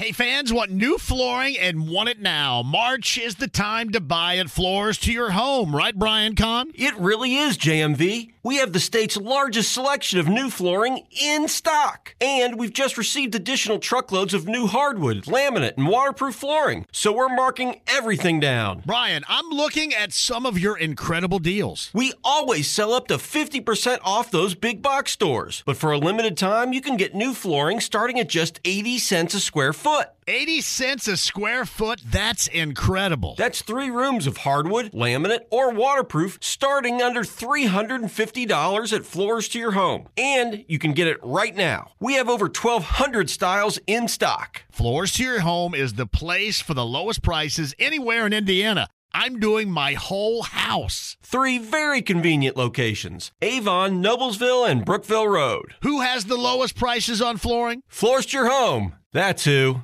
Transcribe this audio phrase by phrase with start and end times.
[0.00, 2.62] Hey, fans want new flooring and want it now.
[2.62, 6.70] March is the time to buy at Floors to your home, right, Brian Kahn?
[6.74, 8.32] It really is, JMV.
[8.42, 12.14] We have the state's largest selection of new flooring in stock.
[12.18, 16.86] And we've just received additional truckloads of new hardwood, laminate, and waterproof flooring.
[16.92, 18.82] So we're marking everything down.
[18.86, 21.90] Brian, I'm looking at some of your incredible deals.
[21.92, 25.62] We always sell up to 50% off those big box stores.
[25.66, 29.34] But for a limited time, you can get new flooring starting at just 80 cents
[29.34, 30.08] a square foot foot.
[30.26, 32.00] 80 cents a square foot?
[32.06, 33.34] That's incredible.
[33.36, 39.72] That's three rooms of hardwood, laminate, or waterproof starting under $350 at Floors to Your
[39.72, 40.08] Home.
[40.16, 41.92] And you can get it right now.
[41.98, 44.62] We have over 1,200 styles in stock.
[44.70, 48.86] Floors to Your Home is the place for the lowest prices anywhere in Indiana.
[49.12, 51.16] I'm doing my whole house.
[51.22, 55.74] Three very convenient locations Avon, Noblesville, and Brookville Road.
[55.82, 57.82] Who has the lowest prices on flooring?
[57.88, 58.94] Floors to Your Home.
[59.12, 59.82] That's who.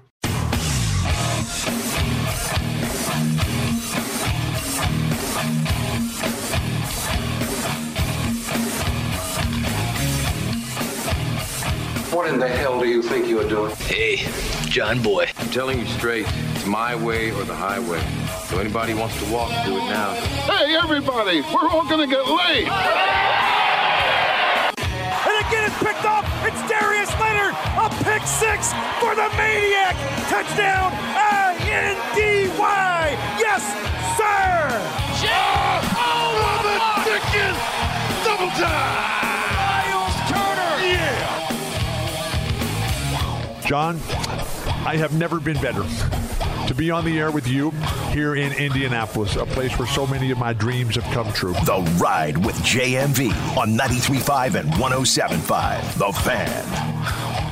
[12.12, 13.74] What in the hell do you think you're doing?
[13.76, 14.16] Hey,
[14.76, 15.24] John Boy.
[15.38, 17.98] I'm telling you straight, it's my way or the highway.
[18.44, 20.12] So anybody wants to walk, do it now.
[20.44, 22.68] Hey, everybody, we're all gonna get laid.
[25.24, 26.28] And again, it's picked off.
[26.44, 29.96] It's Darius Leonard, a pick six for the Maniac.
[30.28, 32.36] Touchdown, I-N-D-Y.
[33.40, 33.64] Yes,
[34.20, 34.76] sir.
[35.24, 36.76] Oh, oh the
[37.08, 37.56] Dickens.
[38.26, 39.16] Double time.
[43.66, 43.98] John,
[44.86, 45.82] I have never been better
[46.66, 47.70] to be on the air with you
[48.10, 51.54] here in Indianapolis, a place where so many of my dreams have come true.
[51.64, 55.98] The Ride with JMV on 93.5 and 107.5.
[55.98, 56.96] The Fan.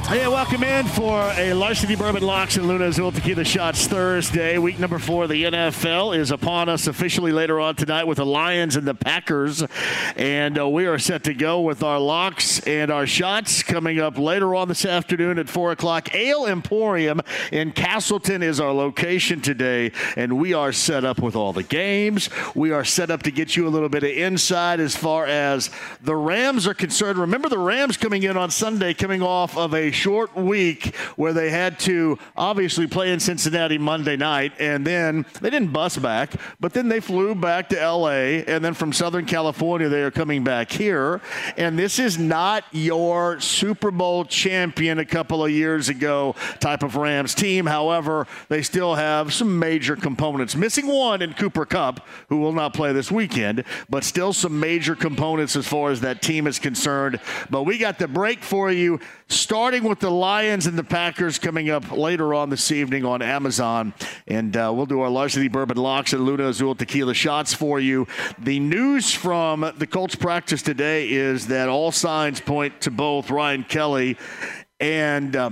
[0.04, 4.58] Hey, welcome in for a Larceny Bourbon Locks and Lunazul Tequila Shots Thursday.
[4.58, 8.26] Week number four of the NFL is upon us officially later on tonight with the
[8.26, 9.64] Lions and the Packers.
[10.16, 14.18] And uh, we are set to go with our locks and our shots coming up
[14.18, 16.14] later on this afternoon at 4 o'clock.
[16.14, 19.92] Ale Emporium in Castleton is our location today.
[20.16, 22.30] And we are set up with all the games.
[22.54, 25.68] We are set up to get you a little bit of insight as far as
[26.00, 27.18] the Rams are concerned.
[27.18, 31.50] Remember the Rams coming in on Sunday, coming off of a short week where they
[31.50, 36.72] had to obviously play in Cincinnati Monday night, and then they didn't bus back, but
[36.72, 40.72] then they flew back to LA, and then from Southern California, they are coming back
[40.72, 41.20] here.
[41.58, 46.96] And this is not your Super Bowl champion a couple of years ago type of
[46.96, 47.66] Rams team.
[47.66, 50.56] However, they still have some major components.
[50.56, 54.94] Missing one in Cooper Kupp, who will not play this weekend, but still some major
[54.94, 57.20] components as far as that team is concerned.
[57.50, 61.70] But we got the break for you starting with the Lions and the Packers coming
[61.70, 63.94] up later on this evening on Amazon.
[64.26, 68.06] And uh, we'll do our Larceny Bourbon Locks and Lunazul Tequila shots for you.
[68.38, 73.64] The news from the Colts practice today is that all signs point to both Ryan
[73.64, 74.16] Kelly
[74.80, 75.34] and.
[75.34, 75.50] Uh,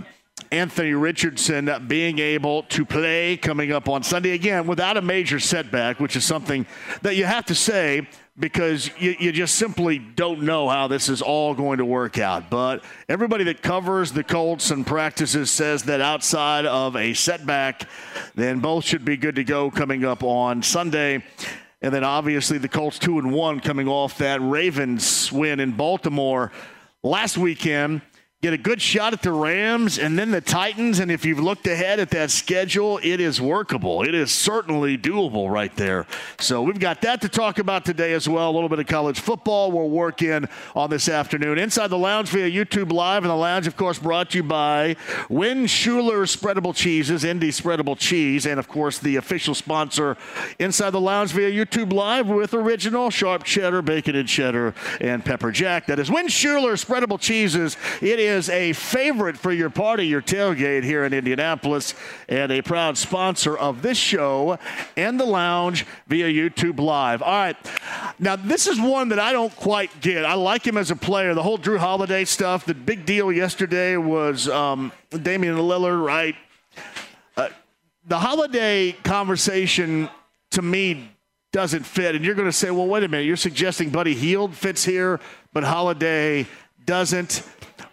[0.52, 5.98] Anthony Richardson being able to play coming up on Sunday again without a major setback,
[5.98, 6.66] which is something
[7.00, 8.06] that you have to say
[8.38, 12.50] because you, you just simply don't know how this is all going to work out.
[12.50, 17.88] But everybody that covers the Colts and practices says that outside of a setback,
[18.34, 21.24] then both should be good to go coming up on Sunday.
[21.80, 26.52] And then obviously the Colts two and one coming off that Ravens win in Baltimore
[27.02, 28.02] last weekend
[28.42, 30.98] get a good shot at the Rams and then the Titans.
[30.98, 34.02] And if you've looked ahead at that schedule, it is workable.
[34.02, 36.08] It is certainly doable right there.
[36.40, 38.50] So we've got that to talk about today as well.
[38.50, 41.56] A little bit of college football we'll work in on this afternoon.
[41.56, 43.22] Inside the Lounge via YouTube Live.
[43.22, 44.96] And the Lounge, of course, brought to you by
[45.28, 50.16] Win Schuler Spreadable Cheeses, Indy Spreadable Cheese, and, of course, the official sponsor
[50.58, 55.52] Inside the Lounge via YouTube Live with original sharp cheddar, bacon and cheddar, and pepper
[55.52, 55.86] jack.
[55.86, 57.76] That is Win Schuler Spreadable Cheeses.
[58.00, 61.94] It is is a favorite for your party, your tailgate here in Indianapolis,
[62.28, 64.58] and a proud sponsor of this show
[64.96, 67.22] and the lounge via YouTube Live.
[67.22, 67.56] All right.
[68.18, 70.24] Now, this is one that I don't quite get.
[70.24, 71.34] I like him as a player.
[71.34, 76.34] The whole Jrue Holiday stuff, the big deal yesterday was um, Damian Lillard, right?
[77.36, 77.48] Uh,
[78.06, 80.08] the Holiday conversation
[80.50, 81.10] to me
[81.52, 82.14] doesn't fit.
[82.14, 83.26] And you're going to say, well, wait a minute.
[83.26, 85.20] You're suggesting Buddy Hield fits here,
[85.52, 86.46] but Holiday
[86.86, 87.42] doesn't.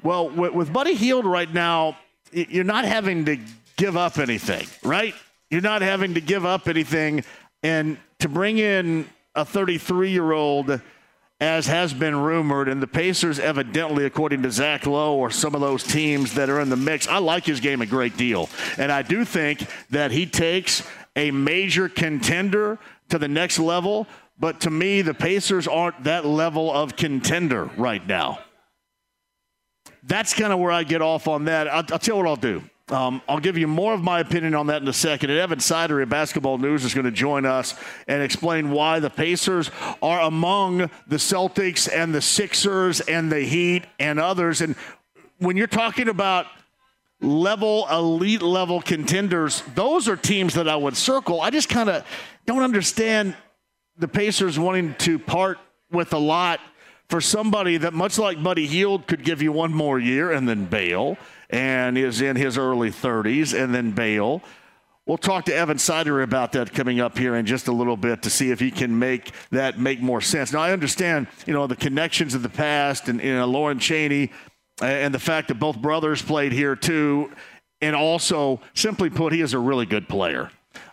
[0.03, 1.97] Well, with Buddy Hield right now,
[2.31, 3.37] you're not having to
[3.75, 5.13] give up anything, right?
[5.49, 7.23] You're not having to give up anything.
[7.63, 10.81] And to bring in a 33 year old
[11.41, 15.61] as has been rumored, and the Pacers, evidently, according to Zach Lowe, or some of
[15.61, 17.07] those teams that are in the mix.
[17.07, 18.49] I like his game a great deal.
[18.77, 20.83] And I do think that he takes
[21.15, 24.05] a major contender to the next level.
[24.37, 28.39] But to me, the Pacers aren't that level of contender right now.
[30.03, 31.67] That's kind of where I get off on that.
[31.67, 32.63] I'll, I'll tell you what I'll do.
[32.89, 35.29] Um, I'll give you more of my opinion on that in a second.
[35.29, 37.75] And Evan Sidery at Basketball News is going to join us
[38.07, 39.69] and explain why the Pacers
[40.01, 44.61] are among the Celtics and the Sixers and the Heat and others.
[44.61, 44.75] And
[45.37, 46.47] when you're talking about
[47.21, 51.41] level, elite level contenders, those are teams that I would circle.
[51.41, 52.03] I just kind of
[52.47, 53.35] don't understand
[53.97, 55.59] the Pacers wanting to part
[55.91, 56.59] with a lot
[57.09, 60.65] for somebody that, much like Buddy Hield, could give you one more year and then
[60.65, 61.17] bail
[61.49, 64.43] and is in his early 30s and then bail.
[65.07, 68.21] We'll talk to Evan Sidery about that coming up here in just a little bit
[68.21, 70.53] to see if he can make that make more sense.
[70.53, 74.31] Now, I understand, you know, the connections of the past and, you know, Lauren Cheney
[74.79, 77.31] and the fact that both brothers played here too.
[77.81, 80.51] And also, simply put, he is a really good player.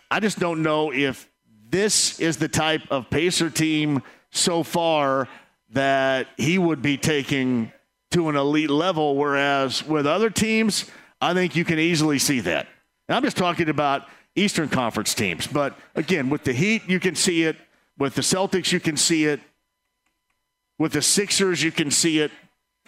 [0.09, 1.29] I just don't know if
[1.69, 5.27] this is the type of Pacer team so far
[5.77, 7.71] that he would be taking
[8.09, 10.89] to an elite level, whereas with other teams,
[11.21, 12.67] I think you can easily see that.
[13.07, 15.45] And I'm just talking about Eastern Conference teams.
[15.45, 17.57] But again, with the Heat, you can see it.
[17.95, 19.39] With the Celtics, you can see it.
[20.79, 22.31] With the Sixers, you can see it.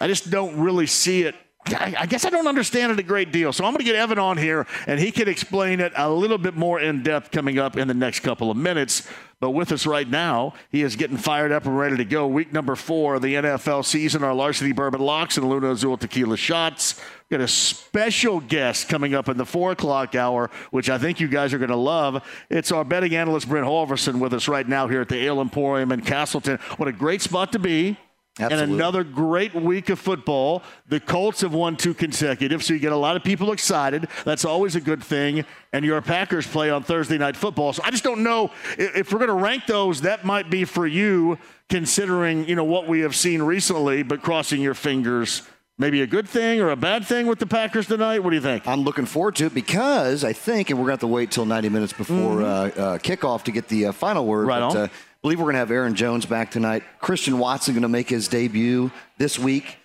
[0.00, 1.36] I just don't really see it.
[1.66, 3.52] I guess I don't understand it a great deal.
[3.52, 6.38] So I'm going to get Evan on here, and he can explain it a little
[6.38, 9.06] bit more in depth coming up in the next couple of minutes.
[9.40, 12.26] But with us right now, he is getting fired up and ready to go.
[12.26, 17.00] Week number four of the NFL season, our Larceny Bourbon Locks and Lunazul Tequila Shots.
[17.30, 21.20] We've got a special guest coming up in the four o'clock hour, which I think
[21.20, 22.22] you guys are going to love.
[22.50, 25.92] It's our betting analyst, Brent Holverson, with us right now here at the Ale Emporium
[25.92, 26.58] in Castleton.
[26.76, 27.96] What a great spot to be.
[28.40, 28.64] Absolutely.
[28.64, 30.62] And another great week of football.
[30.88, 34.08] The Colts have won two consecutive, so you get a lot of people excited.
[34.24, 35.44] That's always a good thing.
[35.72, 37.72] And your Packers play on Thursday night football.
[37.72, 40.00] So I just don't know if we're going to rank those.
[40.00, 41.38] That might be for you,
[41.68, 44.02] considering you know what we have seen recently.
[44.02, 45.42] But crossing your fingers,
[45.78, 48.20] maybe a good thing or a bad thing with the Packers tonight.
[48.20, 48.66] What do you think?
[48.66, 51.30] I'm looking forward to it because I think, and we're going to have to wait
[51.30, 52.80] till 90 minutes before mm-hmm.
[52.80, 54.46] uh, uh, kickoff to get the uh, final word.
[54.46, 54.90] Right but, on I
[55.22, 56.82] believe we're going to have Aaron Jones back tonight.
[57.00, 59.76] Christian Watson going to make his debut this week.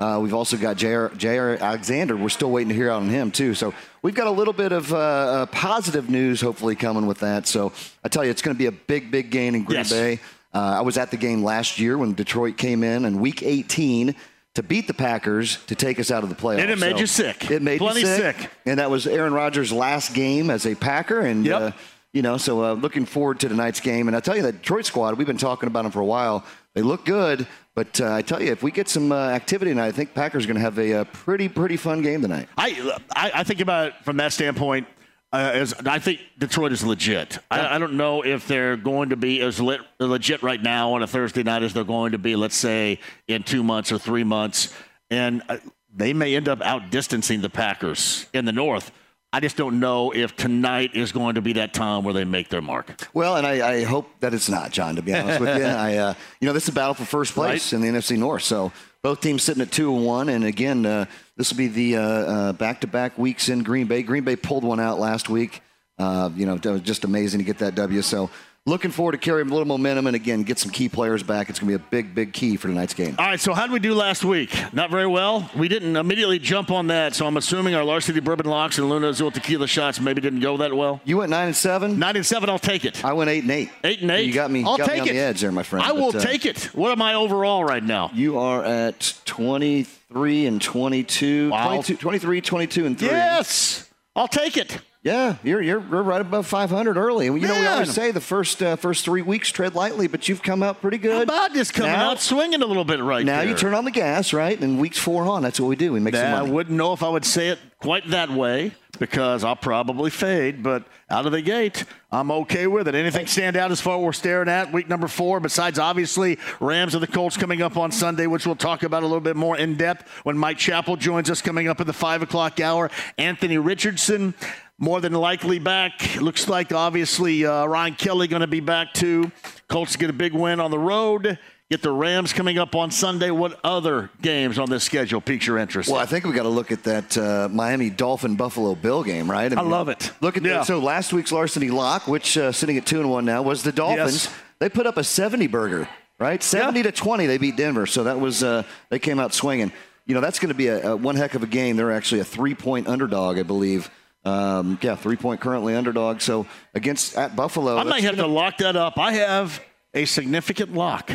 [0.00, 2.16] Uh, we've also got Jaire Alexander.
[2.16, 3.54] We're still waiting to hear out on him, too.
[3.54, 7.46] So we've got a little bit of uh, uh, positive news, hopefully, coming with that.
[7.46, 9.90] So I tell you, it's going to be a big, big game in Green yes.
[9.90, 10.20] Bay.
[10.52, 14.14] Uh, I was at the game last year when Detroit came in in week 18
[14.54, 16.60] to beat the Packers to take us out of the playoffs.
[16.60, 17.50] And it made so you sick.
[17.50, 18.38] It made Plenty me sick.
[18.38, 18.50] sick.
[18.66, 21.20] And that was Aaron Rodgers' last game as a Packer.
[21.20, 21.74] And yep.
[22.14, 24.08] Uh, you know, so uh, looking forward to tonight's game.
[24.08, 26.44] And I tell you, that Detroit squad, we've been talking about them for a while.
[26.74, 29.88] They look good, but uh, I tell you, if we get some uh, activity tonight,
[29.88, 32.48] I think Packers are going to have a, a, pretty, pretty fun game tonight.
[32.56, 34.86] I, I, I think about it from that standpoint.
[35.32, 37.38] Uh, as I think Detroit is legit.
[37.50, 41.02] I, I, don't know if they're going to be as lit, legit right now on
[41.02, 44.22] a Thursday night as they're going to be, let's say, in two months or three
[44.22, 44.72] months.
[45.10, 45.56] And uh,
[45.92, 48.92] they may end up outdistancing the Packers in the North.
[49.34, 52.50] I just don't know if tonight is going to be that time where they make
[52.50, 53.08] their mark.
[53.12, 54.94] Well, and I, I hope that it's not, John.
[54.94, 57.34] To be honest with you, I, uh, you know, this is a battle for first
[57.34, 57.84] place right.
[57.84, 58.44] in the NFC North.
[58.44, 58.70] So
[59.02, 62.00] both teams sitting at two and one, and again, uh, this will be the uh,
[62.00, 64.04] uh, back-to-back weeks in Green Bay.
[64.04, 65.62] Green Bay pulled one out last week.
[65.98, 68.02] Uh, you know, it was just amazing to get that W.
[68.02, 68.30] So
[68.66, 71.50] looking forward to carrying a little momentum and again get some key players back.
[71.50, 73.14] It's going to be a big, big key for tonight's game.
[73.18, 73.38] All right.
[73.38, 74.54] So how did we do last week?
[74.72, 75.50] Not very well.
[75.54, 77.14] We didn't immediately jump on that.
[77.14, 80.74] So I'm assuming our Larceny Bourbon Locks and Lunazul Tequila shots maybe didn't go that
[80.74, 81.00] well.
[81.04, 81.98] You went nine and seven.
[81.98, 82.48] Nine and seven.
[82.48, 83.04] I'll take it.
[83.04, 83.70] I went eight and eight.
[83.84, 84.26] Eight and eight.
[84.26, 84.64] You got me.
[84.64, 85.10] I'll got take me it.
[85.10, 85.84] on the edge there, my friend.
[85.84, 86.64] I will uh, take it.
[86.74, 88.10] What am I overall right now?
[88.14, 91.50] You are at 23 and 22.
[91.50, 91.66] Wow.
[91.66, 93.08] 22 23, 22 and three.
[93.08, 93.90] Yes.
[94.16, 94.78] I'll take it.
[95.04, 97.26] Yeah, you're you're right above 500 early.
[97.26, 100.42] You know we always say the first uh, first three weeks tread lightly, but you've
[100.42, 101.12] come out pretty good.
[101.12, 103.48] How about just coming Now- out swinging a little bit right now there.
[103.50, 104.58] you turn on the gas, right?
[104.58, 105.92] And weeks four on, that's what we do.
[105.92, 108.72] We make some Nah, I wouldn't know if I would say it quite that way
[108.98, 112.94] because I'll probably fade, but out of the gate, I'm okay with it.
[112.94, 116.94] Anything stand out as far as we're staring at week number four, besides obviously Rams
[116.94, 119.58] and the Colts coming up on Sunday, which we'll talk about a little bit more
[119.58, 122.90] in depth when Mike Chappell joins us coming up at the five o'clock hour.
[123.18, 124.32] Anthony Richardson.
[124.78, 126.16] More than likely back.
[126.20, 129.30] Looks like obviously uh, Ryan Kelly going to be back too.
[129.68, 131.38] Colts get a big win on the road.
[131.70, 133.30] Get the Rams coming up on Sunday.
[133.30, 135.88] What other games on this schedule piques your interest?
[135.88, 139.30] Well, I think we got to look at that uh, Miami Dolphin Buffalo Bill game,
[139.30, 139.50] right?
[139.56, 140.12] I love it.
[140.20, 140.58] Look at Yeah.
[140.58, 140.66] that.
[140.66, 143.72] So last week's larceny lock, which uh, sitting at two and one now, was the
[143.72, 144.26] Dolphins.
[144.26, 144.34] Yes.
[144.58, 145.88] They put up a seventy burger
[146.18, 146.42] right?
[146.42, 147.86] 70 to 20, they beat Denver.
[147.86, 149.72] So that was, uh, they came out swinging.
[150.06, 151.76] You know, that's going to be a, a one heck of a game.
[151.76, 153.90] They're actually a three point underdog, I believe.
[154.24, 156.20] Um, yeah, three point currently underdog.
[156.20, 158.98] So against at Buffalo, I might have to lock that up.
[158.98, 159.60] I have
[159.92, 161.10] a significant lock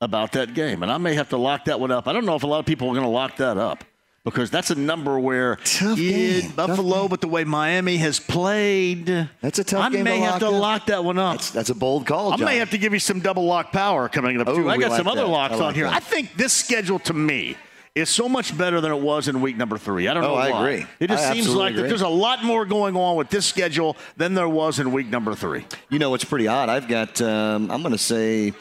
[0.00, 2.06] about that game, and I may have to lock that one up.
[2.06, 3.84] I don't know if a lot of people are going to lock that up
[4.22, 6.50] because that's a number where Tough game.
[6.50, 9.06] Buffalo, Tough but the way Miami has played,
[9.40, 10.60] That's a tough I game may to have to lock up.
[10.60, 11.32] lock that one up.
[11.36, 14.08] That's, that's a bold call, I may have to give you some double lock power
[14.10, 14.68] coming up Oh, too.
[14.68, 15.84] I got like some other locks I on here.
[15.84, 15.94] that.
[15.94, 17.56] I think this schedule to me
[17.94, 20.08] is so much better than it was in week number three.
[20.08, 20.70] I don't Oh, know I why.
[20.70, 20.86] agree.
[21.00, 23.96] It just I seems like that there's a lot more going on with this schedule
[24.16, 25.64] than there was in week number three.
[25.90, 26.68] You know, it's pretty odd.
[26.68, 28.52] I've got, um, I'm going to say,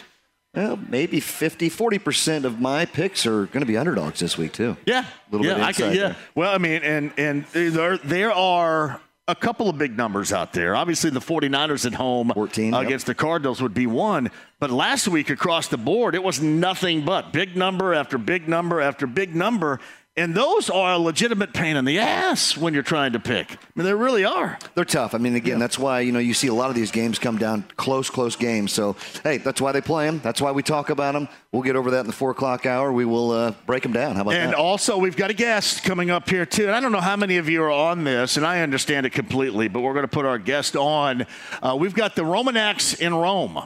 [0.53, 4.77] well, maybe 50, 40% of my picks are going to be underdogs this week, too.
[4.85, 5.85] Yeah, Little yeah, bit I can.
[5.95, 6.15] Yeah, there.
[6.35, 10.75] well, I mean, and and there there are a couple of big numbers out there.
[10.75, 12.81] Obviously, the 49ers at home 14, yep.
[12.83, 14.29] against the Cardinals would be one.
[14.59, 18.81] But last week across the board, it was nothing but big number after big number
[18.81, 19.79] after big number.
[20.15, 23.51] And those are a legitimate pain in the ass when you're trying to pick.
[23.51, 24.59] I mean, they really are.
[24.75, 25.15] They're tough.
[25.15, 27.39] I mean, again, that's why you know you see a lot of these games come
[27.39, 28.71] down close, close games.
[28.73, 30.19] So, hey, that's why they play them.
[30.23, 31.27] That's why we talk about them.
[31.51, 32.93] We'll get over that in the four o'clock hour.
[32.93, 34.15] We will uh, break them down.
[34.15, 34.57] How about And that?
[34.57, 36.67] also, we've got a guest coming up here, too.
[36.67, 39.13] And I don't know how many of you are on this, and I understand it
[39.13, 41.25] completely, but we're going to put our guest on.
[41.63, 43.63] Uh, we've got the Romaneks in Rome.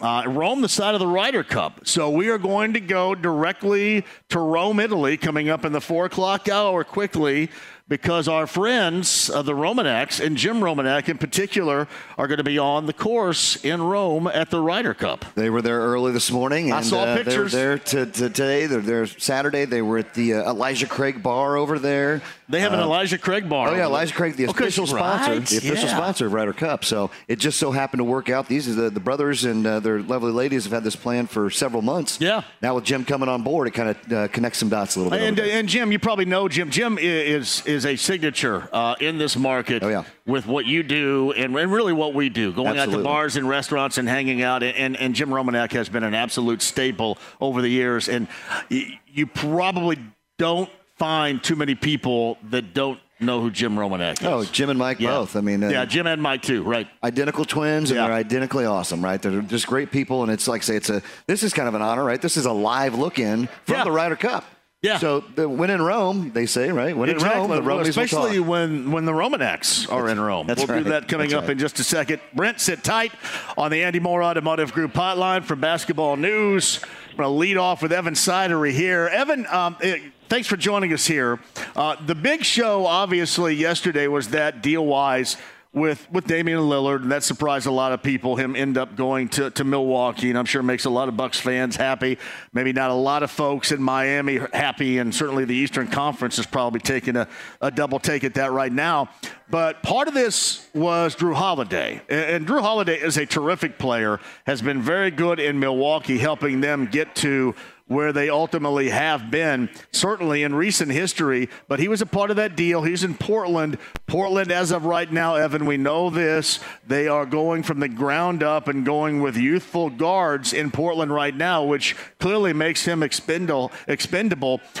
[0.00, 1.80] Uh, Rome, the side of the Ryder Cup.
[1.86, 6.04] So we are going to go directly to Rome, Italy, coming up in the four
[6.04, 7.50] o'clock hour quickly
[7.88, 12.58] because our friends of the Romaneks and Jim Romanek in particular are going to be
[12.58, 15.24] on the course in Rome at the Ryder Cup.
[15.34, 16.70] They were there early this morning.
[16.70, 17.52] I And, saw uh, pictures.
[17.52, 18.66] They were there to, to today.
[18.66, 19.64] They're there Saturday.
[19.64, 22.22] They were at the uh, Elijah Craig bar over there.
[22.50, 23.68] They have an Uh, Elijah Craig bar.
[23.68, 25.96] Oh yeah, Elijah Craig, the Okay, official sponsor, right, the official yeah.
[25.96, 26.84] sponsor of Ryder Cup.
[26.84, 28.48] So it just so happened to work out.
[28.48, 31.50] These are the, the brothers and uh, their lovely ladies have had this plan for
[31.50, 32.18] several months.
[32.20, 32.42] Yeah.
[32.62, 35.10] Now with Jim coming on board, it kind of uh, connects some dots a little
[35.10, 35.20] bit.
[35.20, 36.70] And, and Jim, you probably know Jim.
[36.70, 40.04] Jim is is a signature uh, in this market Oh, yeah.
[40.26, 43.46] with what you do and, and really what we do, going out to bars and
[43.48, 44.62] restaurants and hanging out.
[44.62, 48.08] And, and, and Jim Romanek has been an absolute staple over the years.
[48.08, 48.26] And
[48.70, 49.98] you probably
[50.38, 54.26] don't find too many people that don't know who Jim Romanek is.
[54.26, 55.10] oh, Jim and Mike yeah.
[55.10, 55.34] both.
[55.36, 56.86] I mean, uh, yeah, Jim and Mike too, right?
[57.02, 59.20] identical twins, and they're identically awesome, right?
[59.20, 61.82] They're just great people, and it's like say, it's a this is kind of an
[61.82, 62.20] honor, right?
[62.20, 63.84] This is a live look in from Yeah.
[63.84, 64.44] the Ryder Cup.
[64.80, 64.98] Yeah.
[64.98, 66.96] So the win in Rome, they say, right?
[66.96, 70.46] Win in Rome, the will especially when when the Romaneks are in Rome.
[70.46, 71.50] That's we'll do that coming That's up right.
[71.50, 72.20] in just a second.
[72.32, 73.10] Brent, sit tight
[73.56, 76.80] on the Andy Moore Automotive Group hotline for basketball news.
[77.10, 79.08] I'm going to lead off with Evan Sidery here.
[79.08, 79.98] Evan, um, eh,
[80.28, 81.40] thanks for joining us here.
[81.74, 85.36] Uh, the big show, obviously, yesterday was that deal wise.
[85.74, 88.36] With, with Damian Lillard, and that surprised a lot of people.
[88.36, 91.38] Him end up going to, to Milwaukee, and I'm sure makes a lot of Bucks
[91.38, 92.18] fans happy.
[92.54, 96.46] Maybe not a lot of folks in Miami happy, and certainly the Eastern Conference is
[96.46, 97.28] probably taking a,
[97.60, 99.10] a double take at that right now.
[99.50, 104.20] But part of this was Jrue Holiday, and, Jrue Holiday is a terrific player.
[104.46, 107.54] Has been very good in Milwaukee, helping them get to
[107.86, 111.48] where they ultimately have been, certainly in recent history.
[111.68, 112.82] But he was a part of that deal.
[112.82, 113.78] He's in Portland.
[114.06, 116.60] Portland, as of right now, Evan, we know this.
[116.86, 121.34] They are going from the ground up and going with youthful guards in Portland right
[121.34, 123.70] now, which clearly makes him expendable.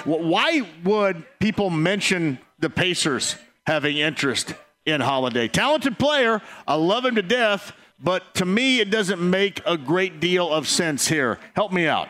[0.04, 3.36] Why would people mention the Pacers
[3.68, 5.46] having interest in Holiday?
[5.46, 6.42] Talented player.
[6.66, 7.72] I love him to death.
[8.00, 11.38] But to me, it doesn't make a great deal of sense here.
[11.54, 12.08] Help me out.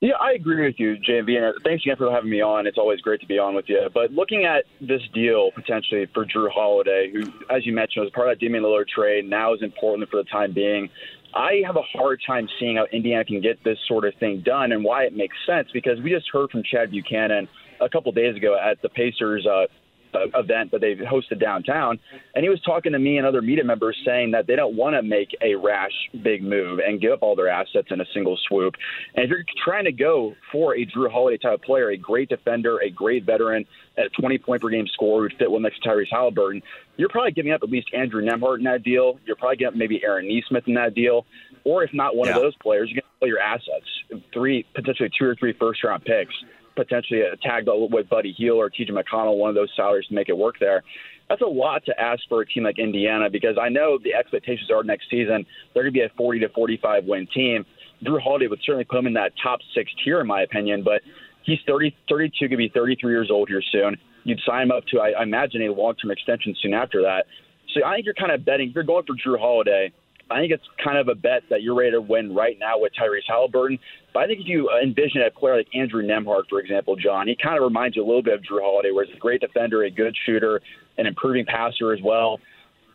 [0.00, 2.68] Yeah, I agree with you, JMV, and thanks again for having me on.
[2.68, 3.88] It's always great to be on with you.
[3.92, 8.28] But looking at this deal potentially for Jrue Holiday, who, as you mentioned, was part
[8.28, 10.88] of that Damian Lillard trade, now is in Portland for the time being.
[11.34, 14.70] I have a hard time seeing how Indiana can get this sort of thing done
[14.70, 17.48] and why it makes sense because we just heard from Chad Buchanan
[17.80, 19.66] a couple days ago at the Pacers uh, uh,
[20.14, 21.98] Uh, event that they've hosted downtown,
[22.34, 24.96] and he was talking to me and other media members saying that they don't want
[24.96, 28.38] to make a rash big move and give up all their assets in a single
[28.48, 28.74] swoop.
[29.14, 32.78] And if you're trying to go for a Jrue Holiday type player, a great defender,
[32.78, 33.66] a great veteran,
[33.98, 36.62] a 20 point per game scorer who'd fit well next to Tyrese Haliburton,
[36.96, 39.20] you're probably giving up at least Andrew Nembhard in that deal.
[39.26, 41.26] You're probably giving up maybe Aaron Nesmith in that deal.
[41.64, 42.36] Or if not one Yeah.
[42.36, 43.86] of those players, you're going to play your assets,
[44.32, 46.34] three potentially two or three first round picks
[46.78, 50.36] potentially tagged with Buddy Hield or TJ McConnell, one of those salaries to make it
[50.36, 50.82] work there.
[51.28, 54.70] That's a lot to ask for a team like Indiana because I know the expectations
[54.70, 55.44] are next season
[55.74, 57.66] they're going to be a 40 to 45 win team.
[58.02, 61.02] Jrue Holiday would certainly put him in that top six tier, in my opinion, but
[61.42, 63.96] he's 30, 32, going to be 33 years old here soon.
[64.24, 67.26] You'd sign him up to, I, I imagine, a long term extension soon after that.
[67.74, 69.92] So I think you're kind of betting, if you're going for Jrue Holiday,
[70.30, 72.92] I think it's kind of a bet that you're ready to win right now with
[72.92, 73.78] Tyrese Haliburton.
[74.12, 77.36] But I think if you envision a player like Andrew Nembhard, for example, John, he
[77.42, 79.84] kind of reminds you a little bit of Jrue Holiday, where he's a great defender,
[79.84, 80.60] a good shooter,
[80.98, 82.40] an improving passer as well.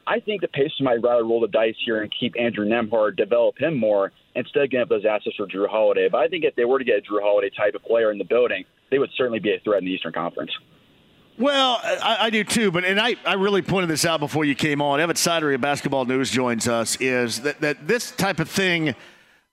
[0.06, 3.58] I think the Pacers might rather roll the dice here and keep Andrew Nembhard, develop
[3.58, 6.10] him more, instead of getting up those assets for Jrue Holiday.
[6.12, 8.18] But I think if they were to get a Jrue Holiday type of player in
[8.18, 10.52] the building, they would certainly be a threat in the Eastern Conference.
[11.40, 14.54] Well, I, I, do too, but and I, I really pointed this out before you
[14.54, 15.00] came on.
[15.00, 16.96] Evan Sidery of Basketball News joins us.
[17.02, 18.94] Is that, that this type of thing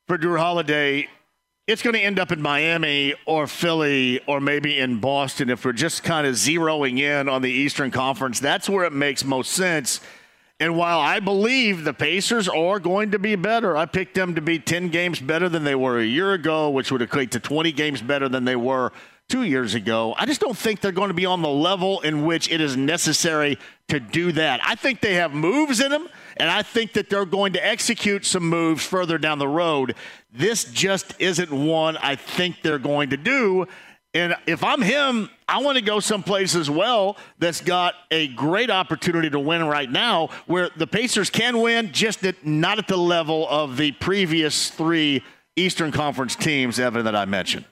[0.06, 1.08] for Jrue Holiday?
[1.66, 5.72] It's going to end up in Miami or Philly or maybe in Boston if we're
[5.72, 8.40] just kind of zeroing in on the Eastern Conference.
[8.40, 10.00] That's where it makes most sense.
[10.58, 14.42] And while I believe the Pacers are going to be better, I picked them to
[14.42, 17.72] be 10 games better than they were a year ago, which would equate to 20
[17.72, 18.92] games better than they were
[19.30, 20.14] two years ago.
[20.18, 22.76] I just don't think they're going to be on the level in which it is
[22.76, 23.58] necessary
[23.88, 24.60] to do that.
[24.64, 28.26] I think they have moves in them, and I think that they're going to execute
[28.26, 29.94] some moves further down the road.
[30.32, 33.66] This just isn't one I think they're going to do.
[34.12, 38.68] And if I'm him, I want to go someplace as well that's got a great
[38.68, 42.96] opportunity to win right now, where the Pacers can win, just at, not at the
[42.96, 45.22] level of the previous three
[45.54, 47.64] Eastern Conference teams, Evan, that I mentioned.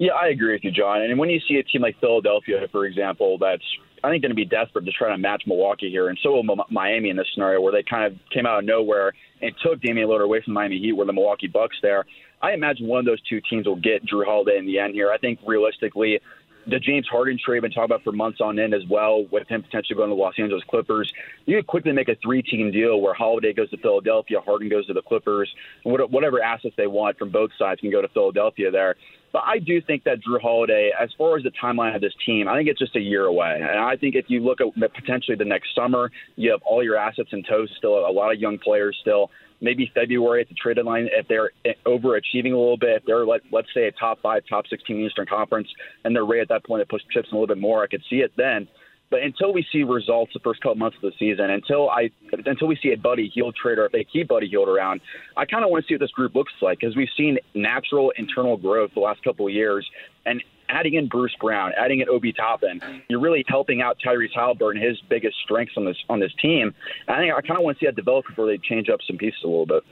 [0.00, 1.02] Yeah, I agree with you, John.
[1.02, 3.62] And when you see a team like Philadelphia, for example, that's
[4.02, 6.56] I think going to be desperate to try to match Milwaukee here, and so will
[6.70, 10.08] Miami in this scenario where they kind of came out of nowhere and took Damian
[10.08, 12.06] Lillard away from Miami Heat, where the Milwaukee Bucks there.
[12.40, 15.12] I imagine one of those two teams will get Jrue Holiday in the end here.
[15.12, 16.18] I think realistically,
[16.66, 19.62] the James Harden trade been talking about for months on end as well, with him
[19.62, 21.12] potentially going to the Los Angeles Clippers.
[21.44, 24.94] You could quickly make a three-team deal where Holiday goes to Philadelphia, Harden goes to
[24.94, 25.54] the Clippers,
[25.84, 28.96] and whatever assets they want from both sides can go to Philadelphia there.
[29.32, 32.48] But I do think that Jrue Holiday, as far as the timeline of this team,
[32.48, 33.60] I think it's just a year away.
[33.60, 36.96] And I think if you look at potentially the next summer, you have all your
[36.96, 40.76] assets in tow still, a lot of young players still maybe February at the trade
[40.76, 42.96] deadline if they're eh, overachieving a little bit.
[42.96, 45.68] If they're let, let's say a top five, top sixteen Eastern Conference,
[46.04, 47.82] and they're right at that point to push chips a little bit more.
[47.82, 48.68] I could see it then.
[49.10, 52.10] But until we see results the first couple months of the season, until I
[52.46, 55.00] until we see a Buddy Hield trader, if they keep Buddy Hield around,
[55.36, 58.12] I kind of want to see what this group looks like because we've seen natural
[58.16, 59.88] internal growth the last couple of years,
[60.26, 64.80] and adding in Bruce Brown, adding in Obi Toppin, you're really helping out Tyrese Haliburton,
[64.80, 66.72] his biggest strengths on this on this team.
[67.08, 69.18] I think I kind of want to see that develop before they change up some
[69.18, 69.82] pieces a little bit.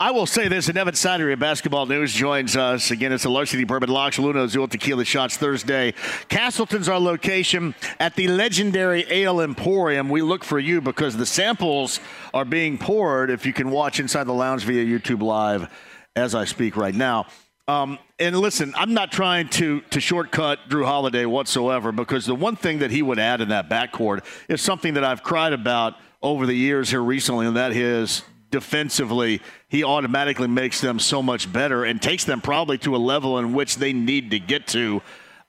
[0.00, 2.90] I will say this, and Evan Sidery of Basketball News joins us.
[2.90, 5.94] Again, it's the Larceny Bourbon Locks, Lunazul Tequila Shots Thursday.
[6.28, 10.08] Castleton's our location at the legendary Ale Emporium.
[10.08, 12.00] We look for you because the samples
[12.34, 15.68] are being poured if you can watch inside the lounge via YouTube Live
[16.16, 17.26] as I speak right now.
[17.68, 22.56] Um, and listen, I'm not trying to to shortcut Jrue Holiday whatsoever because the one
[22.56, 26.44] thing that he would add in that backcourt is something that I've cried about over
[26.44, 29.40] the years here recently, and that is defensively,
[29.72, 33.54] he automatically makes them so much better and takes them probably to a level in
[33.54, 35.00] which they need to get to.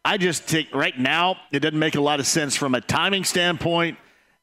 [0.05, 3.25] I just think right now it doesn't make a lot of sense from a timing
[3.25, 3.97] standpoint.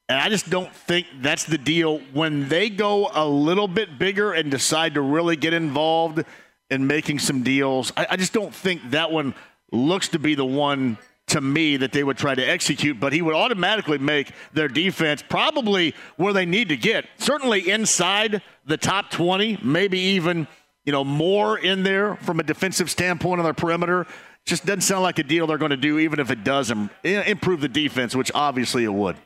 [0.06, 2.00] And I just don't think that's the deal.
[2.12, 6.24] When they go a little bit bigger and decide to really get involved
[6.68, 9.34] in making some deals, I, I just don't think that one
[9.72, 10.98] looks to be the one
[11.30, 15.22] to me that they would try to execute, but he would automatically make their defense
[15.28, 17.06] probably where they need to get.
[17.18, 20.46] Certainly inside the top 20, maybe even,
[20.84, 24.06] you know, more in there from a defensive standpoint on their perimeter.
[24.46, 26.72] Just doesn't sound like a deal they're going to do, even if it does
[27.04, 29.16] improve the defense, which obviously it would.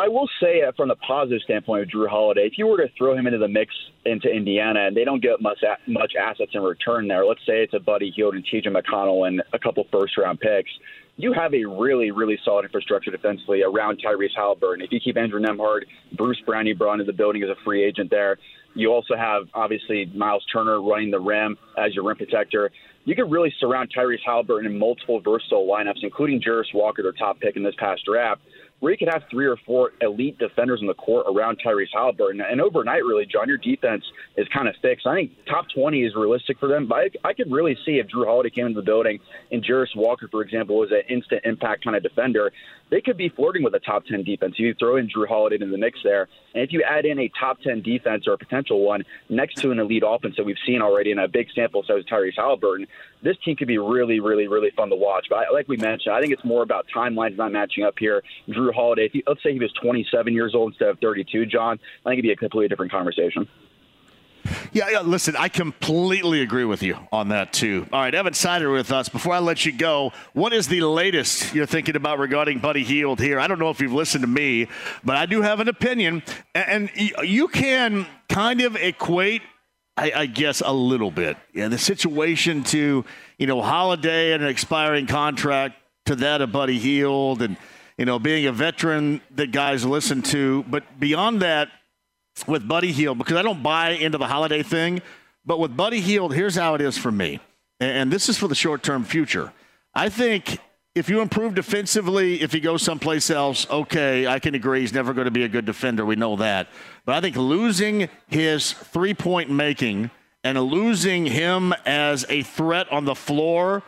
[0.00, 2.88] I will say, uh, from the positive standpoint of Jrue Holiday, if you were to
[2.96, 3.74] throw him into the mix
[4.06, 7.74] into Indiana and they don't get much much assets in return there, let's say it's
[7.74, 8.70] a Buddy Hield and T.J.
[8.70, 10.70] McConnell and a couple first round picks,
[11.18, 14.82] you have a really, really solid infrastructure defensively around Tyrese Haliburton.
[14.82, 15.80] If you keep Andrew Nembhard,
[16.16, 18.38] Bruce Brown, you brought into the building as a free agent there.
[18.74, 22.70] You also have obviously Miles Turner running the rim as your rim protector.
[23.04, 27.38] You could really surround Tyrese Haliburton in multiple versatile lineups, including Jarace Walker, their top
[27.40, 28.40] pick in this past draft
[28.80, 32.42] where you could have three or four elite defenders in the court around Tyrese Haliburton.
[32.42, 34.04] And overnight, really, John, your defense
[34.36, 35.06] is kind of fixed.
[35.06, 38.06] I think top 20 is realistic for them, but I, I could really see if
[38.08, 39.20] Jrue Holiday came into the building
[39.52, 42.52] and Jarace Walker, for example, was an instant impact kind of defender,
[42.90, 44.54] they could be flirting with a top 10 defense.
[44.58, 47.30] You throw in Jrue Holiday in the mix there, and if you add in a
[47.38, 50.82] top 10 defense or a potential one next to an elite offense that we've seen
[50.82, 52.86] already in a big sample size, Tyrese Haliburton,
[53.22, 55.26] this team could be really, really, really fun to watch.
[55.28, 58.22] But I, like we mentioned, I think it's more about timelines not matching up here.
[58.48, 61.78] Jrue Holiday, if he, let's say he was 27 years old instead of 32, John,
[62.04, 63.48] I think it'd be a completely different conversation.
[64.72, 67.86] Yeah, yeah, listen, I completely agree with you on that too.
[67.92, 69.08] All right, Evan Sidery with us.
[69.08, 73.20] Before I let you go, what is the latest you're thinking about regarding Buddy Hield
[73.20, 73.38] here?
[73.38, 74.68] I don't know if you've listened to me,
[75.04, 76.22] but I do have an opinion,
[76.54, 79.42] and you can kind of equate
[80.00, 81.36] I, I, guess a little bit.
[81.52, 83.04] Yeah, the situation to
[83.38, 87.58] you know Holiday and an expiring contract to that of Buddy Hield and
[87.98, 90.64] you know being a veteran that guys listen to.
[90.68, 91.68] But beyond that,
[92.46, 95.02] with Buddy Hield, because I don't buy into the Holiday thing,
[95.44, 97.38] but with Buddy Hield, here's how it is for me,
[97.78, 99.52] and this is for the short term future.
[99.94, 100.58] I think
[101.00, 105.14] if you improve defensively, if he goes someplace else, okay, I can agree he's never
[105.14, 106.04] going to be a good defender.
[106.04, 106.68] We know that.
[107.06, 110.10] But I think losing his three point making
[110.44, 113.82] and losing him as a threat on the floor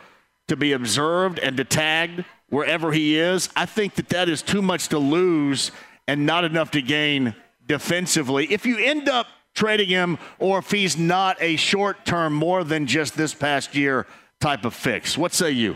[0.47, 4.63] to be observed and to tagged wherever he is, I think that that is too
[4.63, 5.71] much to lose
[6.07, 7.35] and not enough to gain
[7.67, 8.51] defensively.
[8.51, 12.87] If you end up trading him or if he's not a short term, more than
[12.87, 14.07] just this past year
[14.39, 15.75] type of fix, what say you?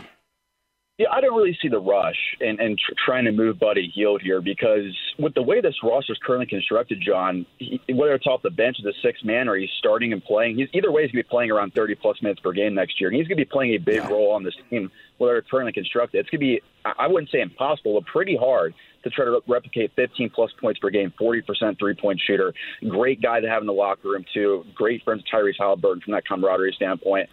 [0.98, 4.20] Yeah, I don't really see the rush and and tr- trying to move Buddy Hield
[4.20, 8.42] here because with the way this roster is currently constructed, John, he, whether it's off
[8.42, 11.12] the bench as a six man or he's starting and playing, he's either way he's
[11.12, 13.44] gonna be playing around 30 plus minutes per game next year, and he's gonna be
[13.44, 14.08] playing a big yeah.
[14.08, 14.90] role on this team.
[15.18, 19.10] Whether it's currently constructed, it's gonna be I wouldn't say impossible, but pretty hard to
[19.10, 22.52] try to replicate 15 plus points per game, 40% three point shooter.
[22.88, 24.64] Great guy to have in the locker room too.
[24.74, 27.28] Great friends Tyrese Haliburton from that camaraderie standpoint.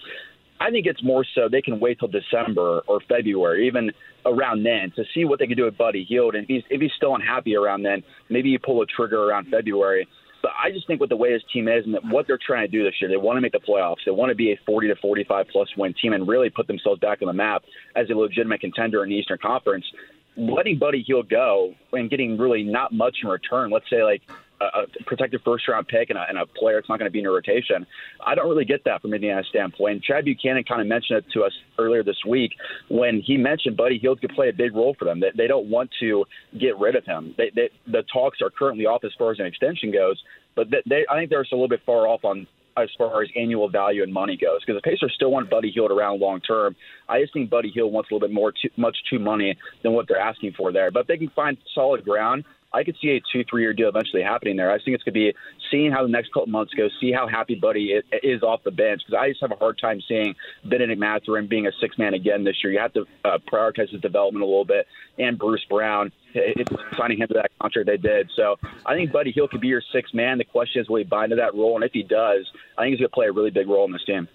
[0.60, 3.92] I think it's more so they can wait till December or February, even
[4.26, 6.36] around then, to see what they can do with Buddy Hield.
[6.36, 9.48] And if he's if he's still unhappy around then, maybe you pull a trigger around
[9.50, 10.08] February.
[10.42, 12.72] But I just think with the way his team is and what they're trying to
[12.72, 14.06] do this year, they want to make the playoffs.
[14.06, 17.00] They want to be a 40 to 45 plus win team and really put themselves
[17.00, 17.64] back on the map
[17.96, 19.86] as a legitimate contender in the Eastern Conference.
[20.38, 24.22] Letting Buddy Hield go and getting really not much in return, let's say like
[24.62, 27.20] a protected first round pick and a, and a player that's not going to be
[27.20, 27.86] in your rotation.
[28.26, 30.04] I don't really get that from Indiana's standpoint.
[30.04, 32.52] Chad Buchanan kind of mentioned it to us earlier this week
[32.90, 35.20] when he mentioned Buddy Hield could play a big role for them.
[35.20, 36.26] They, they don't want to
[36.60, 37.36] get rid of him.
[37.38, 40.22] They, they, the talks are currently off as far as an extension goes,
[40.56, 43.70] but they, I think they're a little bit far off on as far as annual
[43.70, 46.76] value and money goes because the Pacers still want Buddy Hield around long term.
[47.08, 49.94] I just think Buddy Hield wants a little bit more, too, much too money than
[49.94, 50.92] what they're asking for there.
[50.92, 52.44] But if they can find solid ground,
[52.76, 54.70] I could see a two, three year deal eventually happening there.
[54.70, 55.34] I think it's going to be
[55.72, 59.02] seeing how the next couple months go, see how happy Buddy is off the bench
[59.06, 60.36] because I just have a hard time seeing
[60.66, 62.74] Bennedict Mathurin being a six man again this year.
[62.74, 64.86] You have to uh, prioritize his development a little bit,
[65.18, 66.12] and Bruce Brown.
[66.34, 68.30] It's signing him to that contract they did.
[68.36, 70.38] So I think Buddy Hield could be your six man.
[70.38, 71.76] The question is, will he buy into that role?
[71.76, 72.46] And if he does,
[72.78, 74.28] I think he's going to play a really big role in this team.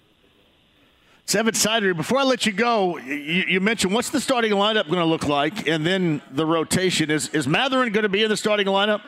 [1.33, 4.99] Evan Sidery, before I let you go, you, you, mentioned what's the starting lineup going
[4.99, 7.09] to look like, and then the rotation.
[7.09, 9.01] Is is Mathurin going to be in the starting lineup?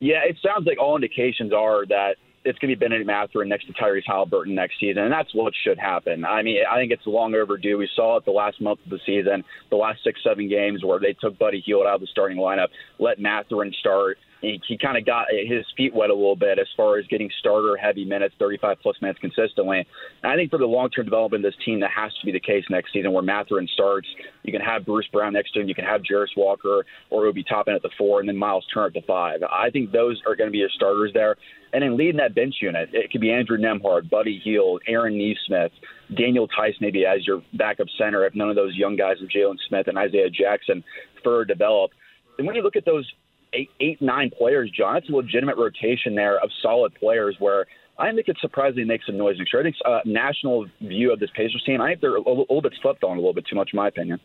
[0.00, 3.66] Yeah, it sounds like all indications are that it's going to be Bennedict Mathurin next
[3.66, 6.24] to Tyrese Haliburton next season, and that's what should happen.
[6.24, 7.78] I mean, I think it's long overdue.
[7.78, 10.98] We saw it the last month of the season, the last six, seven games where
[10.98, 15.06] they took Buddy Hield out of the starting lineup, let Mathurin start he, kind of
[15.06, 18.76] got his feet wet a little bit as far as getting starter heavy minutes, 35
[18.82, 19.86] plus minutes consistently.
[20.22, 22.32] And I think for the long term development of this team, that has to be
[22.32, 24.08] the case next season where Mathurin starts.
[24.42, 27.44] You can have Bruce Brown next to him, you can have Jarace Walker or Obi
[27.44, 29.40] Toppin at the four, and then Miles Turner at the five.
[29.44, 31.36] I think those are going to be your starters there.
[31.72, 35.72] And then leading that bench unit, it could be Andrew Nembhard, Buddy Hield, Aaron Nesmith,
[36.14, 39.56] Daniel Theis maybe as your backup center if none of those young guys of Jalen
[39.68, 40.84] Smith and Isaiah Jackson
[41.24, 41.92] further develop.
[42.36, 43.10] And when you look at those
[43.52, 44.96] eight, eight, nine players, John.
[44.96, 47.66] It's a legitimate rotation there of solid players where
[47.98, 49.60] I think it surprisingly makes some noise next year.
[49.60, 52.62] I think uh, national view of this Pacers team, I think they're a, a little
[52.62, 54.18] bit slept on a little bit too much, in my opinion.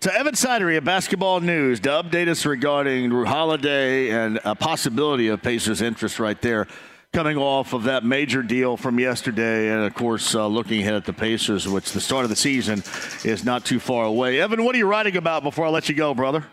[0.00, 5.42] To Evan Sidery of Basketball News to update us regarding Holiday and a possibility of
[5.42, 6.66] Pacers interest right there
[7.12, 11.04] coming off of that major deal from yesterday, and of course, uh, looking ahead at
[11.04, 12.82] the Pacers, which the start of the season
[13.22, 14.40] is not too far away.
[14.40, 16.46] Evan, what are you writing about before I let you go, brother?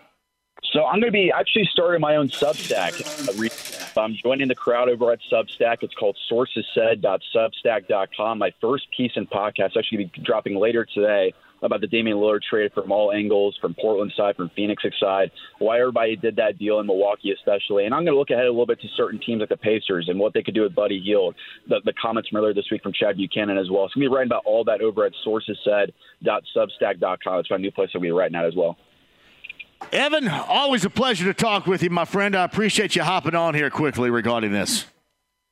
[0.71, 3.97] So I'm going to be actually starting my own Substack.
[3.97, 5.77] I'm joining the crowd over at Substack.
[5.81, 8.37] It's called sourcessaid.substack.com.
[8.37, 12.71] My first piece in podcast actually be dropping later today about the Damian Lillard trade
[12.73, 16.87] from all angles, from Portland side, from Phoenix side, why everybody did that deal in
[16.87, 17.83] Milwaukee especially.
[17.85, 20.07] And I'm going to look ahead a little bit to certain teams like the Pacers
[20.07, 21.35] and what they could do with Buddy Hield.
[21.67, 23.87] The, the comments from earlier this week from Chad Buchanan as well.
[23.87, 27.39] So I'm going to be writing about all that over at sourcessaid.substack.com.
[27.39, 28.77] It's my new place I'll be writing at as well.
[29.91, 32.35] Evan, always a pleasure to talk with you, my friend.
[32.35, 34.85] I appreciate you hopping on here quickly regarding this.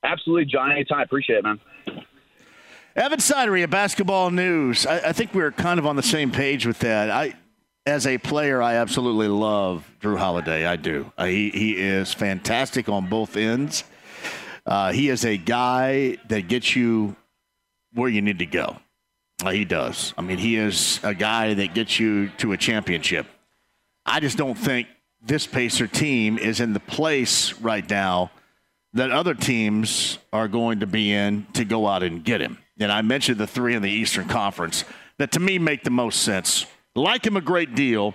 [0.04, 0.70] Absolutely, John.
[0.70, 1.00] Anytime.
[1.00, 1.60] Appreciate it, man.
[2.94, 4.86] Evan Sidery of Basketball News.
[4.86, 7.10] I, I, think we're kind of on the same page with that.
[7.10, 7.34] I,
[7.86, 10.66] as a player, I absolutely love Jrue Holiday.
[10.66, 11.12] I do.
[11.18, 13.84] he he is fantastic on both ends.
[14.66, 17.16] Uh, he is a guy that gets you
[17.94, 18.76] where you need to go.
[19.44, 20.12] Uh, he does.
[20.18, 23.26] I mean, he is a guy that gets you to a championship.
[24.08, 24.88] I just don't think
[25.20, 28.30] this Pacer team is in the place right now
[28.94, 32.58] that other teams are going to be in to go out and get him.
[32.78, 34.84] And I mentioned the three in the Eastern Conference
[35.18, 36.66] that to me make the most sense.
[36.94, 38.14] Like him a great deal.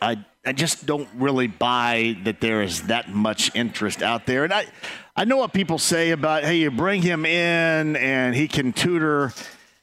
[0.00, 4.44] I I just don't really buy that there is that much interest out there.
[4.44, 4.66] And I
[5.16, 9.32] I know what people say about hey, you bring him in and he can tutor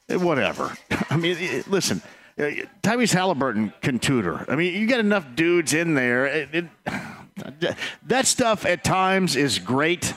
[0.08, 0.76] whatever.
[1.10, 2.50] I mean, listen, uh, Uh,
[2.82, 4.44] Tyrese Haliburton can tutor.
[4.48, 6.26] I mean, you got enough dudes in there.
[6.26, 6.64] It, it,
[8.06, 10.14] that stuff at times is great,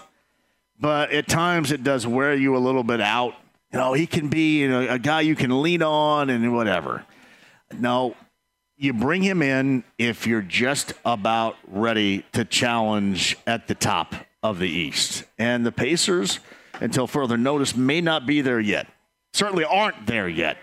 [0.80, 3.36] but at times it does wear you a little bit out.
[3.72, 7.06] You know, he can be you know, a guy you can lean on and whatever.
[7.78, 8.16] No,
[8.78, 14.60] you bring him in if you're just about ready to challenge at the top of
[14.60, 15.24] the East.
[15.38, 16.40] And the Pacers,
[16.80, 18.88] until further notice, may not be there yet.
[19.34, 20.58] Certainly aren't there yet.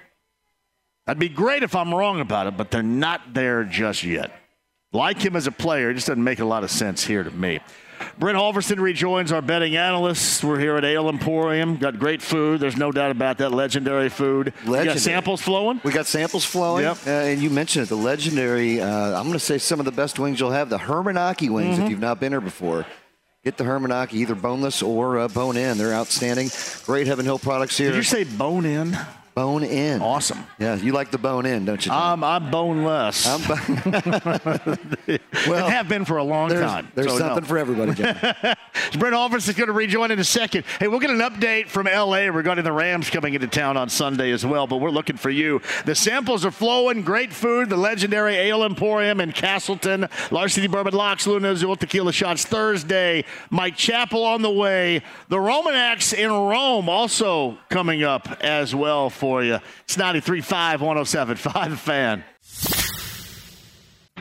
[1.06, 4.32] That'd be great if I'm wrong about it, but they're not there just yet.
[4.92, 7.30] Like him as a player, it just doesn't make a lot of sense here to
[7.30, 7.60] me.
[8.18, 10.42] Brent Holverson rejoins our betting analysts.
[10.42, 11.76] We're here at Ale Emporium.
[11.76, 12.60] Got great food.
[12.60, 13.50] There's no doubt about that.
[13.50, 14.52] Legendary food.
[14.58, 14.80] Legendary.
[14.80, 15.80] We got samples flowing.
[15.84, 16.84] We got samples flowing.
[16.84, 16.98] Yep.
[17.06, 18.80] Uh, and you mentioned it, the legendary.
[18.80, 20.70] Uh, I'm going to say some of the best wings you'll have.
[20.70, 21.76] The Hermanaki wings.
[21.76, 21.84] Mm-hmm.
[21.84, 22.86] If you've not been here before,
[23.42, 25.78] get the Hermanaki, either boneless or uh, bone in.
[25.78, 26.50] They're outstanding.
[26.84, 27.90] Great Heaven Hill products here.
[27.90, 28.96] Did you say bone in?
[29.34, 30.00] Bone in.
[30.00, 30.46] Awesome.
[30.60, 31.90] Yeah, you like the bone in, don't you?
[31.90, 33.26] I'm, I'm boneless.
[33.26, 34.78] I'm bo-
[35.48, 36.92] well, have been for a long there's, time.
[36.94, 37.48] There's so something no.
[37.48, 38.14] for everybody, John.
[38.96, 40.64] Brent Alvers is going to rejoin in a second.
[40.78, 44.30] Hey, we'll get an update from LA regarding the Rams coming into town on Sunday
[44.30, 45.60] as well, but we're looking for you.
[45.84, 47.02] The samples are flowing.
[47.02, 47.70] Great food.
[47.70, 50.08] The legendary Ale Emporium in Castleton.
[50.30, 53.24] Larceny Bourbon Locks, Lunazul Tequila Shots Thursday.
[53.50, 55.02] Mike Chappell on the way.
[55.28, 59.58] The Romaneks in Rome also coming up as well for you.
[59.84, 62.24] It's 93.5, 107.5 The Fan.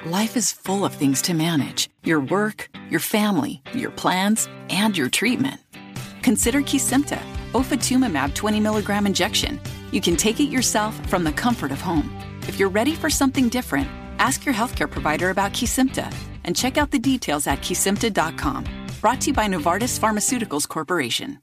[0.06, 5.10] Life is full of things to manage your work, your family, your plans, and your
[5.10, 5.60] treatment.
[6.22, 7.20] Consider Kesimpta,
[7.52, 9.60] ofatumumab 20 milligram injection.
[9.92, 12.10] You can take it yourself from the comfort of home.
[12.48, 13.90] If you're ready for something different,
[14.20, 16.08] ask your healthcare provider about Kesimpta
[16.46, 18.64] and check out the details at kesimpta.com.
[19.02, 21.43] Brought to you by Novartis Pharmaceuticals Corporation.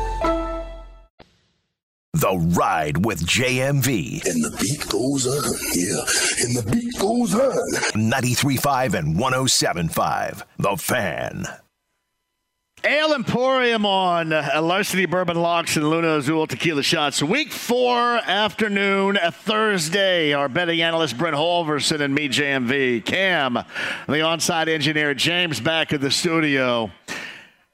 [2.13, 4.25] The Ride with JMV.
[4.25, 6.03] And the beat goes on, yeah.
[6.43, 7.71] And the beat goes on.
[7.95, 10.43] 93.5 and 107.5.
[10.57, 11.45] The Fan.
[12.83, 17.23] Ale Emporium on uh, Larceny Bourbon Locks and Lunazul Tequila Shots.
[17.23, 20.33] Week four afternoon, a Thursday.
[20.33, 23.05] Our betting analyst Brent Holverson and me, JMV.
[23.05, 23.63] Cam, the
[24.07, 26.91] onside engineer, James back in the studio.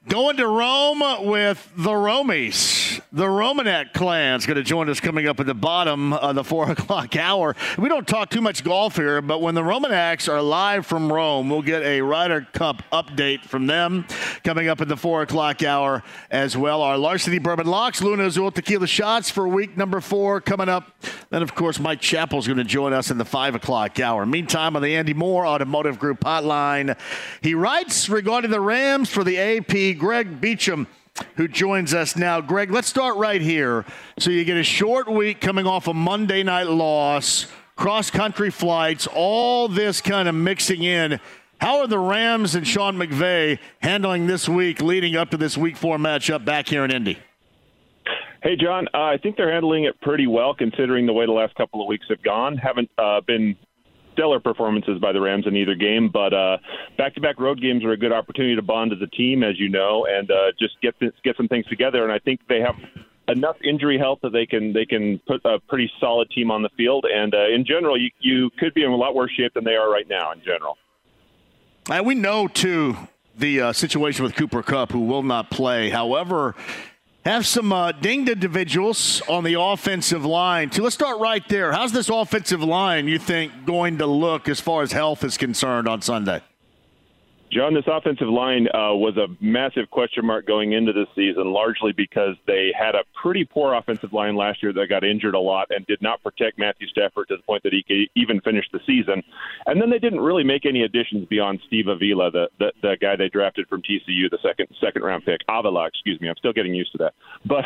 [0.08, 3.02] Going to Rome with the Romies.
[3.12, 6.70] The Romanek clan's going to join us coming up at the bottom of the four
[6.70, 7.54] o'clock hour.
[7.76, 11.50] We don't talk too much golf here, but when the Romaneks are live from Rome,
[11.50, 14.06] we'll get a Ryder Cup update from them
[14.44, 16.80] coming up at the four o'clock hour as well.
[16.80, 20.90] Our Larceny Bourbon Locks, Lunazul Tequila Shots for week number four coming up.
[21.28, 24.24] Then, of course, Mike Chappell's going to join us in the five o'clock hour.
[24.24, 26.98] Meantime, on the Andy Moore Automotive Group hotline,
[27.42, 29.97] he writes regarding the Rams for the AP.
[29.98, 30.86] Greg Beacham,
[31.36, 32.40] who joins us now.
[32.40, 33.84] Greg, let's start right here.
[34.18, 39.06] So you get a short week coming off a Monday night loss, cross country flights,
[39.06, 41.20] all this kind of mixing in.
[41.60, 45.76] How are the Rams and Sean McVay handling this week leading up to this week
[45.76, 47.18] four matchup back here in Indy?
[48.42, 48.86] Hey, John.
[48.94, 51.88] Uh, I think they're handling it pretty well considering the way the last couple of
[51.88, 52.56] weeks have gone.
[52.56, 53.56] Haven't uh, been
[54.18, 56.58] stellar performances by the Rams in either game, but uh,
[56.96, 60.06] back-to-back road games are a good opportunity to bond as a team, as you know,
[60.10, 62.02] and uh, just get th- get some things together.
[62.02, 62.74] And I think they have
[63.28, 66.70] enough injury health that they can they can put a pretty solid team on the
[66.76, 67.06] field.
[67.12, 69.76] And uh, in general, you you could be in a lot worse shape than they
[69.76, 70.32] are right now.
[70.32, 70.76] In general,
[71.90, 72.96] and we know too
[73.36, 75.90] the uh, situation with Cooper Kupp, who will not play.
[75.90, 76.56] However,
[77.24, 80.70] have some uh, dinged individuals on the offensive line.
[80.70, 80.82] Too.
[80.82, 81.72] Let's start right there.
[81.72, 85.88] How's this offensive line you think going to look as far as health is concerned
[85.88, 86.40] on Sunday?
[87.50, 91.92] John, this offensive line uh, was a massive question mark going into this season, largely
[91.92, 95.68] because they had a pretty poor offensive line last year that got injured a lot
[95.70, 98.80] and did not protect Matthew Stafford to the point that he could even finish the
[98.86, 99.22] season.
[99.66, 103.16] And then they didn't really make any additions beyond Steve Avila, the, the the guy
[103.16, 105.40] they drafted from TCU, the second second round pick.
[105.48, 106.28] Avila, excuse me.
[106.28, 107.14] I'm still getting used to that.
[107.48, 107.64] But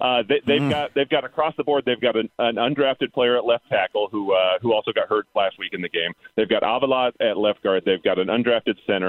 [0.00, 0.70] uh, they, they've mm.
[0.70, 1.84] got they've got across the board.
[1.86, 5.26] They've got an, an undrafted player at left tackle who uh, who also got hurt
[5.36, 6.12] last week in the game.
[6.36, 7.84] They've got Avila at left guard.
[7.86, 9.03] They've got an undrafted center.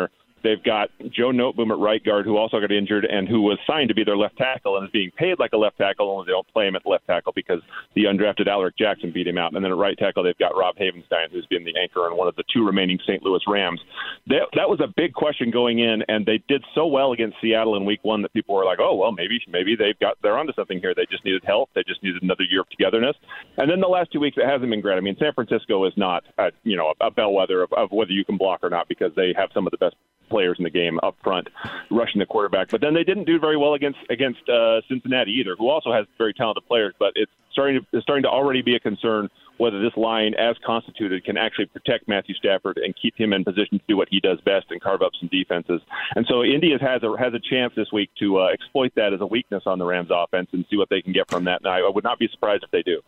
[0.45, 3.89] They've got Joe Noteboom at right guard, who also got injured and who was signed
[3.89, 6.33] to be their left tackle and is being paid like a left tackle, only they
[6.33, 7.61] don't play him at left tackle because
[7.95, 9.55] the undrafted Alaric Jackson beat him out.
[9.55, 12.27] And then at right tackle, they've got Rob Havenstein, who's been the anchor on one
[12.27, 13.23] of the two remaining St.
[13.23, 13.81] Louis Rams.
[14.27, 17.75] That, that was a big question going in, and they did so well against Seattle
[17.75, 20.53] in Week One that people were like, "Oh, well, maybe maybe they've got they're onto
[20.53, 20.93] something here.
[20.95, 21.71] They just needed help.
[21.73, 23.15] They just needed another year of togetherness."
[23.57, 24.97] And then the last two weeks, it hasn't been great.
[24.97, 28.23] I mean, San Francisco is not a, you know a bellwether of, of whether you
[28.23, 29.95] can block or not because they have some of the best
[30.35, 31.47] players in the game up front,
[31.89, 32.69] rushing the quarterback.
[32.69, 36.05] But then they didn't do very well against against uh, Cincinnati either, who also has
[36.17, 36.93] very talented players.
[36.99, 40.57] But it's starting to it's starting to already be a concern whether this line, as
[40.65, 44.19] constituted, can actually protect Matthew Stafford and keep him in position to do what he
[44.19, 45.79] does best and carve up some defenses.
[46.15, 49.21] And so Indy has a has a chance this week to uh, exploit that as
[49.21, 51.61] a weakness on the Rams' offense and see what they can get from that.
[51.63, 53.01] And I, I would not be surprised if they do.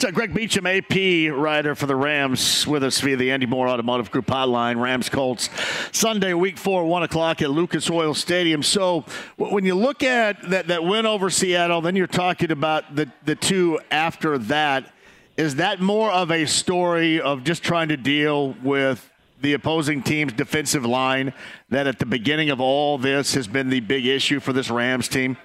[0.00, 4.10] So Greg Beacham, AP writer for the Rams, with us via the Andy Moore Automotive
[4.10, 4.80] Group hotline.
[4.80, 5.50] Rams Colts
[5.92, 8.62] Sunday, Week Four, one o'clock at Lucas Oil Stadium.
[8.62, 9.04] So
[9.36, 13.34] when you look at that that win over Seattle, then you're talking about the the
[13.34, 14.92] two after that.
[15.36, 19.08] Is that more of a story of just trying to deal with
[19.40, 21.32] the opposing team's defensive line
[21.68, 25.08] that at the beginning of all this has been the big issue for this Rams
[25.08, 25.36] team?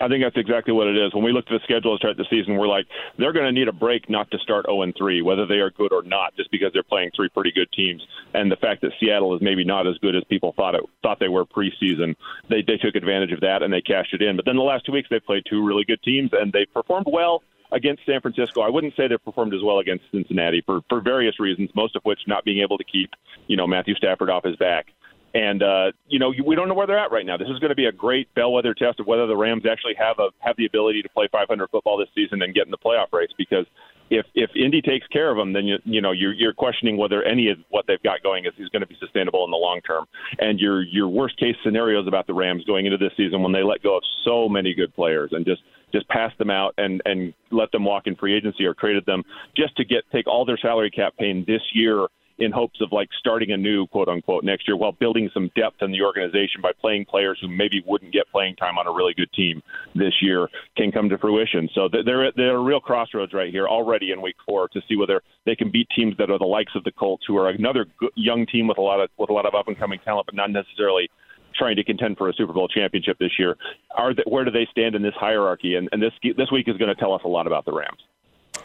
[0.00, 1.14] I think that's exactly what it is.
[1.14, 2.86] When we looked at the schedule to start the season, we're like,
[3.18, 5.92] they're going to need a break not to start 0 3, whether they are good
[5.92, 8.04] or not, just because they're playing three pretty good teams.
[8.34, 11.20] And the fact that Seattle is maybe not as good as people thought it thought
[11.20, 12.16] they were preseason,
[12.48, 14.36] they they took advantage of that and they cashed it in.
[14.36, 17.06] But then the last two weeks they've played two really good teams and they performed
[17.08, 18.62] well against San Francisco.
[18.62, 22.02] I wouldn't say they performed as well against Cincinnati for for various reasons, most of
[22.04, 23.10] which not being able to keep
[23.46, 24.86] you know Matthew Stafford off his back.
[25.34, 27.36] And uh, you know, we don't know where they're at right now.
[27.36, 30.20] This is going to be a great bellwether test of whether the Rams actually have
[30.20, 33.12] a have the ability to play 500 football this season and get in the playoff
[33.12, 33.30] race.
[33.36, 33.66] Because
[34.10, 37.24] if if Indy takes care of them, then you you know you're you're questioning whether
[37.24, 39.80] any of what they've got going is, is going to be sustainable in the long
[39.80, 40.06] term.
[40.38, 43.64] And your your worst case scenarios about the Rams going into this season when they
[43.64, 47.34] let go of so many good players and just just pass them out and and
[47.50, 49.24] let them walk in free agency or traded them
[49.56, 52.06] just to get take all their salary cap pain this year
[52.38, 55.82] in hopes of like starting a new quote unquote next year while building some depth
[55.82, 59.14] in the organization by playing players who maybe wouldn't get playing time on a really
[59.14, 59.62] good team
[59.94, 61.68] this year can come to fruition.
[61.74, 65.22] So they're they're a real crossroads right here already in week four to see whether
[65.46, 68.46] they can beat teams that are the likes of the Colts, who are another young
[68.46, 70.50] team with a lot of with a lot of up and coming talent, but not
[70.50, 71.08] necessarily
[71.56, 73.56] trying to contend for a Super Bowl championship this year.
[73.96, 75.76] Are they, where do they stand in this hierarchy?
[75.76, 77.98] And, and this this week is going to tell us a lot about the Rams.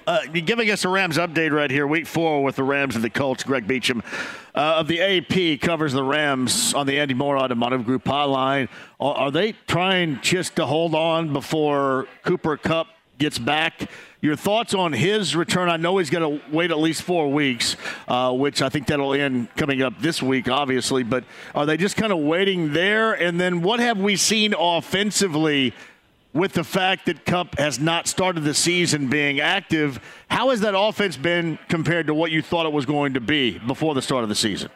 [0.10, 3.12] Uh, giving us a Rams update right here, week four with the Rams and the
[3.12, 3.44] Colts.
[3.44, 4.02] Greg Beacham
[4.56, 8.70] uh, of the AP covers the Rams on the Andy Moore Automotive Group hotline.
[9.00, 12.88] Are, are they trying just to hold on before Cooper Kupp
[13.20, 13.88] gets back?
[14.20, 15.70] Your thoughts on his return?
[15.70, 19.14] I know he's going to wait at least four weeks, uh, which I think that'll
[19.14, 21.04] end coming up this week, obviously.
[21.04, 23.14] But are they just kind of waiting there?
[23.14, 25.76] And then what have we seen offensively
[26.34, 30.00] with the fact that Kupp has not started the season being active.
[30.30, 33.58] How has that offense been compared to what you thought it was going to be
[33.60, 34.70] before the start of the season?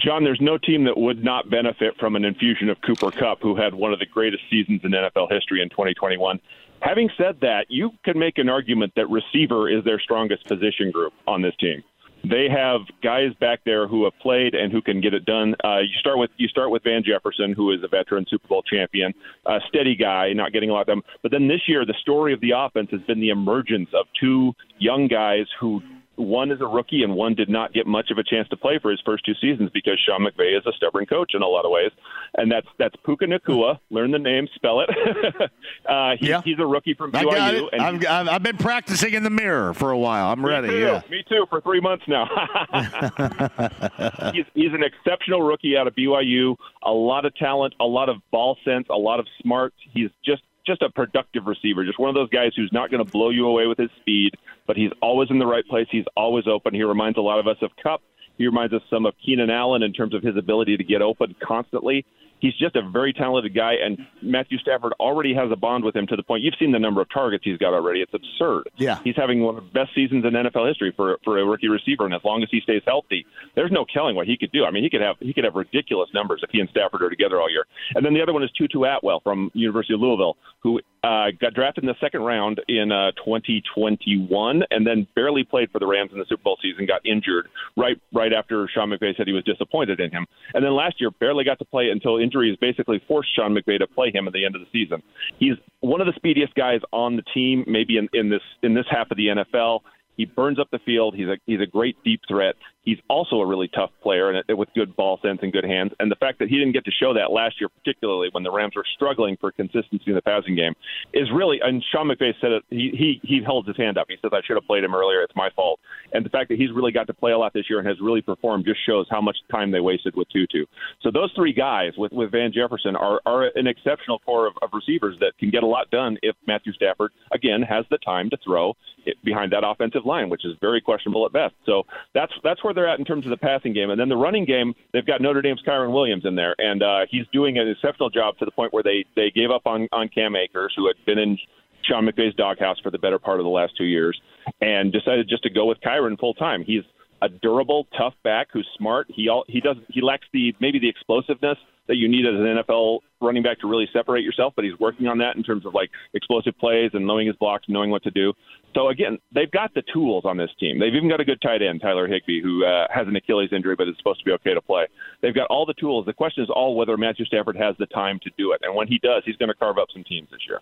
[0.00, 3.56] John, there's no team that would not benefit from an infusion of Cooper Kupp, who
[3.56, 6.38] had one of the greatest seasons in NFL history in 2021.
[6.80, 11.12] Having said that, you can make an argument that receiver is their strongest position group
[11.26, 11.82] on this team
[12.24, 15.54] they have guys back there who have played and who can get it done.
[15.64, 18.62] Uh, you start with you start with Van Jefferson, who is a veteran Super Bowl
[18.62, 19.12] champion,
[19.46, 21.02] a steady guy, not getting a lot of them.
[21.22, 24.52] But then this year, the story of the offense has been the emergence of two
[24.78, 25.80] young guys who
[26.18, 28.78] one is a rookie and one did not get much of a chance to play
[28.80, 31.64] for his first two seasons because Sean McVay is a stubborn coach in a lot
[31.64, 31.90] of ways,
[32.36, 33.78] and that's that's Puka Nacua.
[33.90, 34.90] Learn the name, spell it.
[35.88, 36.42] uh, he, yeah.
[36.44, 37.68] he's a rookie from BYU.
[37.72, 40.30] And I've, I've been practicing in the mirror for a while.
[40.30, 40.68] I'm ready.
[40.68, 40.78] Too.
[40.80, 41.46] Yeah, me too.
[41.48, 42.26] For three months now.
[44.32, 46.56] he's, he's an exceptional rookie out of BYU.
[46.82, 49.72] A lot of talent, a lot of ball sense, a lot of smart.
[49.92, 53.10] He's just just a productive receiver, just one of those guys who's not going to
[53.10, 54.34] blow you away with his speed,
[54.66, 55.88] but he's always in the right place.
[55.90, 56.74] He's always open.
[56.74, 58.02] He reminds a lot of us of Kupp.
[58.36, 61.34] He reminds us some of Keenan Allen in terms of his ability to get open
[61.42, 62.06] constantly.
[62.40, 66.06] He's just a very talented guy, and Matthew Stafford already has a bond with him
[66.06, 68.00] to the point you've seen the number of targets he's got already.
[68.00, 68.70] It's absurd.
[68.76, 69.00] Yeah.
[69.02, 72.04] He's having one of the best seasons in NFL history for for a rookie receiver,
[72.04, 74.64] and as long as he stays healthy, there's no telling what he could do.
[74.64, 77.10] I mean, he could have he could have ridiculous numbers if he and Stafford are
[77.10, 77.66] together all year.
[77.94, 81.54] And then the other one is Tutu Atwell from University of Louisville, who uh, got
[81.54, 86.10] drafted in the second round in uh, 2021, and then barely played for the Rams
[86.12, 86.86] in the Super Bowl season.
[86.86, 90.74] Got injured right right after Sean McVay said he was disappointed in him, and then
[90.74, 94.26] last year barely got to play until injuries basically forced Sean McVay to play him
[94.26, 95.02] at the end of the season.
[95.38, 98.86] He's one of the speediest guys on the team, maybe in, in this in this
[98.90, 99.80] half of the NFL.
[100.18, 101.14] He burns up the field.
[101.14, 102.56] He's a he's a great deep threat.
[102.82, 105.92] He's also a really tough player and with good ball sense and good hands.
[106.00, 108.50] And the fact that he didn't get to show that last year, particularly when the
[108.50, 110.74] Rams were struggling for consistency in the passing game,
[111.14, 111.60] is really.
[111.62, 112.64] And Sean McVay said it.
[112.68, 114.06] He he he holds his hand up.
[114.08, 115.22] He says, "I should have played him earlier.
[115.22, 115.78] It's my fault."
[116.12, 118.00] And the fact that he's really got to play a lot this year and has
[118.00, 120.64] really performed just shows how much time they wasted with Tutu.
[121.00, 124.70] So those three guys with with Van Jefferson are are an exceptional core of, of
[124.72, 128.36] receivers that can get a lot done if Matthew Stafford again has the time to
[128.44, 128.74] throw
[129.22, 131.54] behind that offensive line, which is very questionable at best.
[131.64, 131.84] So
[132.14, 133.90] that's that's where they're at in terms of the passing game.
[133.90, 137.00] And then the running game, they've got Notre Dame's Kyren Williams in there, and uh,
[137.08, 140.08] he's doing an exceptional job to the point where they they gave up on on
[140.08, 141.38] Cam Akers, who had been in
[141.84, 144.20] Sean McVay's doghouse for the better part of the last two years,
[144.60, 146.64] and decided just to go with Kyren full time.
[146.64, 146.82] He's
[147.22, 149.06] a durable, tough back who's smart.
[149.08, 151.58] He all he does he lacks the maybe the explosiveness
[151.88, 155.06] that you need as an NFL running back to really separate yourself, but he's working
[155.08, 158.02] on that in terms of like explosive plays and knowing his blocks, and knowing what
[158.04, 158.32] to do.
[158.74, 160.78] So again, they've got the tools on this team.
[160.78, 163.74] They've even got a good tight end, Tyler Higbee, who uh, has an Achilles injury
[163.74, 164.86] but is supposed to be okay to play.
[165.22, 166.06] They've got all the tools.
[166.06, 168.86] The question is all whether Matthew Stafford has the time to do it, and when
[168.86, 170.60] he does, he's going to carve up some teams this year.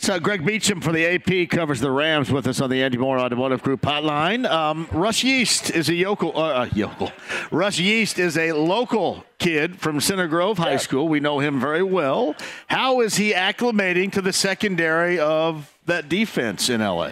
[0.00, 3.18] So Greg Beacham for the AP covers the Rams with us on the Andy Moore
[3.18, 4.48] Automotive Group hotline.
[4.48, 6.32] Um, Russ Yeast is a yokel.
[6.34, 7.12] Uh, uh, yokel.
[7.50, 11.08] Russ Yeast is a local kid from Center Grove High School.
[11.08, 12.36] We know him very well.
[12.68, 17.10] How is he acclimating to the secondary of that defense in LA?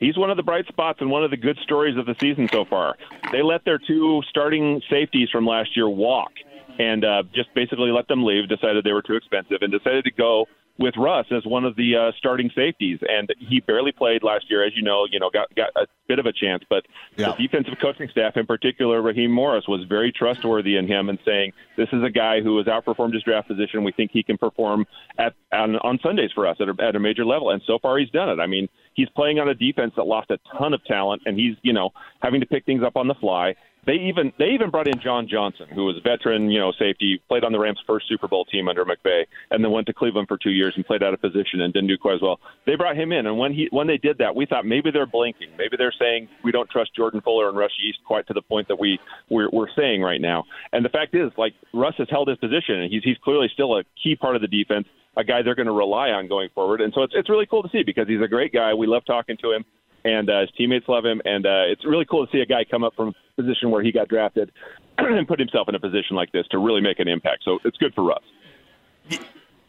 [0.00, 2.48] He's one of the bright spots and one of the good stories of the season
[2.52, 2.96] so far.
[3.30, 6.32] They let their two starting safeties from last year walk
[6.78, 10.10] and uh, just basically let them leave, decided they were too expensive, and decided to
[10.10, 10.46] go
[10.78, 14.64] with Russ as one of the uh, starting safeties, and he barely played last year,
[14.64, 15.06] as you know.
[15.10, 16.84] You know, got got a bit of a chance, but
[17.16, 17.32] yeah.
[17.32, 21.52] the defensive coaching staff, in particular, Raheem Morris, was very trustworthy in him and saying,
[21.76, 23.84] "This is a guy who has outperformed his draft position.
[23.84, 24.86] We think he can perform
[25.18, 27.98] at on, on Sundays for us at a, at a major level." And so far,
[27.98, 28.40] he's done it.
[28.40, 31.56] I mean, he's playing on a defense that lost a ton of talent, and he's
[31.62, 33.54] you know having to pick things up on the fly.
[33.86, 37.22] They even they even brought in John Johnson, who was a veteran, you know, safety,
[37.28, 40.26] played on the Rams' first Super Bowl team under McVay, and then went to Cleveland
[40.26, 42.40] for two years and played out of position and didn't do quite as well.
[42.66, 45.06] They brought him in, and when he when they did that, we thought maybe they're
[45.06, 48.42] blinking, maybe they're saying we don't trust Jordan Fuller and Russ Yeast quite to the
[48.42, 48.98] point that we
[49.30, 50.44] we're, we're saying right now.
[50.72, 53.78] And the fact is, like Russ has held his position, and he's he's clearly still
[53.78, 56.80] a key part of the defense, a guy they're going to rely on going forward.
[56.80, 58.74] And so it's it's really cool to see because he's a great guy.
[58.74, 59.64] We love talking to him
[60.06, 61.20] and uh, his teammates love him.
[61.24, 63.82] And uh, it's really cool to see a guy come up from a position where
[63.82, 64.52] he got drafted
[64.98, 67.42] and put himself in a position like this to really make an impact.
[67.44, 68.22] So it's good for Russ.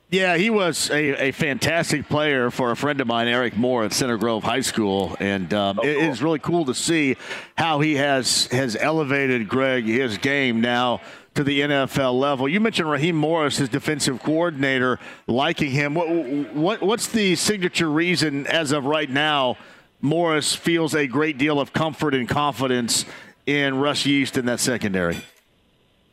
[0.09, 3.91] Yeah, he was a, a fantastic player for a friend of mine, Eric Moore, at
[3.91, 5.91] Center Grove High School, and um, oh, cool.
[5.91, 7.17] it is really cool to see
[7.57, 11.01] how he has has elevated Greg his game now
[11.35, 12.47] to the NFL level.
[12.47, 15.93] You mentioned Raheem Morris, his defensive coordinator, liking him.
[15.93, 16.07] What,
[16.55, 19.57] what what's the signature reason as of right now?
[20.01, 23.05] Morris feels a great deal of comfort and confidence
[23.45, 25.17] in Russ Yeast in that secondary.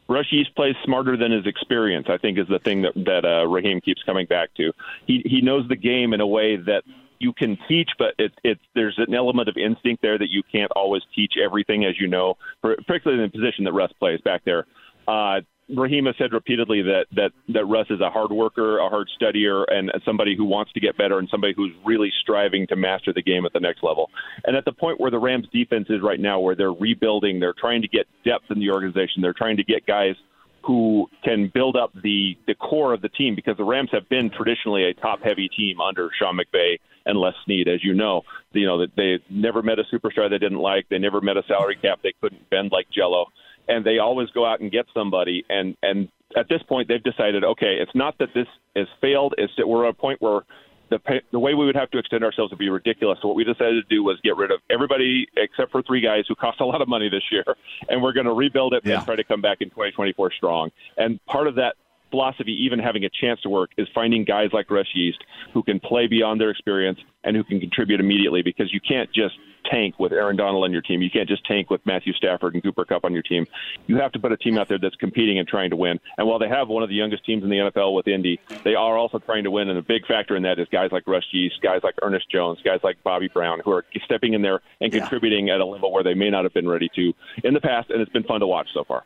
[0.09, 2.07] Russ Yeast plays smarter than his experience.
[2.09, 4.73] I think is the thing that that uh, Raheem keeps coming back to.
[5.07, 6.85] He he knows the game in a way that
[7.19, 10.71] you can teach, but it, it there's an element of instinct there that you can't
[10.73, 14.67] always teach everything, as you know, particularly in the position that Russ plays back there.
[15.09, 19.09] Uh, Raheem has said repeatedly that that that Russ is a hard worker, a hard
[19.21, 23.13] studier, and somebody who wants to get better, and somebody who's really striving to master
[23.13, 24.11] the game at the next level.
[24.45, 27.55] And at the point where the Rams' defense is right now, where they're rebuilding, they're
[27.59, 30.17] trying to get depth in the organization, they're trying to get guys
[30.63, 34.31] who can build up the the core of the team because the Rams have been
[34.31, 38.23] traditionally a top heavy team under Sean McVay and Les Snead, as you know.
[38.53, 41.43] You know that they never met a superstar they didn't like, they never met a
[41.49, 43.27] salary cap they couldn't bend like Jello
[43.69, 45.45] and they always go out and get somebody.
[45.49, 48.47] And and at this point, they've decided, okay, it's not that this
[48.77, 50.43] has failed; it's that we're at a point where
[50.91, 50.99] the
[51.33, 53.19] the way we would have to extend ourselves would be ridiculous.
[53.23, 56.25] So what we decided to do was get rid of everybody except for three guys
[56.29, 57.45] who cost a lot of money this year,
[57.89, 58.97] and we're going to rebuild it yeah.
[58.97, 60.71] and try to come back in 2024 strong.
[60.97, 61.77] And part of that
[62.11, 65.19] philosophy, even having a chance to work, is finding guys like Russ Yeast
[65.53, 69.35] who can play beyond their experience and who can contribute immediately because you can't just
[69.65, 71.03] tank with Aaron Donald on your team.
[71.03, 73.47] You can't just tank with Matthew Stafford and Cooper Kupp on your team.
[73.87, 76.01] You have to put a team out there that's competing and trying to win.
[76.19, 78.75] And while they have one of the youngest teams in the NFL with Indy, they
[78.75, 79.69] are also trying to win.
[79.69, 82.59] And a big factor in that is guys like Russ Yeast, guys like Ernest Jones,
[82.65, 86.05] guys like Bobby Brown, who are stepping in there and contributing at a level where
[86.05, 87.13] they may not have been ready to
[87.43, 87.91] in the past.
[87.91, 89.05] And it's been fun to watch so far.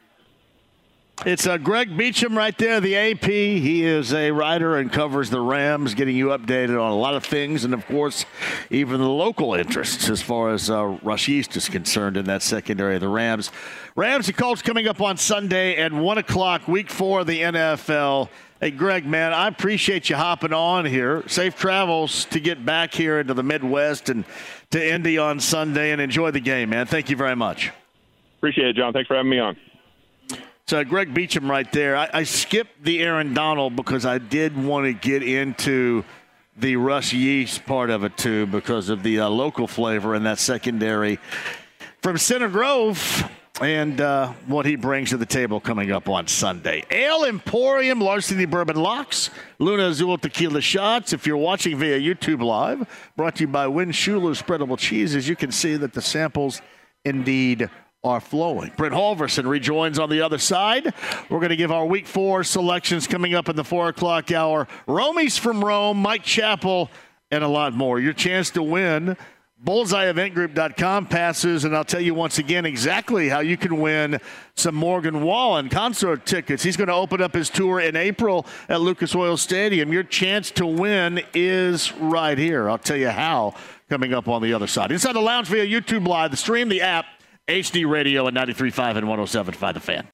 [1.27, 3.25] It's uh, Greg Beacham right there, the AP.
[3.25, 7.25] He is a writer and covers the Rams, getting you updated on a lot of
[7.25, 8.25] things, and of course,
[8.71, 12.95] even the local interests as far as uh, Russ Yeast is concerned in that secondary
[12.95, 13.51] of the Rams.
[13.97, 18.29] Rams and Colts coming up on Sunday at 1 o'clock, week four of the NFL.
[18.61, 21.25] Hey, Greg, man, I appreciate you hopping on here.
[21.27, 24.25] Safe travels to get back here into the Midwest and
[24.71, 26.87] to Indy on Sunday and enjoy the game, man.
[26.87, 27.73] Thank you very much.
[28.37, 28.93] Appreciate it, John.
[28.93, 29.57] Thanks for having me on.
[30.69, 31.97] So Greg Beacham right there.
[31.97, 36.05] I, I, skipped the Aaron Donald because I did want to get into
[36.59, 40.39] the Russ Yeast part of it too because of the uh, local flavor in that
[40.39, 41.21] secondary
[42.03, 43.31] from Center Grove
[43.63, 46.85] and uh, what he brings to the table coming up on Sunday.
[46.91, 51.15] Ale Emporium, Larceny Bourbon Locks, Lunazul Tequila Shots.
[51.15, 55.35] If you're watching via YouTube Live, brought to you by Win Schuler Spreadable Cheeses, you
[55.35, 56.61] can see that the samples
[57.07, 57.71] indeed
[58.05, 58.73] are flowing.
[58.77, 60.95] Brent Holverson rejoins on the other side.
[61.29, 64.69] We're going to give our week four selections coming up in the four o'clock hour.
[64.87, 66.91] Romies from Rome, Mike Chappell,
[67.31, 67.99] and a lot more.
[67.99, 69.17] Your chance to win
[69.65, 74.21] bullseyeeventgroup.com passes, and I'll tell you once again exactly how you can win
[74.55, 76.63] some Morgan Wallen concert tickets.
[76.63, 79.93] He's going to open up his tour in April at Lucas Oil Stadium.
[79.93, 82.71] Your chance to win is right here.
[82.71, 83.55] I'll tell you how
[83.89, 84.93] coming up on the other side.
[84.93, 87.07] Inside the lounge via YouTube Live, the stream, the app,
[87.49, 90.09] HD Radio at 93.5 and 107.5 The Fan.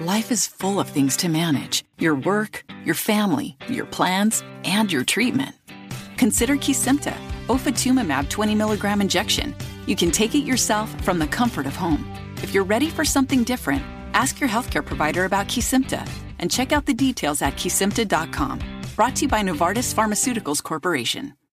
[0.00, 5.04] Life is full of things to manage your work, your family, your plans, and your
[5.04, 5.54] treatment.
[6.16, 7.14] Consider Kesimpta,
[7.48, 9.54] ofatumumab 20 milligram injection.
[9.86, 12.08] You can take it yourself from the comfort of home.
[12.36, 13.82] If you're ready for something different,
[14.14, 18.60] ask your healthcare provider about Kesimpta and check out the details at kesimpta.com.
[18.96, 21.34] Brought to you by Novartis Pharmaceuticals Corporation.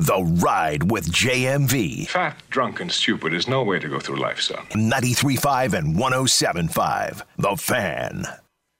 [0.00, 2.06] The Ride with JMV.
[2.08, 4.64] Fat, drunk, and stupid is no way to go through life, son.
[4.68, 7.22] 93.5 and 107.5.
[7.36, 8.24] The Fan.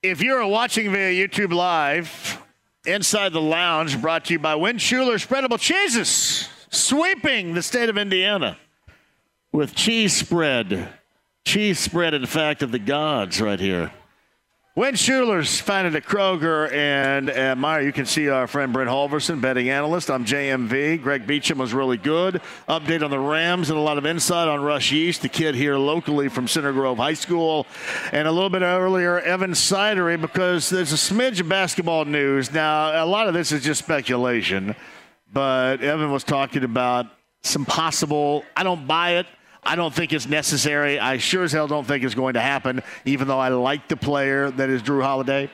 [0.01, 2.41] If you're watching via YouTube Live,
[2.85, 7.97] Inside the Lounge brought to you by Win Schuler Spreadable Cheeses, sweeping the state of
[7.97, 8.57] Indiana
[9.51, 10.87] with cheese spread.
[11.45, 13.91] Cheese spread, in fact, of the gods right here.
[14.79, 17.83] Win Schuler's found it at Kroger and at Meijer.
[17.83, 20.09] You can see our friend Brent Holverson, betting analyst.
[20.09, 21.01] I'm JMV.
[21.01, 22.41] Greg Beacham was really good.
[22.69, 25.75] Update on the Rams and a lot of insight on Russ Yeast, the kid here
[25.75, 27.67] locally from Center Grove High School.
[28.13, 32.53] And a little bit earlier, Evan Sidery, because there's a smidge of basketball news.
[32.53, 34.77] Now, a lot of this is just speculation,
[35.33, 37.07] but Evan was talking about
[37.41, 39.25] some possible, I don't buy it,
[39.63, 40.99] I don't think it's necessary.
[40.99, 43.97] I sure as hell don't think it's going to happen, even though I like the
[43.97, 45.49] player that is Jrue Holiday.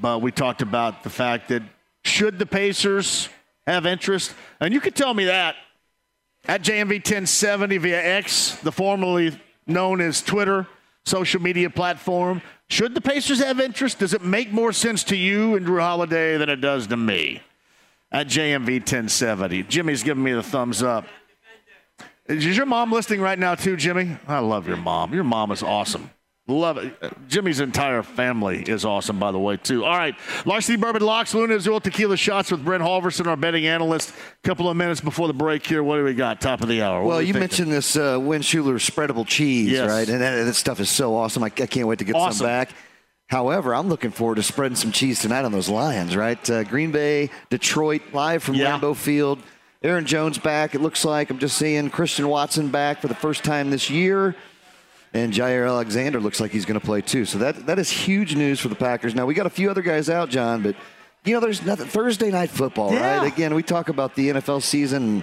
[0.00, 1.62] But we talked about the fact that
[2.04, 3.28] should the Pacers
[3.66, 5.56] have interest, and you could tell me that
[6.46, 10.66] at JMV 1070 via X, the formerly known as Twitter
[11.08, 12.42] social media platform.
[12.68, 13.98] Should the Pacers have interest?
[13.98, 17.42] Does it make more sense to you and Jrue Holiday than it does to me?
[18.12, 19.64] At JMV 1070.
[19.64, 21.06] Jimmy's giving me the thumbs up.
[22.28, 24.16] Is your mom listening right now too, Jimmy?
[24.26, 25.14] I love your mom.
[25.14, 26.10] Your mom is awesome.
[26.46, 26.94] Love it.
[27.28, 29.84] Jimmy's entire family is awesome, by the way, too.
[29.84, 30.14] All right.
[30.46, 34.10] Larceny Bourbon Locks, Lunazul Tequila Shots with Brent Holverson, our betting analyst.
[34.10, 35.82] A couple of minutes before the break here.
[35.82, 36.40] What do we got?
[36.40, 37.02] Top of the hour.
[37.02, 37.40] What well, you thinking?
[37.40, 39.90] mentioned this uh, Win Schuler spreadable cheese, yes.
[39.90, 40.08] right?
[40.08, 41.42] And that, that, stuff is so awesome.
[41.42, 42.38] I, I can't wait to get awesome.
[42.38, 42.70] some back.
[43.26, 46.48] However, I'm looking forward to spreading some cheese tonight on those Lions, right?
[46.48, 48.78] Uh, Green Bay, Detroit, live from yeah.
[48.78, 49.38] Lambeau Field.
[49.82, 51.30] Aaron Jones back, it looks like.
[51.30, 54.34] I'm just seeing Christian Watson back for the first time this year.
[55.14, 57.24] And Jaire Alexander looks like he's going to play too.
[57.24, 59.14] So that that is huge news for the Packers.
[59.14, 60.74] Now, we got a few other guys out, John, but,
[61.24, 61.86] you know, there's nothing.
[61.86, 63.18] Thursday night football, yeah.
[63.18, 63.32] right?
[63.32, 65.22] Again, we talk about the NFL season.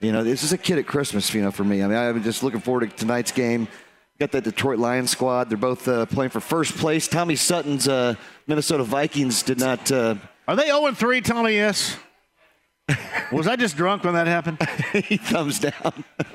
[0.00, 1.82] You know, this is a kid at Christmas, you know, for me.
[1.82, 3.68] I mean, I'm just looking forward to tonight's game.
[4.18, 5.48] Got that Detroit Lions squad.
[5.48, 7.08] They're both uh, playing for first place.
[7.08, 9.90] Tommy Sutton's uh, Minnesota Vikings did not.
[9.90, 11.54] Uh, Are they 0 3, Tommy?
[11.54, 11.96] Yes.
[13.32, 14.58] Was I just drunk when that happened?
[14.92, 16.04] he thumbs down.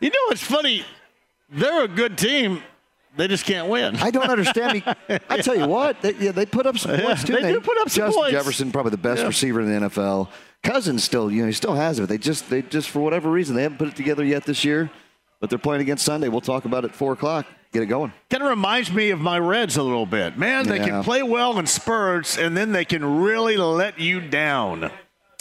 [0.00, 0.84] you know, what's funny.
[1.50, 2.62] They're a good team.
[3.16, 3.96] They just can't win.
[3.96, 4.82] I don't understand.
[5.30, 7.34] I tell you what, they, yeah, they put up some Yeah, points too.
[7.34, 8.32] they do put up some Justin points.
[8.32, 9.28] Jefferson, probably the best Yeah.
[9.28, 10.28] receiver in the NFL.
[10.64, 12.08] Cousins still, you know, he still has it.
[12.08, 14.90] They just, they just for whatever reason, they haven't put it together yet this year.
[15.40, 16.28] But they're playing against Sunday.
[16.28, 17.46] We'll talk about it at four o'clock.
[17.72, 18.12] Get it going.
[18.30, 20.36] Kind of reminds me of my Reds a little bit.
[20.38, 20.86] Man, they Yeah.
[20.88, 24.90] can play well in spurts, and then they can really let you down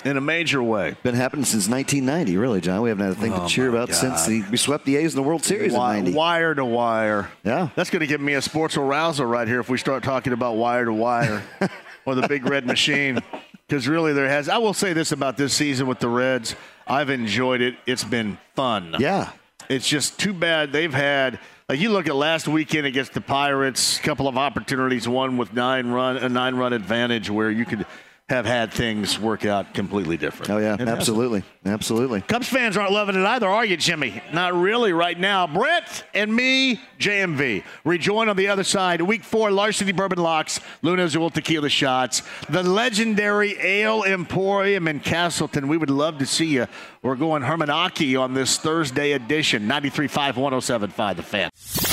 [0.05, 0.95] in a major way.
[1.03, 2.81] Been happening since 1990, really, John.
[2.81, 3.95] We haven't had a thing Oh, to cheer about God.
[3.95, 6.17] since the, we swept the A's in the World Series Wi- in 90.
[6.17, 7.29] Wire to wire.
[7.43, 7.69] Yeah.
[7.75, 10.55] That's going to give me a sports arousal right here if we start talking about
[10.55, 11.43] wire to wire
[12.05, 13.19] or the big red machine.
[13.67, 14.49] Because really, there has.
[14.49, 16.55] I will say this about this season with the Reds.
[16.85, 17.75] I've enjoyed it.
[17.85, 18.95] It's been fun.
[18.99, 19.31] Yeah.
[19.69, 21.39] It's just too bad they've had.
[21.69, 25.53] Like you look at last weekend against the Pirates, a couple of opportunities, one with
[25.53, 27.85] nine run a nine run advantage where you could
[28.29, 30.49] have had things work out completely different.
[30.49, 30.89] Oh, yeah, It hasn't.
[30.97, 31.43] absolutely.
[31.65, 32.21] Absolutely.
[32.21, 34.21] Cubs fans aren't loving it either, are you, Jimmy?
[34.31, 35.45] Not really right now.
[35.45, 39.01] Brett and me, JMV, rejoin on the other side.
[39.01, 45.67] Week four, Larceny Bourbon Locks, Lunazul Tequila Shots, the legendary Ale Emporium in Castleton.
[45.67, 46.67] We would love to see you.
[47.01, 49.67] We're going Hermanaki on this Thursday edition.
[49.67, 51.92] 93.5, 107.5, The Fan.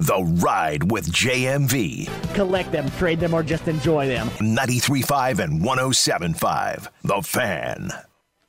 [0.00, 2.34] The Ride with JMV.
[2.34, 4.28] Collect them, trade them, or just enjoy them.
[4.40, 6.88] 93.5 and 107.5.
[7.02, 7.90] The Fan.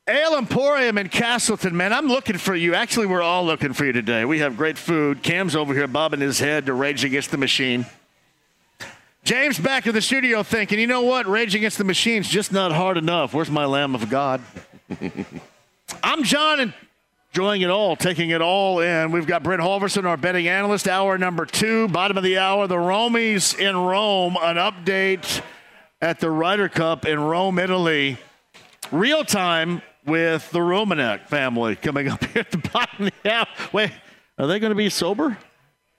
[0.07, 1.93] Ale Emporium in Castleton, man.
[1.93, 2.73] I'm looking for you.
[2.73, 4.25] Actually, we're all looking for you today.
[4.25, 5.21] We have great food.
[5.21, 7.85] Cam's over here bobbing his head to Rage Against the Machine.
[9.23, 11.25] James back in the studio thinking, you know what?
[11.27, 13.33] Rage Against the Machine's just not hard enough.
[13.33, 14.41] Where's my Lamb of God?
[16.03, 16.73] I'm John and
[17.35, 19.11] enjoying it all, taking it all in.
[19.11, 22.65] We've got Brent Holverson, our betting analyst, hour number two, bottom of the hour.
[22.65, 25.41] The Romies in Rome, an update
[26.01, 28.17] at the Ryder Cup in Rome, Italy.
[28.89, 33.47] Real time with the Romanek family coming up here at the bottom of the hour.
[33.73, 33.91] Wait,
[34.37, 35.37] are they going to be sober?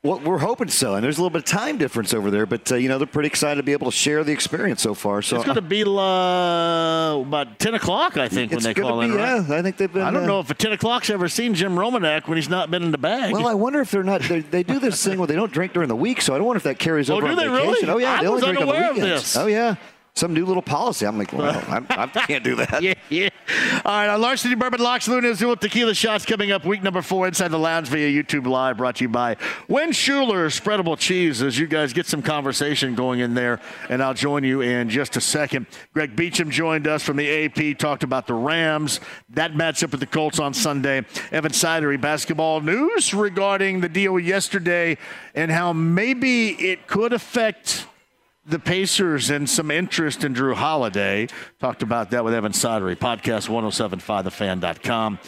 [0.02, 2.70] Well, we're hoping so, and there's a little bit of time difference over there, but
[2.70, 5.20] uh, you know they're pretty excited to be able to share the experience so far.
[5.20, 9.10] So It's going to be uh, about 10 o'clock, I think, when they call in.
[9.10, 9.42] be, right?
[9.48, 11.54] yeah, I think they've been, I don't uh, know if a 10 o'clock's ever seen
[11.54, 13.32] Jim Romanek when he's not been in the bag.
[13.32, 14.20] Well, I wonder if they're not.
[14.22, 16.46] They, they do this thing where they don't drink during the week, so I don't
[16.46, 17.88] wonder if that carries Oh, over do on they vacation.
[17.88, 17.88] really?
[17.88, 19.00] Oh yeah, I they only drink on the weekends.
[19.00, 19.36] this.
[19.36, 19.74] Oh yeah,
[20.16, 21.06] some new little policy.
[21.06, 22.82] I'm like, well, I, I can't do that.
[22.82, 23.28] yeah, yeah.
[23.84, 27.48] All right, our Larceny Bourbon Locks Lunazul Tequila Shots coming up week number four inside
[27.48, 29.36] the lounge via YouTube Live, brought to you by
[29.68, 31.42] Win Schuler Spreadable Cheese.
[31.42, 33.60] As you guys get some conversation going in there,
[33.90, 35.66] and I'll join you in just a second.
[35.92, 39.00] Greg Beacham joined us from the AP, talked about the Rams.
[39.30, 41.04] That matchup with the Colts on Sunday.
[41.30, 44.96] Evan Sidery, basketball news regarding the deal yesterday
[45.34, 47.86] and how maybe it could affect
[48.46, 51.26] the Pacers and some interest in Jrue Holiday.
[51.60, 52.96] Talked about that with Evan Sidery.
[52.96, 55.18] Podcast 1075thefan.com.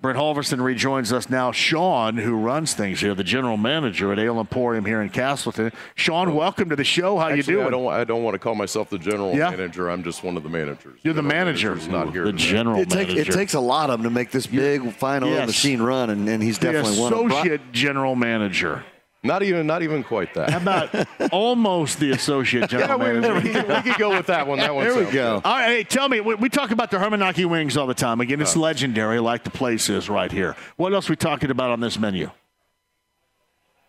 [0.00, 1.50] Brent Holverson rejoins us now.
[1.50, 5.72] Sean, who runs things here, the general manager at Ale Emporium here in Castleton.
[5.96, 7.18] Sean, welcome to the show.
[7.18, 7.70] How Actually, you I doing?
[7.84, 9.50] don't, I don't want to call myself the general Yeah.
[9.50, 9.88] manager.
[9.90, 11.00] I'm just one of the managers.
[11.02, 11.68] You're the General manager.
[11.70, 12.24] manager's not here.
[12.26, 12.44] The today.
[12.44, 15.48] general It, take, it takes a lot of them to make this big final Yes.
[15.48, 17.30] machine run, and, and he's the definitely one of them.
[17.32, 18.84] associate general manager.
[19.22, 20.50] Not even, not even quite that.
[20.50, 20.94] How about
[21.32, 23.34] almost the associate yeah, general we, manager?
[23.34, 24.58] we, could, we could go with that one.
[24.58, 24.84] That one.
[24.86, 25.40] There we go.
[25.44, 26.20] All right, hey, tell me.
[26.20, 28.20] We, we talk about the Hermanaki wings all the time.
[28.20, 28.60] Again, it's Uh.
[28.60, 30.54] legendary, like the place is right here.
[30.76, 32.30] What else we talking about on this menu?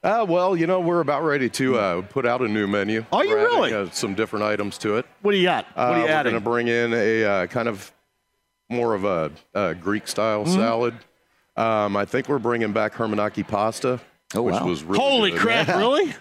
[0.04, 3.06] Uh, well, you know, we're about ready to uh, put out a new menu.
[3.12, 3.74] Are you We're adding, really?
[3.74, 5.06] uh, some different items to it.
[5.22, 5.66] What do you got?
[5.76, 7.92] What Uh, are you we're going to bring in a uh, kind of
[8.70, 10.56] more of a, uh Greek style Mm-hmm.
[10.56, 10.94] salad.
[11.58, 14.00] Um, I think we're bringing back Hermanaki pasta,
[14.36, 14.66] Oh, which wow.
[14.68, 15.40] was really Holy good.
[15.40, 15.68] crap!
[15.70, 16.14] Really?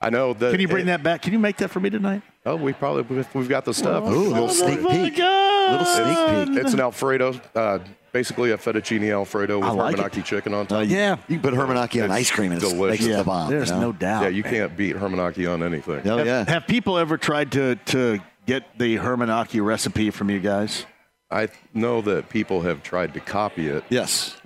[0.00, 0.50] I know that.
[0.50, 1.22] Can you bring it- that back?
[1.22, 2.22] Can you make that for me tonight?
[2.46, 4.04] Oh, we probably we've got the stuff.
[4.04, 5.16] Ooh, a little sneak of a peek.
[5.18, 6.64] Little sneak peek.
[6.64, 7.78] It's an Alfredo uh,
[8.14, 10.78] basically a fettuccine alfredo with I like Hermanaki chicken on top.
[10.78, 13.00] Uh, yeah, you can put Hermanaki on ice cream and it's, delicious.
[13.00, 13.50] makes it Yeah, the bomb.
[13.50, 13.80] there's you know?
[13.82, 14.22] no doubt.
[14.22, 16.00] Yeah, you can't beat Hermanaki on anything.
[16.08, 16.48] Oh have, yeah.
[16.48, 20.86] have people ever tried to to get the Hermanaki recipe from you guys?
[21.30, 23.82] I know that people have tried to copy it.
[23.88, 24.36] Yes.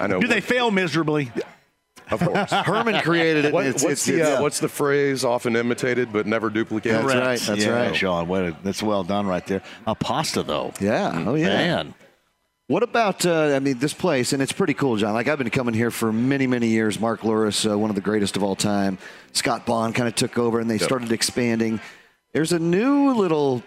[0.00, 0.20] I know.
[0.20, 1.30] Do they fail miserably?
[2.10, 2.50] Of course.
[2.50, 3.52] Herman created it.
[3.52, 4.40] What- it's, what's it's, the uh, yeah.
[4.40, 5.24] what's the phrase?
[5.24, 6.98] Often imitated but never duplicated.
[7.02, 7.40] That's right.
[7.40, 7.96] That's yeah, right.
[7.96, 8.28] Sean.
[8.28, 9.62] What a, that's well done right there.
[9.86, 10.72] A pasta though.
[10.80, 11.24] Yeah.
[11.26, 11.46] Oh yeah.
[11.48, 11.94] Man.
[12.66, 15.12] What about, uh, I mean, this place, and it's pretty cool, John.
[15.12, 17.00] Like, I've been coming here for many, many years.
[17.00, 18.96] Mark Luris, uh, one of the greatest of all time.
[19.32, 20.82] Scott Bond kind of took over, and they Yep.
[20.84, 21.80] started expanding.
[22.32, 23.64] There's a new little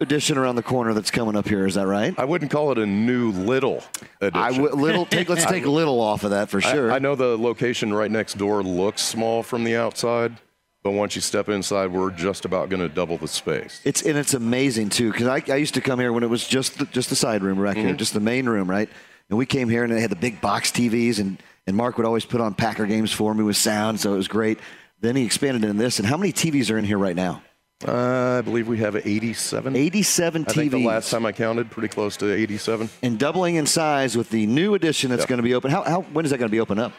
[0.00, 1.66] addition around the corner that's coming up here.
[1.66, 2.14] Is that right?
[2.18, 3.82] I wouldn't call it a new little
[4.20, 4.42] addition.
[4.42, 5.06] I w- little.
[5.06, 6.92] Take, let's take little off of that for sure.
[6.92, 10.36] I, know the location right next door looks small from the outside,
[10.82, 13.80] but once you step inside, we're just about going to double the space.
[13.84, 16.46] It's and it's amazing too because I, I used to come here when it was
[16.46, 17.96] just the, just the side room right here, Mm-hmm.
[17.96, 18.88] just the main room, right?
[19.28, 22.06] And we came here and they had the big box TVs, and and Mark would
[22.06, 24.60] always put on Packer games for me with sound, so it was great.
[25.00, 25.98] Then he expanded into this.
[25.98, 27.42] And how many TVs are in here right now?
[27.86, 29.76] Uh, I believe we have 87.
[29.76, 30.48] 87 TVs.
[30.48, 32.88] I think the last time I counted, pretty close to 87.
[33.02, 35.28] And doubling in size with the new addition that's Yep.
[35.28, 35.70] going to be open.
[35.70, 36.92] How, how when is that going to be open up?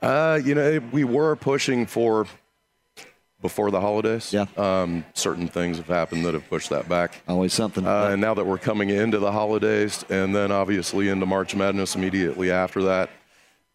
[0.00, 2.26] Uh, you know, we were pushing for
[3.42, 4.32] before the holidays.
[4.32, 4.46] Yeah.
[4.56, 7.20] Um, certain things have happened that have pushed that back.
[7.28, 7.86] Always something.
[7.86, 11.94] Uh, and now that we're coming into the holidays and then obviously into March Madness
[11.94, 13.10] immediately after that,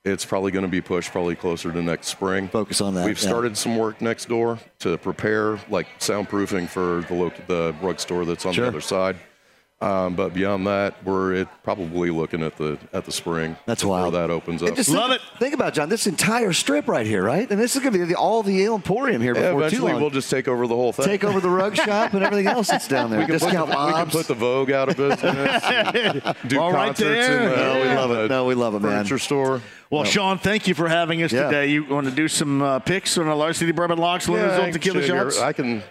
[0.06, 2.48] it's probably going to be pushed probably closer to next spring.
[2.48, 3.30] Focus on that, We've yeah.
[3.30, 8.26] started some work next door to prepare like soundproofing for the local, the rug store
[8.26, 8.64] that's on Sure.
[8.66, 9.18] the other side.
[9.82, 13.56] Um, but beyond that, we're it, probably looking at the at the spring.
[13.66, 14.68] That's why that opens up.
[14.68, 15.22] And just think, it.
[15.40, 15.88] Think about it, John.
[15.88, 17.50] This entire strip right here, right?
[17.50, 19.66] And this is going to be the, all the Ale Emporium here Yeah, before too
[19.68, 20.02] eventually long.
[20.02, 21.06] we'll just take over the whole thing.
[21.06, 23.20] Take over the rug shop and everything else that's down there.
[23.22, 24.12] We can, put Discount the, we can mobs.
[24.16, 25.24] put the Vogue out of business.
[26.48, 27.44] do All right concerts there.
[27.44, 28.30] in the, No, we love it.
[28.30, 28.92] No, we love it, man.
[28.92, 29.62] furniture store.
[29.90, 31.46] Well, Sean, thank you for having us Yeah.
[31.46, 31.68] today.
[31.68, 34.56] You want to do some uh, picks on the Larceny Bourbon Locks, Yeah, Luna's I
[34.58, 35.40] Old can Tequila sit Shots?
[35.40, 35.84] I can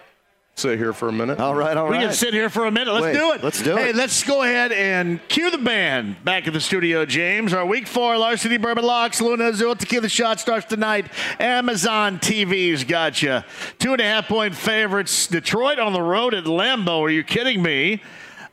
[0.59, 1.39] sit here for a minute.
[1.39, 2.05] All right, all we right.
[2.07, 2.93] can sit here for a minute.
[2.93, 3.43] Let's Wait, do it.
[3.43, 3.79] let's do it.
[3.79, 7.53] hey, let's go ahead and cue the band back at the studio, James.
[7.53, 11.07] Our week four Larceny Bourbon Locks, Lunazul Tequila Shot starts tonight.
[11.39, 13.41] Amazon TV's got you.
[13.79, 15.27] Two and a half point favorites.
[15.27, 17.01] Detroit on the road at Lambeau.
[17.01, 18.01] Are you kidding me?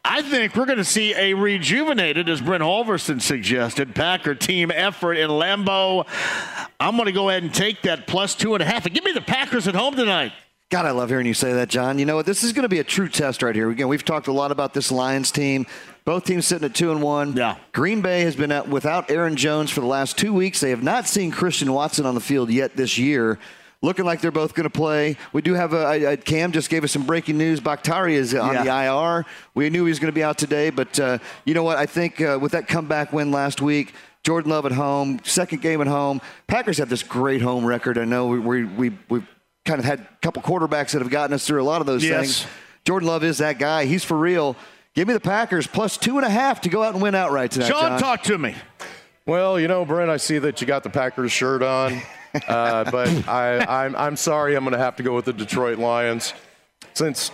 [0.08, 5.14] I think we're going to see a rejuvenated, as Brent Holverson suggested, Packer team effort
[5.14, 6.06] in Lambeau.
[6.78, 9.02] I'm going to go ahead and take that plus two and a half and give
[9.02, 10.30] me the Packers at home tonight.
[10.68, 11.96] God, I love hearing you say that, John.
[12.00, 12.26] You know what?
[12.26, 13.70] This is going to be a true test right here.
[13.70, 15.64] Again, we've talked a lot about this Lions team.
[16.04, 17.36] Both teams sitting at two and one.
[17.36, 17.56] Yeah.
[17.72, 20.58] Green Bay has been out without Aaron Jones for the last two weeks.
[20.58, 23.38] They have not seen Christian Watson on the field yet this year.
[23.80, 25.16] Looking like they're both going to play.
[25.32, 27.60] We do have a, I- I- Cam just gave us some breaking news.
[27.60, 28.64] Bakhtiari is on Yeah.
[28.64, 28.70] the
[29.20, 29.24] IR.
[29.54, 31.78] We knew he was going to be out today, but uh, you know what?
[31.78, 33.94] I think uh, with that comeback win last week,
[34.24, 36.20] Jordan Love at home, second game at home.
[36.48, 37.98] Packers have this great home record.
[37.98, 39.28] I know we we we we've
[39.66, 42.02] kind of had a couple quarterbacks that have gotten us through a lot of those
[42.04, 42.20] Yes.
[42.42, 42.46] things.
[42.84, 43.84] Jordan Love is that guy.
[43.84, 44.56] He's for real.
[44.94, 47.50] Give me the Packers plus two and a half to go out and win outright
[47.50, 47.66] tonight.
[47.68, 47.98] Sean, John.
[48.00, 48.54] talk to me.
[49.26, 52.00] Well, you know, Brent, I see that you got the Packers shirt on,
[52.48, 55.78] uh, but I, I'm, I'm sorry, I'm going to have to go with the Detroit
[55.78, 56.32] Lions.
[56.94, 57.32] Since,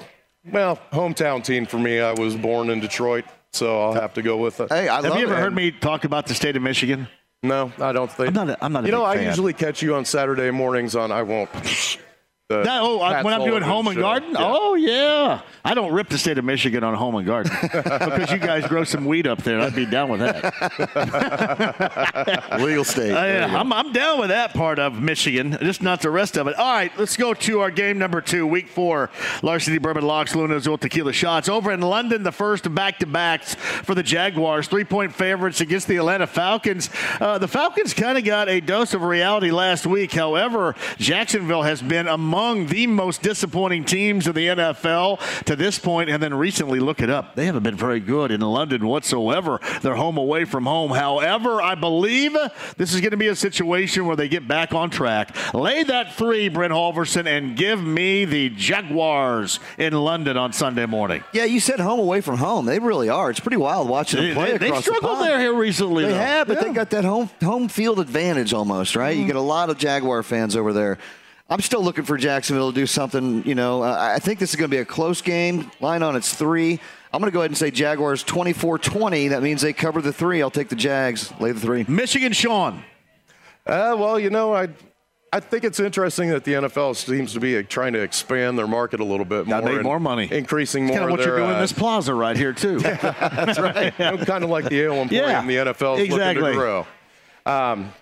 [0.51, 4.39] well, hometown team for me, I was born in Detroit, so I'll have to go
[4.39, 4.71] with it.
[4.71, 5.39] Hey, I Have love you ever it.
[5.41, 7.07] heard me talk about the state of Michigan?
[7.45, 8.29] No, I don't think.
[8.29, 9.27] I'm not a- I'm not a You know, big I fan.
[9.27, 11.51] usually catch you on Saturday mornings on I won't.
[12.53, 14.03] the No, oh, I- Pat when I'm doing home and show.
[14.03, 14.31] garden?
[14.33, 14.37] Yeah.
[14.41, 15.41] Oh, yeah.
[15.65, 18.83] I don't rip the state of Michigan on home and garden because you guys grow
[18.85, 19.61] some weed up there.
[19.61, 20.53] I'd be down with that.
[22.61, 23.13] Legal state.
[23.13, 23.61] Uh, yeah.
[23.61, 26.57] I'm, I'm down with that part of Michigan, just not the rest of it.
[26.57, 29.11] All right, let's go to our game number two, week four.
[29.43, 31.49] Larceny Bourbon Locks, Lunazul Tequila Shots.
[31.49, 34.67] Over in London, the first of back to backs for the Jaguars.
[34.67, 36.91] Three point favorites against the Atlanta Falcons.
[37.21, 40.13] Uh, the Falcons kind of got a dose of reality last week.
[40.13, 46.11] However, Jacksonville has been among the most disappointing teams in the NFL to this point,
[46.11, 47.35] and then recently, look it up.
[47.35, 49.61] They haven't been very good in London whatsoever.
[49.81, 50.91] They're home away from home.
[50.91, 52.37] However, I believe
[52.77, 55.55] this is going to be a situation where they get back on track.
[55.55, 61.23] Lay that three, Brent Holverson, and give me the Jaguars in London on Sunday morning.
[61.33, 62.67] Yeah, you said home away from home.
[62.67, 63.31] They really are.
[63.31, 65.29] It's pretty wild watching them play they, they across the struggled pond.
[65.29, 66.05] there here recently.
[66.05, 66.19] They though.
[66.19, 66.65] have, but Yeah.
[66.69, 69.11] they got that home home field advantage almost, right?
[69.11, 69.29] You mm-hmm.
[69.29, 70.99] get a lot of Jaguar fans over there.
[71.53, 73.47] I'm still looking for Jacksonville to do something.
[73.47, 75.71] You know, uh, I think this is going to be a close game.
[75.81, 76.81] Line on it's three.
[77.13, 79.31] I'm going to go ahead and say Jaguars 24-20.
[79.31, 80.41] That means they cover the three.
[80.41, 81.33] I'll take the Jags.
[81.41, 81.85] Lay the three.
[81.87, 82.83] Michigan, Sean.
[83.67, 84.69] Uh, well, you know, I
[85.35, 89.01] I think it's interesting that the NFL seems to be trying to expand their market
[89.01, 89.61] a little bit more.
[89.61, 90.29] Gotta make more money.
[90.31, 92.37] Increasing It's more kind of what of you're their, doing in uh, this plaza right
[92.37, 92.79] here too.
[92.81, 93.99] That's right.
[93.99, 96.43] I'm kind of like the Ale Emporium, Yeah, the NFL is exactly.
[96.43, 96.87] looking to grow.
[97.47, 97.93] Um,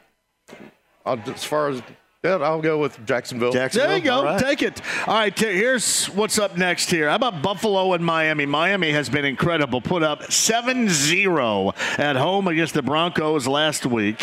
[1.07, 1.83] as far as
[2.23, 3.51] yeah, I'll go with Jacksonville.
[3.51, 3.89] Jacksonville.
[3.89, 4.39] There you go.
[4.39, 4.83] Take it.
[5.07, 7.09] All right, t- here's what's up next here.
[7.09, 8.45] How about Buffalo and Miami?
[8.45, 9.81] Miami has been incredible.
[9.81, 14.23] Put up 7 0 at home against the Broncos last week.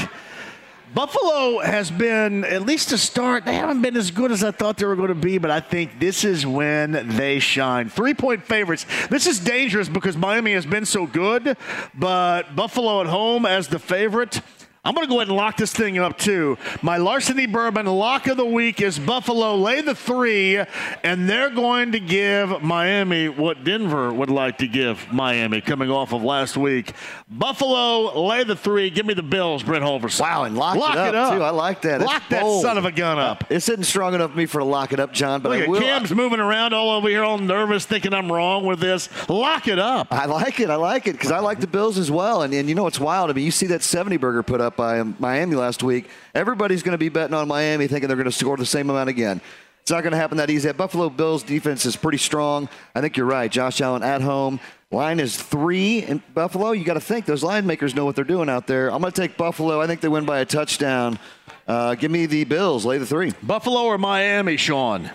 [0.93, 4.77] Buffalo has been, at least to start, they haven't been as good as I thought
[4.77, 7.89] they were going to be, but I think this is when they shine.
[7.89, 8.85] Three point favorites.
[9.09, 11.57] This is dangerous because Miami has been so good,
[11.95, 14.41] but Buffalo at home as the favorite.
[14.83, 16.57] I'm going to go ahead and lock this thing up too.
[16.81, 20.57] My Larceny Bourbon lock of the week is Buffalo lay the three,
[21.03, 26.13] and they're going to give Miami what Denver would like to give Miami coming off
[26.13, 26.93] of last week.
[27.29, 28.89] Buffalo lay the three.
[28.89, 30.21] Give me the Bills, Brent Holverson.
[30.21, 31.43] Wow, and lock, it, up, too.
[31.43, 32.01] I like that.
[32.01, 32.61] Lock It's that bold.
[32.61, 33.43] son of a gun up.
[33.43, 35.41] Uh, it's isn't strong enough for me for to lock it up, John.
[35.41, 35.79] But Look I at will.
[35.81, 39.09] Cam's moving around all over here, all nervous, thinking I'm wrong with this.
[39.29, 40.07] Lock it up.
[40.11, 40.69] I like it.
[40.69, 42.41] I like it because I like the Bills as well.
[42.43, 43.29] And, and you know what's wild?
[43.29, 46.09] I mean, you see that 70 burger put up by Miami last week.
[46.33, 49.09] Everybody's going to be betting on Miami, thinking they're going to score the same amount
[49.09, 49.41] again.
[49.81, 50.67] It's not going to happen that easy.
[50.67, 52.67] That Buffalo Bills defense is pretty strong.
[52.93, 53.49] I think you're right.
[53.51, 54.59] Josh Allen at home.
[54.91, 56.71] Line is three in Buffalo.
[56.71, 58.91] You got to think those line makers know what they're doing out there.
[58.91, 59.81] I'm going to take Buffalo.
[59.81, 61.19] I think they win by a touchdown.
[61.67, 62.85] Uh, give me the Bills.
[62.85, 63.33] Lay the three.
[63.43, 65.09] Buffalo or Miami, Sean?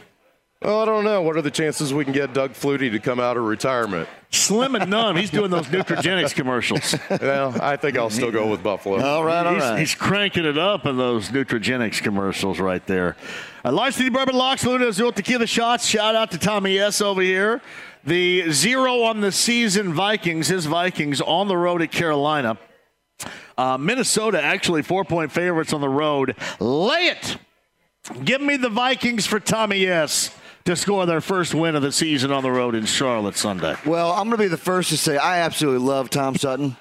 [0.65, 1.23] Well, I don't know.
[1.23, 4.09] What are the chances we can get Doug Flutie to come out of retirement?
[4.31, 5.17] Slim and none.
[5.17, 6.95] He's doing those Nutrigenics commercials.
[7.21, 9.03] well, I think I'll still go with Buffalo.
[9.05, 9.79] All right, all he's, right.
[9.79, 13.17] he's cranking it up in those Nutrigenics commercials right there.
[13.65, 15.85] Uh, Larceny Bourbon Locks, Lunazul Tequila Shots.
[15.85, 17.01] Shout out to Tommy S.
[17.01, 17.61] over here.
[18.05, 22.57] The zero on the season Vikings, his Vikings on the road at Carolina.
[23.59, 26.37] Uh, Minnesota actually four point favorites on the road.
[26.61, 27.37] Lay it.
[28.25, 30.37] Give me the Vikings for Tommy S.
[30.65, 33.75] to score their first win of the season on the road in Charlotte Sunday.
[33.85, 36.77] Well, I'm going to be the first to say I absolutely love Tom Sutton.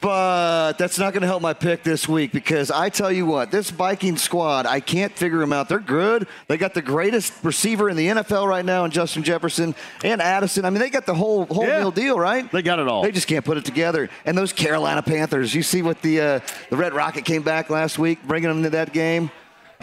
[0.00, 3.50] But that's not going to help my pick this week because I tell you what,
[3.50, 5.70] this Viking squad, I can't figure them out.
[5.70, 6.26] They're good.
[6.46, 10.66] They got the greatest receiver in the NFL right now in Justin Jefferson and Addison.
[10.66, 11.90] I mean, they got the whole whole Yeah.
[11.94, 12.50] deal, right?
[12.52, 13.02] They got it all.
[13.02, 14.10] They just can't put it together.
[14.26, 17.98] And those Carolina Panthers, you see what the uh, the Red Rocket came back last
[17.98, 19.30] week, bringing them to that game.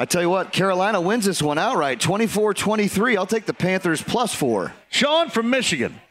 [0.01, 3.17] I tell you what, Carolina wins this one outright, 24-23.
[3.17, 4.73] I'll take the Panthers plus four.
[4.89, 6.01] Sean from Michigan.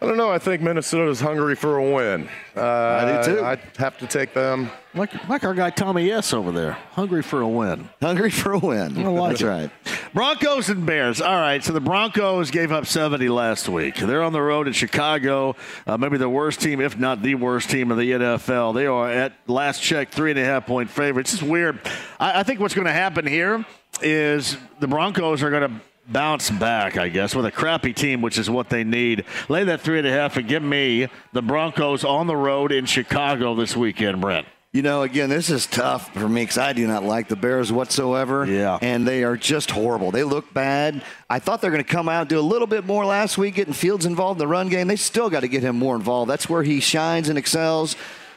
[0.00, 0.30] I don't know.
[0.30, 2.28] I think Minnesota's hungry for a win.
[2.54, 3.44] Uh, I do too.
[3.44, 4.70] I'd have to take them.
[4.94, 6.32] Like, like our guy Tommy S.
[6.34, 7.88] over there, hungry for a win.
[8.02, 9.02] Hungry for a win.
[9.02, 9.46] Like That's it.
[9.46, 9.70] right.
[10.12, 11.20] Broncos and Bears.
[11.20, 13.96] All right, so the Broncos gave up 70 last week.
[13.96, 17.70] They're on the road in Chicago, uh, maybe the worst team, if not the worst
[17.70, 18.74] team in the NFL.
[18.74, 21.32] They are at last check three and a half point favorites.
[21.34, 21.80] It's weird.
[22.20, 23.64] I, I think what's going to happen here
[24.02, 28.38] is the Broncos are going to bounce back, I guess, with a crappy team, which
[28.38, 29.24] is what they need.
[29.48, 32.86] Lay that three and a half and give me the Broncos on the road in
[32.86, 34.46] Chicago this weekend, Brent.
[34.72, 37.72] You know, again, this is tough for me because I do not like the Bears
[37.72, 38.44] whatsoever.
[38.44, 38.78] Yeah.
[38.82, 40.10] And they are just horrible.
[40.10, 41.02] They look bad.
[41.30, 43.38] I thought they were going to come out and do a little bit more last
[43.38, 44.86] week, getting Fields involved in the run game.
[44.86, 46.30] They still got to get him more involved.
[46.30, 47.96] That's where he shines and excels.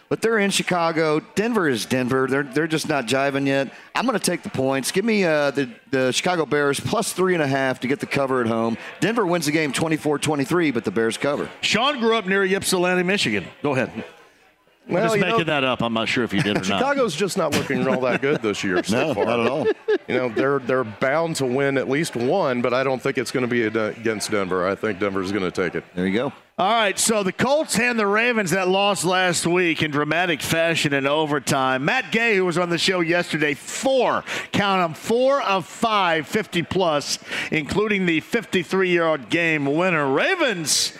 [0.09, 1.19] But they're in Chicago.
[1.35, 2.27] Denver is Denver.
[2.27, 3.71] They're, they're just not jiving yet.
[3.93, 4.91] I'm going to take the points.
[4.91, 8.07] Give me uh, the, the Chicago Bears plus three and a half to get the
[8.07, 8.75] cover at home.
[8.99, 11.47] Denver wins the game 24 23, but the Bears cover.
[11.61, 13.45] Sean grew up near Ypsilanti, Michigan.
[13.61, 14.03] Go ahead.
[14.89, 15.81] I'm Well, just making know- that up.
[15.83, 16.65] I'm not sure if you did or not.
[16.65, 19.25] Chicago's just not looking all that good this year so No, far.
[19.25, 19.65] not at all.
[20.07, 23.29] You know, they're they're bound to win at least one, but I don't think it's
[23.31, 24.67] going to be against Denver.
[24.67, 25.83] I think Denver's going to take it.
[25.93, 26.33] There you go.
[26.57, 30.91] All right, so the Colts and the Ravens that lost last week in dramatic fashion
[30.93, 31.85] in overtime.
[31.85, 36.63] Matt Gay, who was on the show yesterday, four, count them, four of five, 50
[36.63, 37.17] plus,
[37.51, 40.05] including the 53 yard game winner.
[40.11, 40.97] Ravens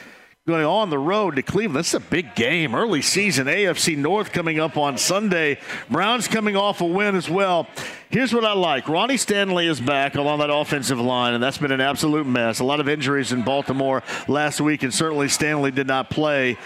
[0.49, 1.77] going on the road to Cleveland.
[1.77, 2.73] This is a big game.
[2.73, 5.59] Early season AFC North coming up on Sunday.
[5.91, 7.67] Browns coming off a win as well.
[8.09, 8.89] Here's what I like.
[8.89, 12.61] Ronnie Stanley is back along that offensive line, and that's been an absolute mess.
[12.61, 16.57] A lot of injuries in Baltimore last week, and certainly Stanley did not play.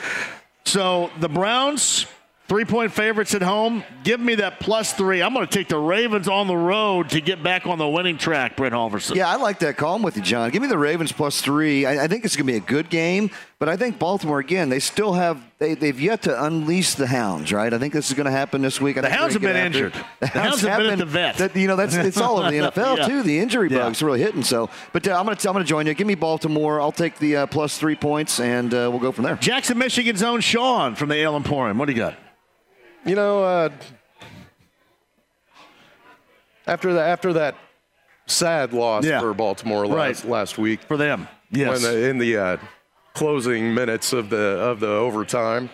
[0.63, 2.05] So the Browns,
[2.48, 3.84] three point favorites at home.
[4.04, 5.22] Give me that plus three.
[5.22, 8.18] I'm going to take the Ravens on the road to get back on the winning
[8.18, 9.16] track, Brent Holverson.
[9.16, 9.96] Yeah, I like that call.
[9.96, 10.50] I'm with you, John.
[10.50, 11.86] Give me the Ravens plus three.
[11.86, 14.70] I, I think it's going to be a good game, but I think Baltimore again.
[14.70, 17.74] They still have they, they've yet to unleash the Hounds, right?
[17.74, 18.97] I think this is going to happen this week.
[18.97, 19.95] I The Hounds have been injured.
[19.95, 20.03] it.
[20.20, 21.38] The Hounds have been at the vet.
[21.38, 23.07] That, you know, that's it's all over the NFL Yeah.
[23.07, 23.24] too.
[23.24, 23.80] The injury Yeah.
[23.80, 24.43] bugs really hitting.
[24.43, 25.93] So, but uh, I'm going to I'm going to join you.
[25.93, 26.82] Give me Baltimore.
[26.82, 29.36] I'll take the uh, plus three points, and uh, we'll go from there.
[29.38, 31.78] Jackson, Michigan's own Sean from the Ale Emporium.
[31.78, 32.16] What do you got?
[33.05, 33.70] You know, uh,
[36.68, 37.55] after that after that
[38.26, 39.20] sad loss Yeah.
[39.20, 40.32] for Baltimore last Right.
[40.32, 41.28] last week for them.
[41.51, 41.70] Yes.
[41.84, 42.57] when the, in the uh,
[43.14, 45.70] closing minutes of the of the overtime.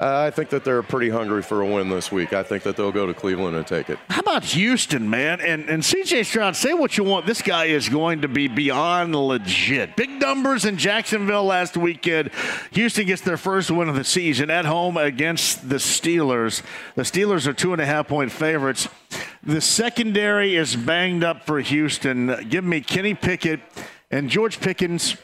[0.00, 2.32] Uh, I think that they're pretty hungry for a win this week.
[2.32, 3.96] I think that they'll go to Cleveland and take it.
[4.10, 5.40] How about Houston, man?
[5.40, 7.26] And and CJ Stroud, say what you want.
[7.26, 9.94] This guy is going to be beyond legit.
[9.94, 12.32] Big numbers in Jacksonville last weekend.
[12.72, 16.62] Houston gets their first win of the season at home against the Steelers.
[16.96, 18.88] The Steelers are two and a half point favorites.
[19.44, 22.48] The secondary is banged up for Houston.
[22.48, 23.60] Give me Kenny Pickett
[24.10, 25.16] and George Pickens.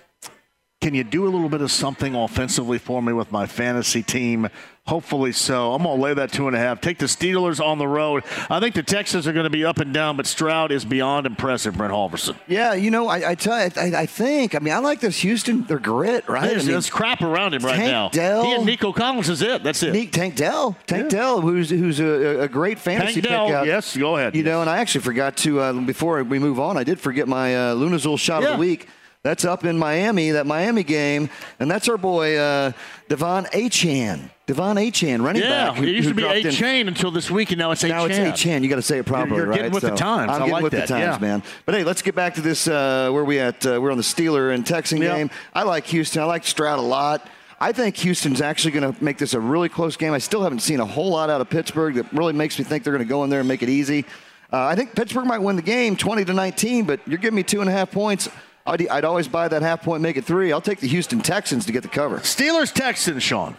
[0.80, 4.48] Can you do a little bit of something offensively for me with my fantasy team?
[4.86, 5.74] Hopefully so.
[5.74, 6.80] I'm going to lay that two and a half.
[6.80, 8.24] Take the Steelers on the road.
[8.48, 11.26] I think the Texans are going to be up and down, but Stroud is beyond
[11.26, 12.34] impressive, Brent Holverson.
[12.48, 14.54] Yeah, you know, I, I tell you, I, I think.
[14.54, 15.64] I mean, I like this Houston.
[15.64, 16.48] Their grit, right?
[16.48, 18.08] There's, I mean, there's crap around him right Tank now.
[18.08, 18.44] Dell.
[18.44, 19.62] He and Nico Collins is it.
[19.62, 20.12] That's it.
[20.12, 23.54] Tank Dell, Tank Dell, who's who's a, a great fantasy Tank Dell, pick.
[23.54, 23.66] out.
[23.66, 24.34] yes, go ahead.
[24.34, 26.78] You know, and I actually forgot to uh, before we move on.
[26.78, 28.88] I did forget my uh, Lunazul shot of the week.
[29.22, 32.72] That's up in Miami, that Miami game, and that's our boy uh,
[33.10, 34.30] Devon Achan.
[34.46, 35.76] Devon Achan, running yeah, back.
[35.76, 37.88] who- it used to be dropped A in- until this week, and now it's A
[37.88, 38.62] now it's Achan.
[38.62, 39.56] You got to say it properly, you're right?
[39.56, 40.30] getting with the times.
[40.30, 41.28] I'm I getting like with that, the times, yeah.
[41.28, 41.42] man.
[41.66, 42.66] But hey, let's get back to this.
[42.66, 43.64] Uh, where we at?
[43.66, 45.14] Uh, we're on the Steeler and Texan Yeah.
[45.18, 45.30] game.
[45.52, 46.22] I like Houston.
[46.22, 47.28] I like Stroud a lot.
[47.60, 50.14] I think Houston's actually going to make this a really close game.
[50.14, 52.84] I still haven't seen a whole lot out of Pittsburgh that really makes me think
[52.84, 54.06] they're going to go in there and make it easy.
[54.50, 57.42] Uh, I think Pittsburgh might win the game, 20 to 19, but you're giving me
[57.42, 58.30] two and a half points.
[58.70, 60.52] I'd, I'd always buy that half point, make it three.
[60.52, 62.18] I'll take the Houston Texans to get the cover.
[62.18, 63.56] Steelers Texans, Sean.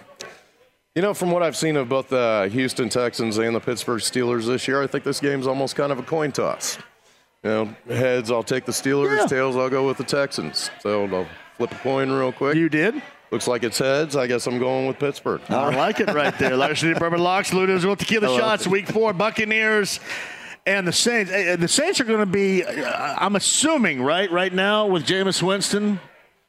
[0.96, 4.46] You know, from what I've seen of both the Houston Texans and the Pittsburgh Steelers
[4.46, 6.78] this year, I think this game's almost kind of a coin toss.
[7.44, 9.18] You know, heads, I'll take the Steelers.
[9.18, 9.26] Yeah.
[9.26, 10.70] Tails, I'll go with the Texans.
[10.82, 12.56] So I'll flip a coin real quick.
[12.56, 13.02] You did?
[13.32, 14.18] Looks like it's heads.
[14.18, 15.42] I guess I'm going with Pittsburgh.
[15.48, 16.58] I like it right there.
[16.58, 20.02] Larceny Bourbon Locks, Lunazul Tequila I love Shots, Week Four, Buccaneers.
[20.72, 24.54] And the Saints, eh, the Saints are going to be, uh, I'm assuming, right, right
[24.54, 26.00] now with Jameis Winston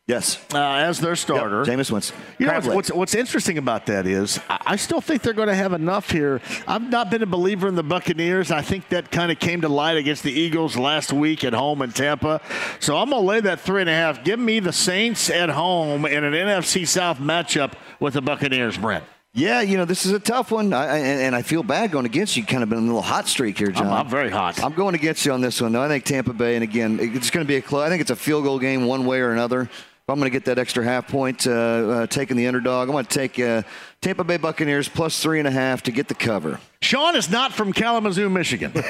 [0.07, 0.39] Yes.
[0.53, 1.65] uh, as their starter.
[1.65, 2.17] Jameis Winston.
[2.39, 5.49] You know what's, what's, what's interesting about that is I I still think they're going
[5.49, 6.41] to have enough here.
[6.67, 8.51] I've not been a believer in the Buccaneers.
[8.51, 11.83] I think that kind of came to light against the Eagles last week at home
[11.83, 12.41] in Tampa.
[12.81, 14.25] So I'm going to lay that three and a half.
[14.25, 19.05] Give me the Saints at home in an NFC South matchup with the Buccaneers, Brent.
[19.35, 21.91] Yeah, you know, this is a tough one, I, I, and and I feel bad
[21.91, 22.45] going against you.
[22.45, 23.87] Kind of been a little hot streak here, John.
[23.87, 24.63] I'm very hot.
[24.63, 25.81] I'm going against you on this one, though.
[25.83, 27.83] I think Tampa Bay, and again, it's going to be a close.
[27.83, 29.63] I think it's a field goal game, one way or another.
[29.63, 32.93] If I'm going to get that extra half point, uh, uh, taking the underdog, I'm
[32.93, 33.63] going to take uh,
[34.03, 36.59] Tampa Bay Buccaneers plus three and a half to get the cover.
[36.83, 38.73] Sean is not from Kalamazoo, Michigan.
[38.77, 38.83] I,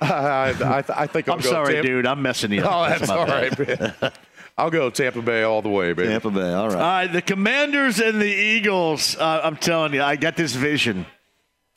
[0.00, 2.06] I, I think I'll I'm go sorry, Tampa- dude.
[2.06, 2.70] I'm messing you up.
[2.72, 3.58] Oh, that's my all bad.
[3.58, 4.12] right.
[4.62, 4.66] man.
[4.66, 6.08] I'll go Tampa Bay all the way, baby.
[6.08, 6.76] Tampa Bay, all right.
[6.76, 9.16] All right, the Commanders and the Eagles.
[9.16, 11.06] Uh, I'm telling you, I got this vision.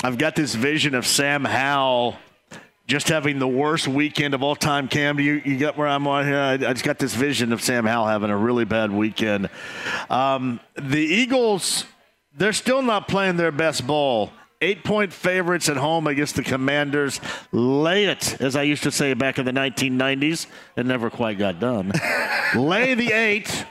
[0.04, 2.18] I've got this vision of Sam Howell
[2.88, 4.88] just having the worst weekend of all time.
[4.88, 6.40] Cam, do you, you got where I'm on here?
[6.40, 9.50] I, I just got this vision of Sam Howell having a really bad weekend.
[10.10, 11.86] Um, the Eagles,
[12.38, 14.32] they're still not playing their best ball.
[14.62, 17.20] Eight point favorites at home against the Commanders.
[17.52, 20.48] Lay it, as I used to say back in the 1990s.
[20.76, 21.92] It never quite got done.
[22.56, 23.66] Lay the eight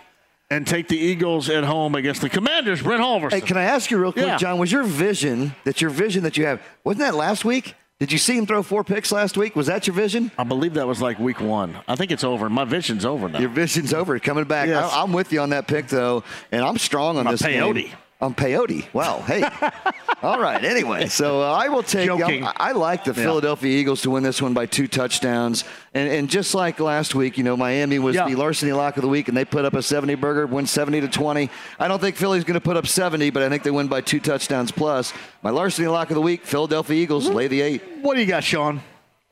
[0.50, 2.82] and take the Eagles at home against the Commanders.
[2.82, 3.32] Brent Holverson.
[3.32, 4.36] Hey, can I ask you real quick, Yeah.
[4.36, 4.58] John?
[4.58, 7.74] Was your vision that your vision that you have wasn't that last week?
[8.00, 9.54] Did you see him throw four picks last week?
[9.56, 10.30] Was that your vision?
[10.36, 11.78] I believe that was like week one.
[11.86, 12.50] I think it's over.
[12.50, 13.38] My vision's over now.
[13.38, 14.18] Your vision's over.
[14.18, 14.68] Coming back.
[14.68, 14.92] Yes.
[14.92, 17.42] I, am with you on that pick, though, and I'm strong on My this.
[17.42, 17.74] peyote.
[17.86, 17.92] Game.
[18.20, 18.86] I'm peyote.
[18.94, 19.18] Wow.
[19.20, 19.42] Hey.
[20.22, 20.64] All right.
[20.64, 22.06] Anyway, so uh, I will take.
[22.06, 22.44] Joking.
[22.44, 23.22] I, I like the Yeah.
[23.24, 27.36] Philadelphia Eagles to win this one by two touchdowns, and and just like last week,
[27.36, 28.26] you know, Miami was Yeah.
[28.26, 31.02] the larceny lock of the week, and they put up a 70 burger, win 70
[31.02, 31.50] to 20.
[31.78, 34.00] I don't think Philly's going to put up 70, but I think they win by
[34.00, 35.12] two touchdowns plus.
[35.42, 37.82] My larceny lock of the week, Philadelphia Eagles, lay the eight.
[38.00, 38.80] What do you got, Sean?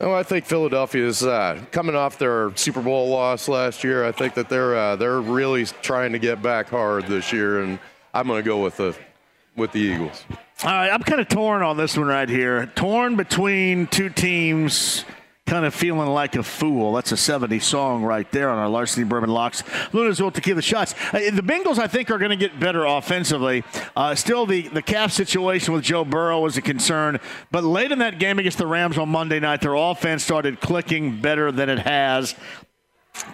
[0.01, 4.03] Oh, I think Philadelphia is uh, coming off their Super Bowl loss last year.
[4.05, 7.79] I think that they're uh, they're really trying to get back hard this year, and
[8.13, 8.95] I'm going to go with the
[9.55, 10.23] with the Eagles.
[10.63, 12.67] All right, I'm kind of torn on this one right here.
[12.75, 15.03] Torn between two teams,
[15.45, 16.93] kind of feeling like a fool.
[16.93, 19.63] That's a 70 song right there on our Larceny Bourbon Locks.
[19.91, 20.93] Lunazul tequila shots.
[20.93, 21.35] Uh, the shots.
[21.35, 23.63] The Bengals, I think, are going to get better offensively.
[23.95, 27.19] Uh, still, the, the calf situation with Joe Burrow is a concern.
[27.51, 31.19] But late in that game against the Rams on Monday night, their offense started clicking
[31.19, 32.35] better than it has.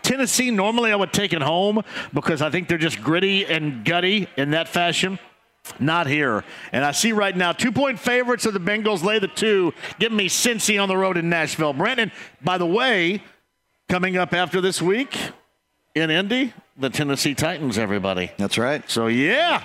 [0.01, 4.27] Tennessee, normally I would take it home because I think they're just gritty and gutty
[4.37, 5.19] in that fashion.
[5.79, 6.43] Not here.
[6.71, 9.73] And I see right now two point favorites of the Bengals lay the two.
[9.99, 11.73] Give me Cincy on the road in Nashville.
[11.73, 12.11] Brandon,
[12.41, 13.21] by the way,
[13.87, 15.17] coming up after this week
[15.95, 18.31] in Indy, the Tennessee Titans, everybody.
[18.37, 18.89] That's right.
[18.89, 19.63] So, yeah.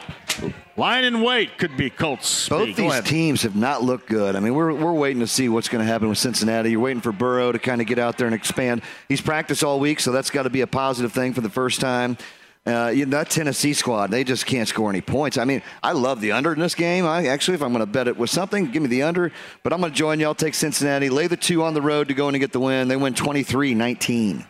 [0.77, 2.49] Lying in wait could be Colts.
[2.49, 2.77] Both speak.
[2.77, 4.35] Go these teams have not looked good.
[4.35, 6.73] I mean, we're, we're waiting to see what's going to happen with Cincinnati.
[6.73, 8.83] You're waiting for Burrow to kind of get out there and expand.
[9.09, 11.81] He's practiced all week, so that's got to be a positive thing for the first
[11.81, 12.17] time.
[12.67, 15.37] Uh, you know, that Tennessee squad, they just can't score any points.
[15.37, 17.05] I mean, I love the under in this game.
[17.05, 19.31] I actually, if I'm going to bet it with something, give me the under.
[19.63, 20.27] But I'm going to join you.
[20.27, 21.11] I'll take Cincinnati.
[21.11, 22.89] Lay the two on the road to go in and get the win.
[22.89, 24.47] They win 23-19.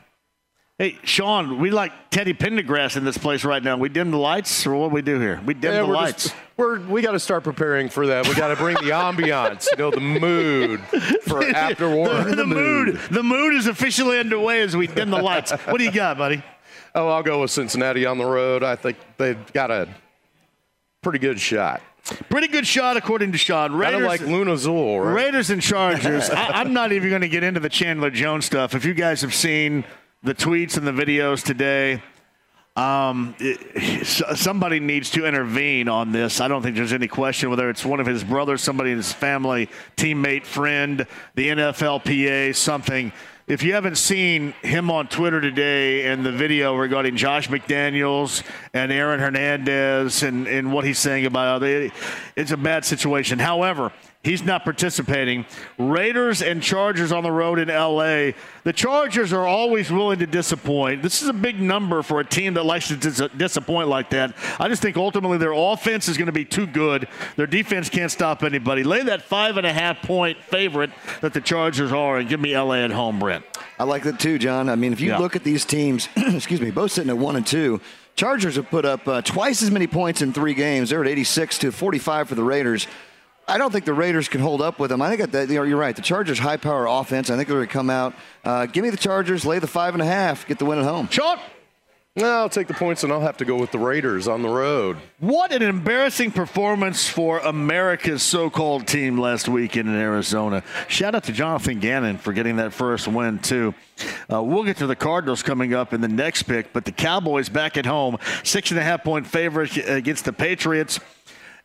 [0.79, 3.77] Hey, Sean, we like Teddy Pendergrass in this place right now.
[3.77, 5.41] We dim the lights, or what do we do here?
[5.47, 6.25] We dim Yeah, the we're lights.
[6.25, 8.27] just- we're we got to start preparing for that.
[8.29, 10.81] We got to bring the ambiance, you know, the mood
[11.23, 12.09] for after war.
[12.25, 15.53] the, the mood, the mood is officially underway as we dim the lights.
[15.53, 16.43] What do you got, buddy?
[16.95, 18.63] Oh, I'll go with Cincinnati on the road.
[18.65, 19.89] I think they've got a
[21.03, 21.83] pretty good shot.
[22.29, 23.71] Pretty good shot, according to Sean.
[23.71, 25.25] Kind Raiders, of like Lunazul, right?
[25.25, 26.31] Raiders and Chargers.
[26.31, 28.75] I, I'm not even going to get into the Chandler Jones stuff.
[28.75, 29.85] If you guys have seen
[30.25, 32.03] the tweets and the videos today,
[32.77, 34.07] um, it-
[34.37, 36.41] somebody needs to intervene on this.
[36.41, 39.13] I don't think there's any question whether it's one of his brothers, somebody in his
[39.13, 43.13] family, teammate, friend, the NFLPA, something.
[43.47, 48.91] If you haven't seen him on Twitter today and the video regarding Josh McDaniels and
[48.91, 51.93] Aaron Hernandez and, and what he's saying about it,
[52.37, 53.39] it's a bad situation.
[53.39, 53.93] However,
[54.25, 55.45] He's not participating.
[55.79, 58.33] Raiders and Chargers on the road in LA.
[58.65, 61.03] The Chargers are always willing to disappoint.
[61.03, 64.35] This is a big number for a team that likes to dis- disappoint like that.
[64.59, 67.07] I just think ultimately their offense is going to be too good.
[67.37, 68.83] Their defense can't stop anybody.
[68.83, 72.57] Lay that five and a half point favorite that the Chargers are and give me
[72.57, 73.45] LA at home, Brent.
[73.79, 74.69] I like that too, John.
[74.71, 75.19] I mean, if you Yeah.
[75.19, 77.81] look at these teams, excuse me, both sitting at one and two.
[78.17, 80.91] Chargers have put up uh, twice as many points in three games.
[80.91, 82.87] They're at 86 to 45 for the Raiders.
[83.47, 85.03] I don't think the Raiders can hold up with them.
[85.03, 85.95] I think that you're you're right.
[85.95, 87.31] The Chargers' high power offense.
[87.31, 88.15] I think they're going to come out.
[88.45, 89.45] Uh, give me the Chargers.
[89.45, 90.47] Lay the five and a half.
[90.47, 91.09] Get the win at home.
[91.09, 91.39] Sean.
[92.17, 94.49] No, I'll take the points and I'll have to go with the Raiders on the
[94.49, 94.99] road.
[95.19, 100.63] What an embarrassing performance for America's so called team last weekend in Arizona.
[100.87, 103.75] Shout out to Jonathan Gannon for getting that first win, too.
[104.33, 107.49] Uh, we'll get to the Cardinals coming up in the next pick, but the Cowboys
[107.49, 111.01] back at home, six and a half point favorite against the Patriots.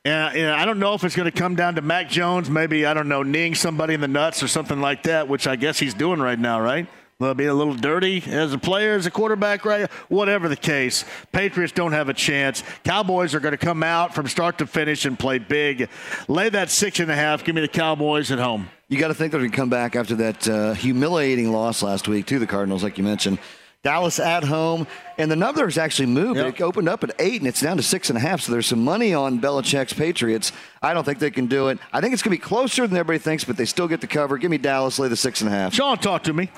[0.06, 2.86] And, and I don't know if it's going to come down to Mac Jones, maybe,
[2.86, 5.78] I don't know, kneeing somebody in the nuts or something like that, which I guess
[5.78, 6.88] he's doing right now, right?
[7.20, 9.92] Well, be a little dirty as a player, as a quarterback, right?
[10.08, 12.64] Whatever the case, Patriots don't have a chance.
[12.86, 15.90] Cowboys are going to come out from start to finish and play big.
[16.30, 17.44] Lay that six and a half.
[17.44, 18.70] Give me the Cowboys at home.
[18.88, 22.08] You got to think they're going to come back after that uh, humiliating loss last
[22.08, 23.38] week to the Cardinals, like you mentioned.
[23.82, 26.38] Dallas at home, and the number has actually moved.
[26.38, 28.42] It opened up at eight, and it's down to six and a half.
[28.42, 30.52] So there's some money on Belichick's Patriots.
[30.82, 31.80] I don't think they can do it.
[31.94, 34.08] I think it's going to be closer than everybody thinks, but they still get the
[34.08, 34.38] cover.
[34.38, 35.00] Give me Dallas.
[35.00, 35.74] Lay the six and a half.
[35.74, 36.52] Sean, talk to me.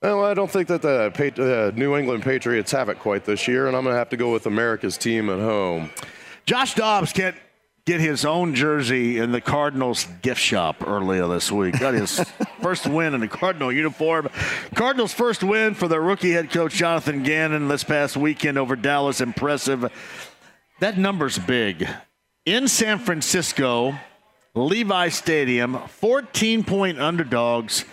[0.00, 3.66] Well, I don't think that the uh, New England Patriots have it quite this year,
[3.66, 5.90] and I'm going to have to go with America's team at home.
[6.46, 7.36] Josh Dobbs can't
[7.84, 11.78] get his own jersey in the Cardinals gift shop earlier this week.
[11.78, 12.20] Got his
[12.62, 14.28] first win in a Cardinal uniform.
[14.74, 19.20] Cardinals' first win for their rookie head coach Jonathan Gannon this past weekend over Dallas.
[19.20, 19.90] Impressive.
[20.80, 21.88] That number's big.
[22.46, 23.94] In San Francisco,
[24.54, 27.84] Levi Stadium, 14 point underdogs.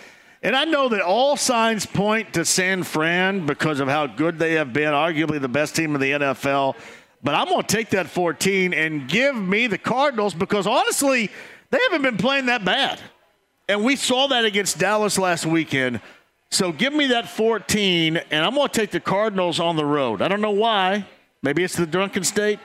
[0.42, 4.52] And I know that all signs point to San Fran because of how good they
[4.54, 6.76] have been, arguably the best team in the NFL.
[7.22, 11.30] But I'm going to take that 14 and give me the Cardinals because honestly,
[11.70, 13.00] they haven't been playing that bad.
[13.68, 16.00] And we saw that against Dallas last weekend.
[16.50, 20.22] So give me that 14, and I'm going to take the Cardinals on the road.
[20.22, 21.04] I don't know why.
[21.42, 22.58] Maybe it's the drunken state.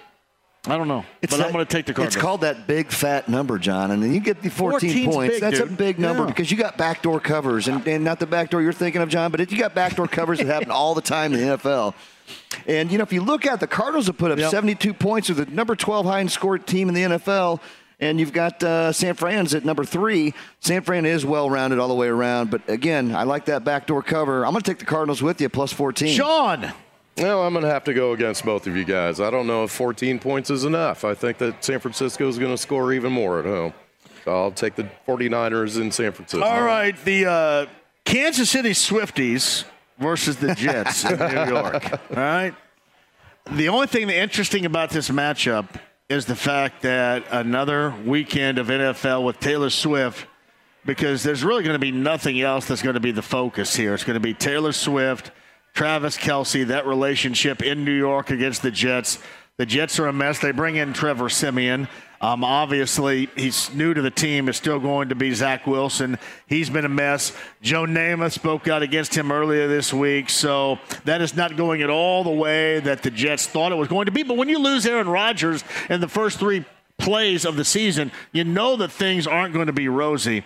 [0.65, 1.03] I don't know.
[1.21, 2.15] it's but I'm going to take the Cardinals.
[2.15, 5.33] It's called that big fat number, John, and then you get the 14 points.
[5.33, 6.27] big, That's a big number Yeah.
[6.29, 9.41] because you got backdoor covers, and, and not the backdoor you're thinking of, John, but
[9.41, 11.93] it, you got backdoor covers that happen all the time in the NFL.
[12.67, 15.33] And you know, if you look at the Cardinals have put up 72 points, are
[15.33, 17.59] the number 12 high scored team in the NFL.
[17.99, 20.33] And you've got uh, San Fran's at number three.
[20.59, 22.51] San Fran is well rounded all the way around.
[22.51, 24.45] But again, I like that backdoor cover.
[24.45, 26.13] I'm going to take the Cardinals with you, plus 14.
[26.13, 26.73] Sean.
[27.17, 29.21] No, I'm going to have to go against both of you guys.
[29.21, 31.05] I don't know if 14 points is enough.
[31.05, 33.73] I think that San Francisco is going to score even more at home.
[34.25, 36.45] I'll take the 49ers in San Francisco.
[36.45, 37.65] All right, the uh,
[38.05, 39.65] Kansas City Swifties
[39.99, 41.91] versus the Jets in New York.
[41.91, 42.53] All right.
[43.51, 45.67] The only thing interesting about this matchup
[46.09, 50.27] is the fact that another weekend of NFL with Taylor Swift,
[50.85, 53.93] because there's really going to be nothing else that's going to be the focus here.
[53.93, 55.31] It's going to be Taylor Swift,
[55.73, 59.19] Travis Kelce, that relationship in New York against the Jets.
[59.57, 60.39] The Jets are a mess.
[60.39, 61.87] They bring in Trevor Siemian.
[62.23, 64.47] Um, obviously, he's new to the team.
[64.47, 66.17] Is still going to be Zach Wilson.
[66.47, 67.33] He's been a mess.
[67.61, 71.89] Joe Namath spoke out against him earlier this week, so that is not going at
[71.89, 74.23] all the way that the Jets thought it was going to be.
[74.23, 76.63] But when you lose Aaron Rodgers in the first three
[76.97, 80.45] plays of the season, you know that things aren't going to be rosy.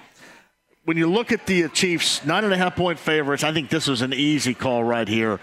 [0.85, 3.85] When you look at the Chiefs, nine and a half point favorites, I think this
[3.85, 5.39] was an easy call right here.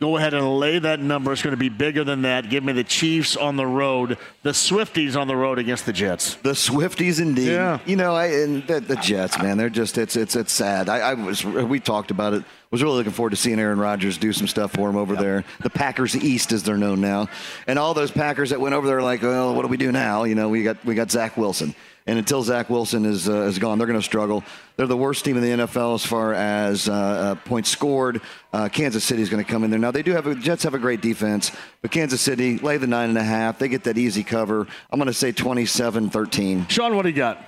[0.00, 1.32] Go ahead and lay that number.
[1.32, 2.48] It's going to be bigger than that.
[2.48, 6.34] Give me the Chiefs on the road, the Swifties on the road against the Jets.
[6.36, 7.48] The Swifties, indeed.
[7.48, 7.80] Yeah.
[7.84, 10.88] You know, I, and the, the Jets, man, they're just it's it's it's sad.
[10.88, 12.44] I, I was we talked about it.
[12.70, 15.42] Was really looking forward to seeing Aaron Rodgers do some stuff for him over there.
[15.62, 17.28] The Packers East, as they're known now,
[17.66, 20.24] and all those Packers that went over there, like, well, what do we do now?
[20.24, 21.74] You know, we got we got Zach Wilson.
[22.08, 24.42] And until Zach Wilson is, uh, is gone, they're going to struggle.
[24.76, 28.22] They're the worst team in the NFL as far as uh, uh, points scored.
[28.50, 29.78] Uh, Kansas City is going to come in there.
[29.78, 31.52] Now, they do have a, Jets have a great defense,
[31.82, 33.58] but Kansas City lay the nine and a half.
[33.58, 34.66] They get that easy cover.
[34.90, 36.66] I'm going to say 27 13.
[36.68, 37.44] Sean, what do you got?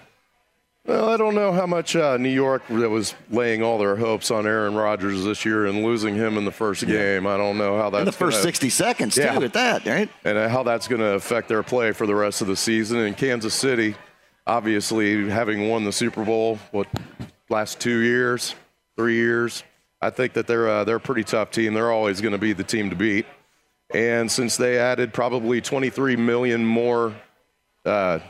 [0.86, 4.30] Well, I don't know how much uh, New York that was laying all their hopes
[4.30, 7.26] on Aaron Rodgers this year and losing him in the first game.
[7.26, 9.38] I don't know how that's In the first gonna, 60 seconds, too, Yeah.
[9.40, 10.08] at that, right?
[10.24, 12.98] and uh, how that's going to affect their play for the rest of the season.
[12.98, 13.94] And Kansas City,
[14.50, 16.88] obviously, having won the Super Bowl, what
[17.48, 18.54] last two years,
[18.96, 19.62] three years,
[20.02, 21.72] I think that they're uh, they're a pretty tough team.
[21.74, 23.26] They're always going to be the team to beat.
[23.92, 27.12] And since they added probably 23 million more
[27.84, 28.20] uh,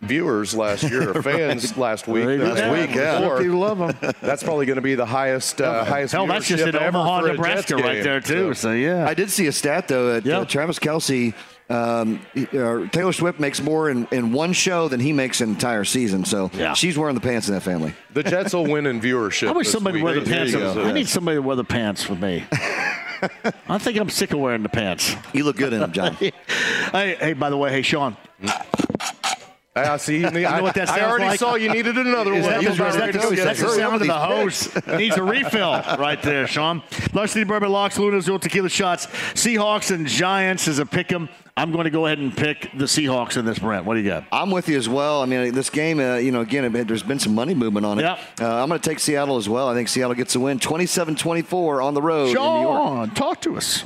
[0.00, 3.20] viewers last year, or fans last week, They than did week Yeah.
[3.20, 4.12] before, People love 'em.
[4.22, 6.98] That's probably going to be the highest uh, highest Hell, that's just viewership in ever
[6.98, 7.38] Omaha, for a Jets
[7.70, 8.54] Nebraska, right there too.
[8.54, 10.18] So yeah, I did see a stat though.
[10.20, 11.34] That uh, Travis Kelce,
[11.70, 15.84] um, uh, Taylor Swift makes more in, in one show than he makes an entire
[15.84, 16.24] season.
[16.24, 17.94] So she's wearing the pants in that family.
[18.12, 19.48] The Jets will win in viewership.
[19.48, 20.04] I wish somebody week.
[20.04, 20.52] wear the pants.
[20.52, 20.82] you go.
[20.82, 22.44] I need somebody to wear the pants with me.
[23.68, 25.14] I think I'm sick of wearing the pants.
[25.32, 26.14] You look good in them, John.
[26.14, 26.32] hey,
[26.92, 28.16] hey, by the way, hey, Sean.
[29.76, 30.18] I see.
[30.18, 31.38] You, You know what that I already like?
[31.38, 32.52] saw you needed another Is one.
[32.52, 34.68] that the, is that the, go that's the sound of the hose?
[34.86, 36.82] Needs a refill right there, Sean.
[37.12, 41.28] Larceny Bourbon Locks, Lunazul Tequila Shots, Seahawks and Giants is a pick 'em.
[41.56, 43.84] I'm going to go ahead and pick the Seahawks in this, Brent.
[43.84, 44.24] What do you got?
[44.32, 45.22] I'm with you as well.
[45.22, 48.02] I mean, this game, uh, you know, again, there's been some money movement on it.
[48.02, 48.18] Yep.
[48.40, 49.68] Uh, I'm going to take Seattle as well.
[49.68, 52.78] I think Seattle gets a win 27 24 on the road in New York.
[52.78, 53.84] Sean, talk to us.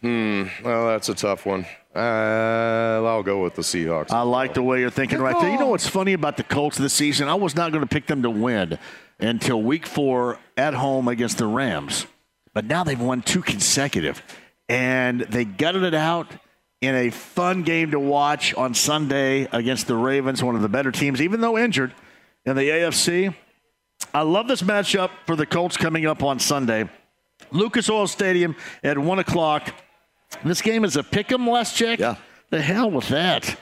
[0.00, 0.44] Hmm.
[0.64, 1.66] Well, that's a tough one.
[1.94, 4.10] Uh, I'll go with the Seahawks.
[4.12, 5.50] I like the way you're thinking right there.
[5.50, 7.28] You know what's funny about the Colts this season?
[7.28, 8.78] I was not going to pick them to win
[9.18, 12.06] until week four at home against the Rams.
[12.54, 14.22] But now they've won two consecutive.
[14.68, 16.28] And they gutted it out
[16.80, 20.90] in a fun game to watch on Sunday against the Ravens, one of the better
[20.90, 21.92] teams, even though injured
[22.46, 23.34] in the AFC.
[24.14, 26.88] I love this matchup for the Colts coming up on Sunday.
[27.50, 29.74] Lucas Oil Stadium at 1 o'clock.
[30.44, 31.98] This game is a pick 'em, last check.
[31.98, 32.16] Yeah.
[32.50, 33.56] The hell with that.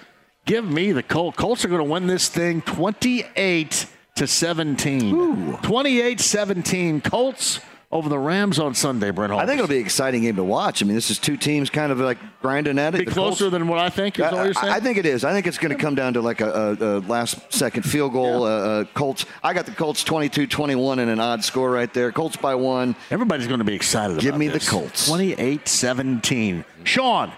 [0.47, 1.37] Give me the Colts.
[1.37, 3.87] Colts are going to win this thing 28
[4.17, 5.59] to 17.
[5.63, 7.01] 28 17.
[7.01, 9.41] Colts over the Rams on Sunday, Brent Hall.
[9.41, 10.83] I think it'll be an exciting game to watch.
[10.83, 12.99] I mean, this is two teams kind of like grinding at it.
[12.99, 14.73] Be The closer Colts- than what I think, is I, all you're saying?
[14.73, 15.25] I think it is.
[15.25, 18.13] I think it's going to come down to like a, a, a last second field
[18.13, 18.43] goal.
[18.45, 19.25] Uh, uh, Colts.
[19.43, 22.13] I got the Colts 22-21 and an odd score right there.
[22.13, 22.95] Colts by one.
[23.11, 24.67] Everybody's going to be excited Give me this.
[24.67, 25.07] the Colts.
[25.09, 26.65] 28 17.
[26.85, 27.33] Sean,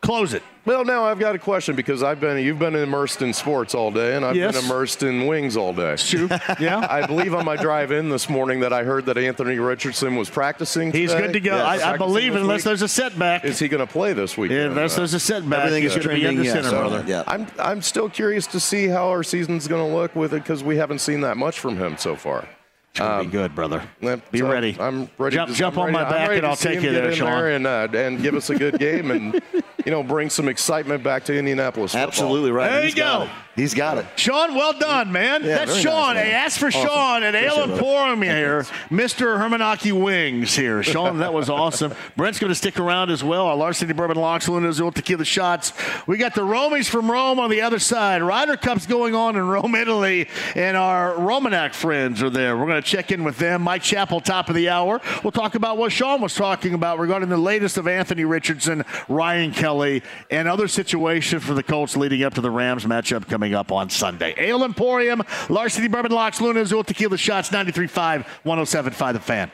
[0.00, 0.42] close it.
[0.66, 3.90] Well, now I've got a question because I've been you've been immersed in sports all
[3.90, 4.54] day, and I've Yes.
[4.56, 5.96] been immersed in wings all day.
[5.96, 6.28] True.
[6.60, 6.86] Yeah.
[6.88, 10.28] I believe on my drive in this morning that I heard that Anthony Richardson was
[10.28, 10.92] practicing.
[10.92, 11.26] He's today.
[11.26, 11.56] good to go.
[11.56, 11.82] Yes.
[11.82, 12.64] I, I believe unless week.
[12.64, 13.44] there's a setback.
[13.44, 14.50] Is he going to play this week?
[14.50, 15.60] Yeah, unless there's a setback.
[15.66, 17.04] Everything is going to be under trending, center, yes, brother.
[17.06, 17.24] Yeah.
[17.26, 20.62] I'm I'm still curious to see how our season's going to look with it because
[20.62, 22.46] we haven't seen that much from him so far.
[22.92, 23.82] It's going to be good, brother.
[24.32, 24.76] Be so ready.
[24.80, 25.36] I'm ready.
[25.36, 27.14] Jump- to, jump I'm on ready- my back and I'll take you get there, in
[27.16, 27.30] Sean.
[27.30, 29.40] there and uh, and give us a good game and
[29.84, 31.92] you know bring some excitement back to Indianapolis.
[31.92, 32.08] football.
[32.08, 32.70] Absolutely right.
[32.70, 33.28] There He's you go.
[33.56, 34.06] He's got it.
[34.16, 35.42] Sean, well done, man.
[35.42, 36.14] Yeah, That's Sean.
[36.14, 36.26] nice, man.
[36.26, 36.86] hey, ask for Awesome.
[36.86, 37.64] Sean at Ale.
[37.64, 38.62] Emporium here.
[38.90, 39.38] Mr.
[39.38, 40.82] Hermanaki Wings here.
[40.84, 41.92] Sean, that was awesome.
[42.16, 43.46] Brent's going to stick around as well.
[43.46, 45.72] Our Larceny Bourbon Locks, Lunazul Tequila Shots.
[46.06, 48.22] We got the Romies from Rome on the other side.
[48.22, 52.56] Ryder Cup's going on in Rome, Italy, and our Romanek friends are there.
[52.56, 53.62] We're going to check in with them.
[53.62, 55.00] Mike Chappell, top of the hour.
[55.24, 59.50] We'll talk about what Sean was talking about regarding the latest of Anthony Richardson, Ryan
[59.50, 63.72] Kelly, and other situations for the Colts leading up to the Rams matchup coming up
[63.72, 64.34] on Sunday.
[64.36, 69.50] Ale Emporium, Larceny Bourbon Locks, Lunazul Tequila Shots, 93.5, 107.5 The Fan.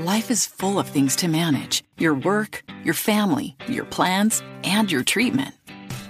[0.00, 5.04] Life is full of things to manage your work, your family, your plans, and your
[5.04, 5.54] treatment.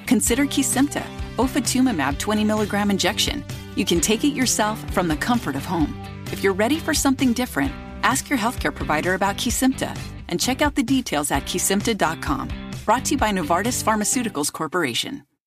[0.07, 1.03] Consider Kesimpta,
[1.37, 3.45] ofatumumab 20 milligram injection.
[3.75, 6.01] You can take it yourself from the comfort of home.
[6.27, 9.99] If you're ready for something different, ask your healthcare provider about Kesimpta
[10.29, 12.72] and check out the details at kesimpta.com.
[12.85, 15.23] Brought to you by Novartis Pharmaceuticals Corporation.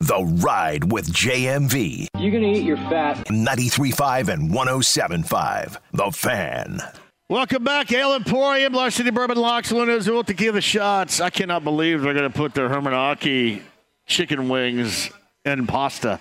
[0.00, 2.08] The Ride with JMV.
[2.18, 3.18] You're going to eat your fat.
[3.28, 5.76] 93.5 and 107.5.
[5.92, 6.80] The Fan.
[7.28, 11.20] Welcome back, Ale Emporium, Larceny Bourbon Locks, Lunazul Tequila Shots.
[11.20, 13.60] I cannot believe they're going to put their Hermanaki
[14.06, 15.10] chicken wings
[15.44, 16.18] and pasta.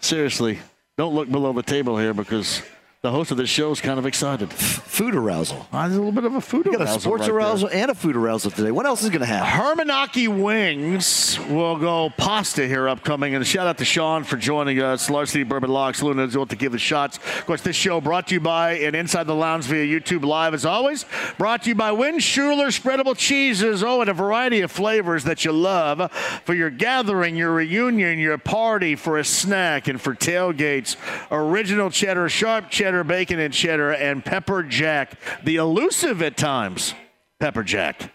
[0.00, 0.58] Seriously,
[0.96, 2.62] don't look below the table here because
[3.02, 4.48] the host of this show is kind of excited.
[4.52, 5.66] Food arousal.
[5.72, 6.96] Uh, there's a little bit of a food You got arousal.
[6.98, 7.36] a sports right there.
[7.36, 8.70] arousal and a food arousal today.
[8.70, 9.50] What else is going to happen?
[9.88, 13.34] Hermanaki Wings will go pasta here upcoming.
[13.34, 15.10] And shout out to Sean for joining us.
[15.10, 17.16] Larceny Bourbon Locks, Lunazul to give the shots.
[17.16, 20.54] Of course, this show brought to you by and Inside the Lounge via YouTube Live
[20.54, 21.04] as always.
[21.38, 23.82] Brought to you by Win Schuler Spreadable Cheeses.
[23.82, 26.12] Oh, and a variety of flavors that you love
[26.44, 30.94] for your gathering, your reunion, your party, for a snack, and for tailgates.
[31.32, 35.18] Original cheddar, sharp cheddar, bacon and cheddar, and pepper jack.
[35.44, 36.94] The elusive at times
[37.40, 38.12] pepper jack.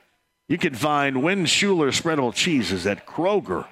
[0.47, 3.67] You can find Win Schuler spreadable cheeses at Kroger,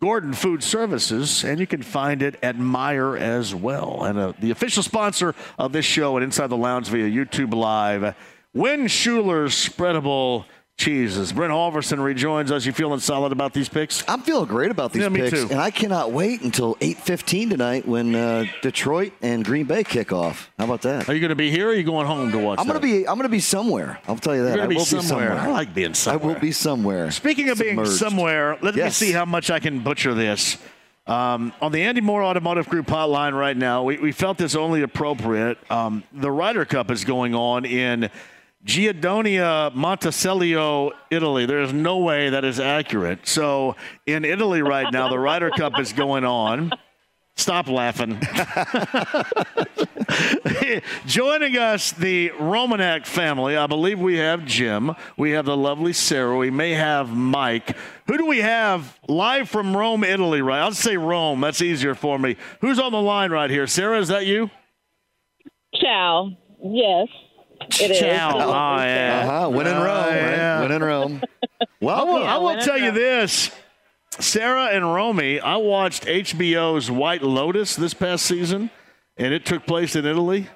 [0.00, 4.04] Gordon Food Services, and you can find it at Meijer as well.
[4.04, 8.14] And uh, the official sponsor of this show and Inside the Lounge via YouTube Live,
[8.54, 10.44] Win Schuler spreadable
[10.80, 11.32] cheeses.
[11.32, 12.64] Brent Holverson rejoins us.
[12.66, 14.02] You feeling solid about these picks?
[14.08, 15.48] I'm feeling great about these Yeah, me picks, too.
[15.50, 20.50] and I cannot wait until 8:15 tonight when uh, Detroit and Green Bay kick off.
[20.58, 21.08] How about that?
[21.08, 22.80] Are you going to be here or are you going home to watch I'm going
[22.80, 23.06] to be.
[23.06, 24.00] I'm going to be somewhere.
[24.08, 24.54] I'll tell you that.
[24.54, 25.32] I gonna be will somewhere.
[25.34, 26.30] I like being somewhere.
[26.30, 27.10] I will be somewhere.
[27.10, 29.00] Speaking of being somewhere, let Yes.
[29.00, 30.56] me see how much I can butcher this.
[31.06, 34.82] Um, on the Andy Moore Automotive Group hotline right now, we, we felt this only
[34.82, 35.58] appropriate.
[35.70, 38.10] Um, the Ryder Cup is going on in
[38.64, 41.46] Guidonia Montecelio, Italy.
[41.46, 43.26] There is no way that is accurate.
[43.26, 43.76] So
[44.06, 46.72] in Italy right now, the Ryder Cup is going on.
[47.36, 48.20] Stop laughing.
[51.06, 53.56] Joining us, the Romanek family.
[53.56, 54.94] I believe we have Jim.
[55.16, 56.36] We have the lovely Sarah.
[56.36, 57.74] We may have Mike.
[58.08, 60.60] Who do we have live from Rome, Italy, right?
[60.60, 61.40] I'll say Rome.
[61.40, 62.36] That's easier for me.
[62.60, 63.66] Who's on the line right here?
[63.66, 64.50] Sarah, is that you?
[65.76, 66.32] Ciao.
[66.62, 67.08] Yes,
[67.60, 67.98] it is.
[67.98, 68.32] Ciao.
[68.38, 69.24] Oh, yeah.
[69.28, 69.48] Uh-huh.
[69.50, 69.86] Win in Oh, Rome.
[69.86, 70.14] right?
[70.16, 70.60] yeah.
[70.62, 71.22] Win in Rome.
[71.62, 71.88] I will,
[72.24, 73.50] I will win in tell you this.
[74.18, 78.70] Sarah and Romy, I watched HBO's White Lotus this past season,
[79.16, 80.48] and it took place in Italy.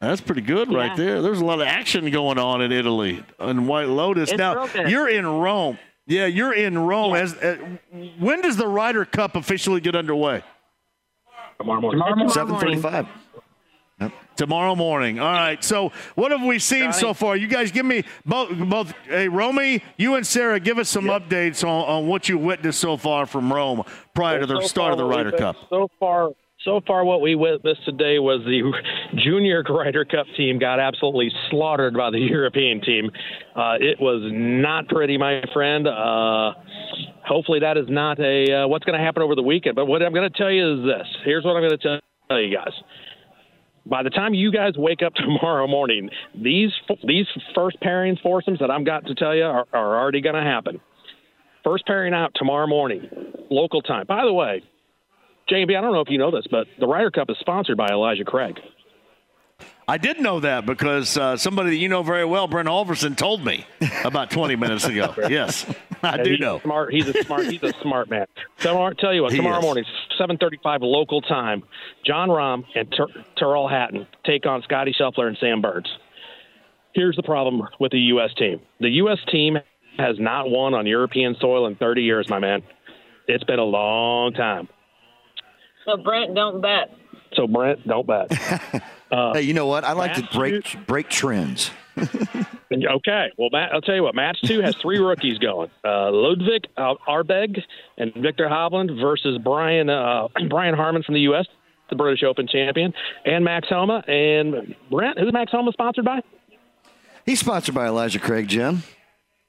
[0.00, 0.96] That's pretty good right Yeah.
[1.04, 1.22] there.
[1.22, 4.30] There's a lot of action going on in Italy in White Lotus.
[4.30, 5.78] It's now, you're in Rome.
[6.06, 7.14] Yeah, you're in Rome.
[7.14, 7.56] As, uh,
[8.18, 10.42] when does the Ryder Cup officially get underway?
[11.58, 12.00] Tomorrow morning.
[12.00, 12.34] Tomorrow morning.
[12.80, 13.08] 7:35.
[14.36, 15.18] Tomorrow morning.
[15.18, 15.62] All right.
[15.64, 17.36] So, what have we seen so far?
[17.36, 18.56] You guys give me both.
[18.56, 18.92] Both.
[19.04, 22.96] Hey, Romy, you and Sarah, give us some updates on, on what you witnessed so
[22.96, 23.82] far from Rome
[24.14, 25.56] prior to the So start of the Ryder Cup.
[25.70, 26.30] So far,
[26.66, 28.72] so far, what we witnessed today was the
[29.24, 33.10] junior Ryder Cup team got absolutely slaughtered by the European team.
[33.54, 35.86] Uh, it was not pretty, my friend.
[35.86, 36.54] Uh,
[37.24, 39.76] hopefully, that is not a uh, what's going to happen over the weekend.
[39.76, 42.40] But what I'm going to tell you is this: here's what I'm going to tell
[42.40, 42.72] you guys.
[43.88, 46.70] By the time you guys wake up tomorrow morning, these
[47.04, 50.42] these first pairings foursomes that I'm got to tell you are, are already going to
[50.42, 50.80] happen.
[51.64, 53.08] First pairing out tomorrow morning,
[53.50, 54.06] local time.
[54.06, 54.62] By the way,
[55.50, 57.88] JB, I don't know if you know this, but the Ryder Cup is sponsored by
[57.88, 58.56] Elijah Craig.
[59.88, 63.44] I did know that because uh, somebody that you know very well, Brent Holverson, told
[63.44, 63.64] me
[64.04, 65.14] about 20 minutes ago.
[65.28, 65.64] Yes,
[66.02, 66.58] I And do he's know.
[66.60, 66.92] Smart.
[66.92, 67.46] He's a smart.
[67.46, 68.26] He's a smart man.
[68.58, 69.30] So I'll tell you what.
[69.30, 69.64] He Tomorrow is.
[69.64, 69.84] morning,
[70.18, 71.62] 7:35 local time,
[72.04, 75.88] Jon Rahm and Ter- Tyrrell Hatton take on Scotty Scheffler and Sam Burns.
[76.92, 78.30] Here's the problem with the U.S.
[78.36, 78.60] team.
[78.80, 79.18] The U.S.
[79.30, 79.56] team
[79.98, 82.62] has not won on European soil in 30 years, my man.
[83.28, 84.68] It's been a long time.
[85.84, 86.90] So Brent, don't bet.
[87.34, 88.32] So Brent, don't bet.
[89.10, 89.84] Uh, Hey, you know what?
[89.84, 91.70] I like Matt, to break break trends.
[92.72, 93.32] Okay.
[93.38, 94.14] Well, Matt, I'll tell you what.
[94.14, 97.62] Match two has three rookies going: uh, Ludvig Åberg
[97.96, 101.46] and Viktor Hovland versus Brian uh, Brian Harman from the U.S.,
[101.90, 102.92] the British Open champion,
[103.24, 104.02] and Max Homa.
[104.08, 106.20] And Brent, who's Max Homa sponsored by?
[107.24, 108.82] He's sponsored by Elijah Craig, Jim.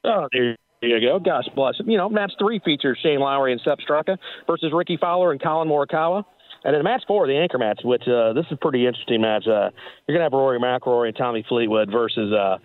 [0.03, 1.19] Oh, there you go.
[1.19, 1.89] Gosh bless him.
[1.89, 5.67] You know, match three features Shane Lowry and Sepp Straka versus Rickie Fowler and Collin
[5.67, 6.23] Morikawa.
[6.63, 9.47] And then match four, the anchor match, which uh, this is a pretty interesting match.
[9.47, 9.69] Uh,
[10.07, 12.57] you're going to have Rory McIlroy and Tommy Fleetwood versus uh,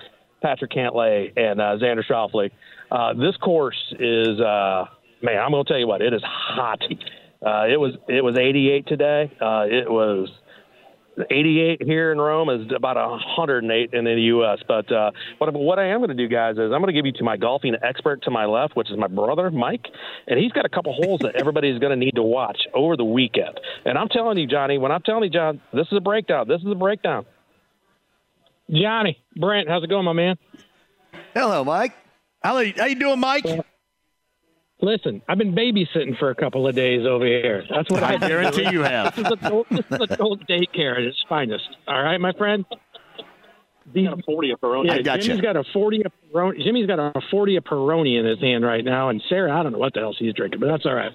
[0.42, 2.50] Patrick Cantlay and uh, Xander Schauffele.
[2.90, 4.84] Uh, this course is, uh,
[5.22, 6.82] man, I'm going to tell you what, it is hot.
[7.44, 9.32] Uh, it was it was 88 today.
[9.40, 10.28] Uh, it was
[11.18, 14.58] 88 here in Rome is about 108 in the U.S.
[14.66, 17.06] But uh, what what I am going to do, guys, is I'm going to give
[17.06, 19.86] you to my golfing expert to my left, which is my brother Mike,
[20.26, 23.04] and he's got a couple holes that everybody's going to need to watch over the
[23.04, 23.60] weekend.
[23.84, 26.48] And I'm telling you, Johnny, when I'm telling you, John, this is a breakdown.
[26.48, 27.26] This is a breakdown.
[28.70, 30.36] Johnny, Brent, how's it going, my man?
[31.34, 31.92] Hello, Mike.
[32.42, 33.44] How, how you doing, Mike?
[34.82, 37.62] Listen, I've been babysitting for a couple of days over here.
[37.70, 39.14] That's what I I've guarantee you have.
[39.14, 41.68] This is adult, this is adult daycare at its finest.
[41.86, 42.64] All right, my friend.
[43.94, 44.86] The, got a 40 of Peroni.
[44.86, 45.22] Yeah, I gotcha.
[45.22, 46.64] Jimmy's got a 40 of Peroni.
[46.64, 49.72] Jimmy's got a 40 of Peroni in his hand right now, and Sarah, I don't
[49.72, 51.12] know what the hell she's drinking, but that's all right.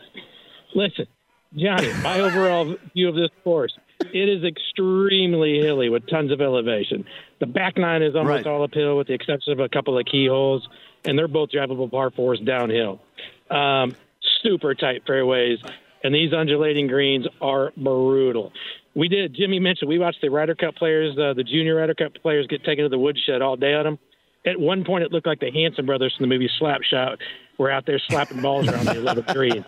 [0.74, 1.08] Listen,
[1.56, 3.74] Johnny, my overall view of this course,
[4.14, 7.06] it is extremely hilly with tons of elevation.
[7.40, 8.48] The back nine is almost Right.
[8.48, 10.68] all uphill with the exception of a couple of key holes,
[11.06, 13.02] and they're both drivable par fours downhill.
[13.50, 13.96] Um,
[14.44, 15.60] super tight fairways,
[16.04, 18.52] and these undulating greens are brutal.
[18.96, 19.36] We did.
[19.36, 22.64] Jimmy mentioned we watched the Ryder Cup players, uh, the junior Ryder Cup players, get
[22.64, 24.00] taken to the woodshed all day on them.
[24.46, 27.18] At one point, it looked like the Hanson brothers from the movie Slapshot
[27.58, 29.66] were out there slapping balls around the 11th green.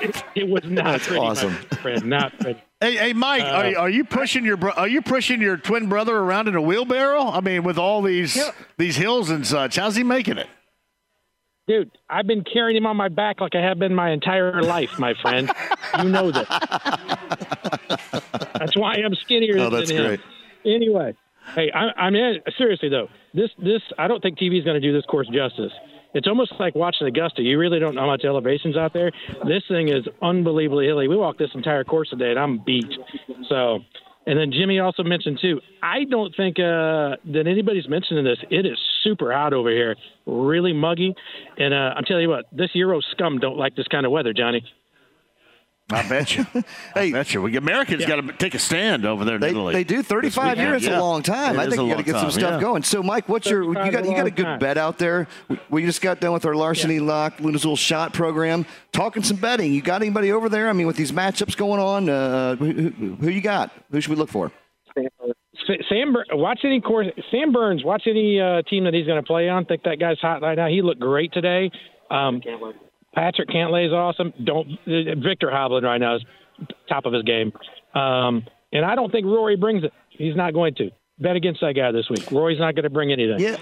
[0.00, 1.52] It, it was not That's pretty, my awesome.
[1.82, 2.04] friend.
[2.06, 2.62] Not pretty.
[2.80, 5.88] Hey, hey, Mike, Uh, are, are you pushing your bro- are you pushing your twin
[5.88, 7.28] brother around in a wheelbarrow?
[7.30, 8.38] I mean, with all these
[8.76, 10.46] these hills and such, how's he making it?
[11.68, 14.98] Dude, I've been carrying him on my back like I have been my entire life,
[14.98, 15.50] my friend.
[15.98, 16.48] you know that.
[18.58, 20.06] That's why I'm skinnier Oh, than that's him.
[20.06, 20.20] great.
[20.64, 21.14] Anyway,
[21.54, 23.08] hey, I, I'm in, seriously though.
[23.34, 25.72] This this I don't think TV is going to do this course justice.
[26.14, 27.42] It's almost like watching Augusta.
[27.42, 29.12] You really don't know how much elevation's out there.
[29.46, 31.06] This thing is unbelievably hilly.
[31.06, 32.86] We walked this entire course today, and I'm beat.
[33.50, 33.80] So,
[34.28, 35.58] and then Jimmy also mentioned too.
[35.82, 38.36] I don't think uh, that anybody's mentioning this.
[38.50, 39.96] It is super hot over here,
[40.26, 41.14] really muggy,
[41.56, 44.34] and uh, I'm telling you what, this Euro scum don't like this kind of weather,
[44.34, 44.62] Johnny.
[45.90, 46.46] I bet you.
[46.94, 47.40] I bet you.
[47.42, 49.72] We Americans got to take a stand over there in They, Italy.
[49.72, 50.82] they do 35 This years.
[50.82, 50.96] weekend.
[50.96, 51.56] a long time.
[51.56, 52.60] It I think a you got to long get some stuff yeah.
[52.60, 52.82] going.
[52.82, 54.58] So, Mike, what's your you got you got a good time.
[54.58, 55.26] bet out there?
[55.48, 59.38] We- We just got done with our larceny lock Luna's little shot program, talking some
[59.38, 59.72] betting.
[59.72, 60.68] You got anybody over there?
[60.68, 63.70] I mean, with these matchups going on, uh, who, who, who you got?
[63.90, 64.52] Who should we look for?
[65.66, 67.06] Sa- Sam, watch any course.
[67.30, 69.64] Sam Burns, watch any uh, team that he's going to play on.
[69.64, 70.68] Think that guy's hot right now.
[70.68, 71.70] He looked great today.
[72.10, 72.40] Um,
[73.18, 74.32] Patrick Cantlay is awesome.
[74.44, 76.22] Don't Viktor Hovland right now is
[76.88, 77.52] top of his game.
[77.94, 79.92] Um, and I don't think Rory brings it.
[80.10, 82.30] He's not going to bet against that guy this week.
[82.30, 83.40] Rory's not going to bring anything.
[83.40, 83.56] Yeah.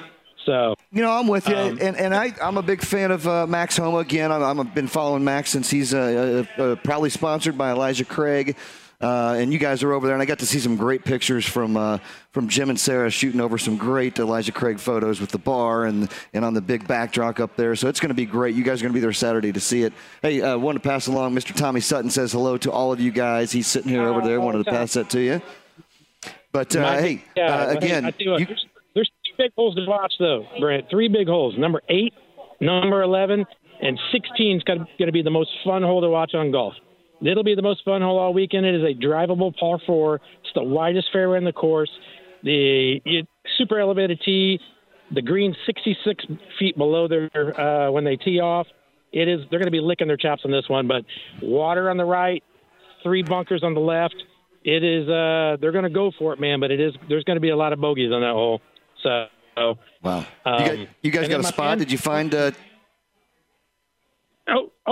[0.45, 3.27] So You know, I'm with you, Um, and and I I'm a big fan of
[3.27, 3.99] uh, Max Homa.
[3.99, 7.71] Again, I'm, I'm- I've been following Max since he's uh, uh, uh, proudly sponsored by
[7.71, 8.57] Elijah Craig.
[9.01, 11.45] Uh, and you guys are over there, and I got to see some great pictures
[11.45, 11.99] from uh,
[12.33, 16.11] from Jim and Sarah shooting over some great Elijah Craig photos with the bar and
[16.33, 17.77] and on the big backdrop up there.
[17.77, 18.55] So it's going to be great.
[18.55, 19.93] You guys are going to be there Saturday to see it.
[20.23, 21.35] Hey, uh, wanted to pass along.
[21.35, 21.55] Mr.
[21.55, 23.53] Tommy Sutton says hello to all of you guys.
[23.53, 24.41] He's sitting here over there.
[24.41, 25.43] Wanted to pass that to you.
[26.53, 30.89] But uh, hey, uh, again, you there's, there's three big holes to watch though, Brent.
[30.89, 31.55] Three big holes.
[31.59, 32.15] Number eight,
[32.63, 33.45] number eleven,
[33.83, 36.73] and sixteen is going to be the most fun hole to watch on golf.
[37.21, 38.67] It'll be the most fun hole all weekend.
[38.67, 40.17] It is a drivable par four.
[40.17, 41.91] It's the widest fairway in the course.
[42.43, 43.27] The it,
[43.59, 44.61] super elevated tee.
[45.15, 46.25] The green 66
[46.59, 47.31] feet below their
[47.61, 48.67] uh, when they tee off.
[49.13, 51.05] It is they're going to be licking their chops on this one, but
[51.41, 52.43] water on the right,
[53.03, 54.17] three bunkers on the left.
[54.65, 56.61] It is uh they're going to go for it, man.
[56.61, 58.61] But it is there's going to be a lot of bogeys on that hole.
[59.03, 59.27] So
[60.03, 61.55] wow, you, um, got, you guys got a spot?
[61.55, 62.35] friend- Did you find?
[62.35, 62.51] Uh,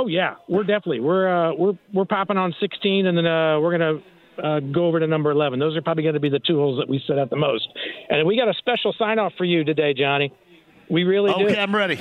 [0.05, 3.71] Oh, yeah, we're definitely we're uh, we're we're popping on 16, and then uh, we're
[3.71, 4.03] gonna
[4.43, 5.59] uh, go over to number 11.
[5.59, 7.67] Those are probably going to be the two holes that we set out the most.
[8.11, 10.31] And we got a special sign off for you today, Johnny.
[10.91, 11.47] We really do.
[11.47, 11.99] Okay, I'm ready.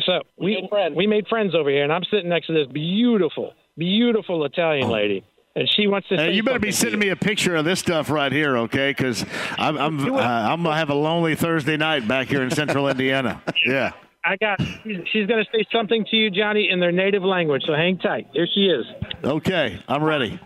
[0.00, 4.44] So we we made friends over here, and I'm sitting next to this beautiful, beautiful
[4.44, 5.24] Italian lady,
[5.54, 6.16] and she wants to.
[6.16, 8.90] Hey, say you better be sending me a picture of this stuff right here, okay?
[8.90, 9.24] Because
[9.58, 13.40] I'm I'm uh, I'm gonna have a lonely Thursday night back here in Central Indiana.
[13.64, 13.92] Yeah.
[14.26, 14.60] I got.
[14.82, 17.62] She's, she's going to say something to you, Johnny, in their native language.
[17.64, 18.26] So hang tight.
[18.32, 18.84] Here she is.
[19.22, 20.38] Okay, I'm ready.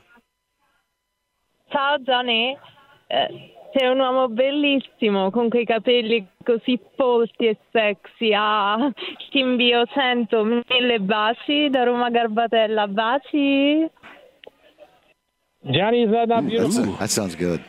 [1.73, 2.57] Ciao Johnny,
[3.12, 3.27] Eh,
[3.73, 8.32] sei un uomo bellissimo con quei capelli così folti e sexy.
[8.32, 8.93] Ah,
[9.31, 12.86] ti invio cento mille baci da Roma Garbatella.
[12.86, 13.89] Baci.
[15.62, 17.61] Johnny, is that not That's that sounds good.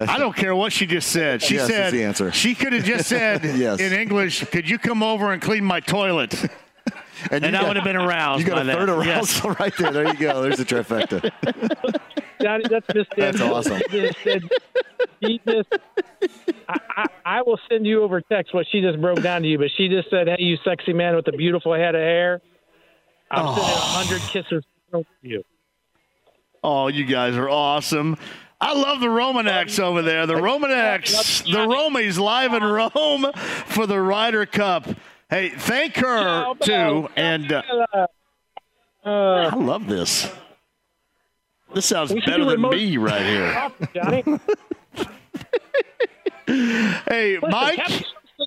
[0.00, 1.40] I don't care what she just said.
[1.42, 2.32] She Yes said the answer.
[2.32, 3.80] she could have just said Yes.
[3.80, 6.34] in English, "Could you come over and clean my toilet?"
[7.30, 8.40] And, you I got- would have been aroused.
[8.40, 8.86] You got by a that.
[8.86, 9.42] third Yes.
[9.60, 9.92] right there.
[9.92, 10.42] There you go.
[10.42, 11.30] There's the trifecta.
[12.42, 13.16] Johnny, that's just it.
[13.16, 13.80] That's awesome.
[13.90, 14.42] He just said-
[15.20, 15.68] he just,
[16.68, 19.56] I, I, I will send you over text what she just broke down to you,
[19.58, 22.42] but she just said, "Hey, you sexy man with a beautiful head of hair."
[23.30, 23.54] I'm Oh.
[23.54, 25.44] sending a hundred kisses to you.
[26.62, 28.18] Oh, you guys are awesome.
[28.60, 30.26] I love the Romaneks over there.
[30.26, 33.32] The Romaneks, the Romies live in Rome
[33.66, 34.88] for the Ryder Cup.
[35.28, 37.08] Hey, thank her too.
[37.16, 38.06] And uh,
[39.04, 40.30] I love this.
[41.74, 44.38] This sounds better than me right here.
[47.08, 48.04] Hey, Mike.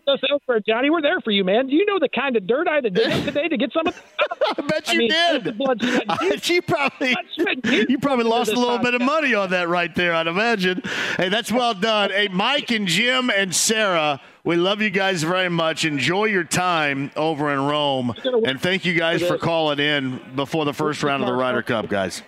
[0.07, 1.67] Captain sent us elsewhere, Johnny, we're there for you, man.
[1.67, 3.71] Do you know the kind of dirt I had to dig up today to get
[3.73, 4.03] some of?
[4.57, 5.43] I bet you mean, did.
[5.43, 6.49] the blood, sweat, and tears.
[6.49, 7.15] you probably
[7.89, 10.13] you probably lost a little bit of money on that right there.
[10.13, 10.81] I'd imagine.
[11.17, 12.11] Hey, that's well done.
[12.11, 15.85] Hey, Mike and Jim and Sarah, we love you guys very much.
[15.85, 18.13] Enjoy your time over in Rome,
[18.45, 21.89] and thank you guys for calling in before the first round of the Ryder Cup,
[21.89, 22.21] guys.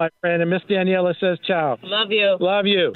[0.00, 1.78] My friend, and Miss Daniela says ciao.
[1.82, 2.36] Love you.
[2.40, 2.94] Love you.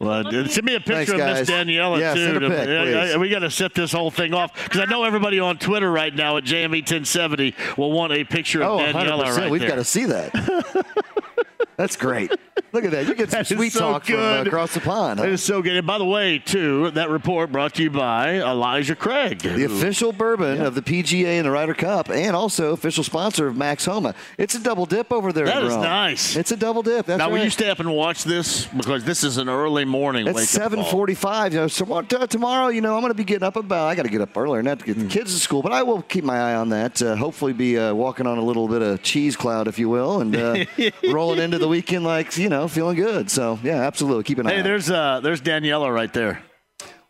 [0.00, 1.66] Well, dude, send me a Thanks, picture of Miss guys.
[1.66, 2.24] Daniela Yeah, too.
[2.24, 3.16] send a pic, Yeah, yeah, please.
[3.18, 6.14] we got to set this whole thing off because I know everybody on Twitter right
[6.14, 9.36] now at JME 1070 will want a picture of Oh, Daniela 100%.
[9.36, 9.68] right We've there.
[9.68, 10.32] got to see that.
[11.80, 12.30] That's great.
[12.72, 13.06] Look at that.
[13.06, 15.18] You get some That sweet so talk from uh, across the pond.
[15.18, 15.26] huh?
[15.26, 15.76] It is so good.
[15.76, 19.38] And by the way, too, that report brought to you by Elijah Craig.
[19.40, 23.56] The official bourbon of the PGA and the Ryder Cup, and also official sponsor of
[23.56, 24.14] Max Homa.
[24.36, 25.46] It's a double dip over there.
[25.46, 25.82] That is Rome.
[25.82, 26.36] nice.
[26.36, 27.06] It's a double dip.
[27.06, 27.32] That's now, right.
[27.32, 28.66] will you stay up and watch this?
[28.66, 30.90] Because this is an early morning It's wake-up seven call.
[30.90, 31.54] forty-five.
[31.54, 33.86] You know, so tomorrow, you know, I'm going to be getting up about.
[33.86, 35.82] I got to get up earlier, not to get the kids to school, but I
[35.82, 37.00] will keep my eye on that.
[37.00, 40.20] Uh, hopefully, be uh, walking on a little bit of cheese cloud, if you will,
[40.20, 40.64] and uh,
[41.10, 43.30] rolling into the weekend like you know, feeling good.
[43.30, 44.50] So yeah, absolutely, keep an eye.
[44.50, 44.64] Hey, on it.
[44.64, 46.42] there's uh, there's Daniela right there.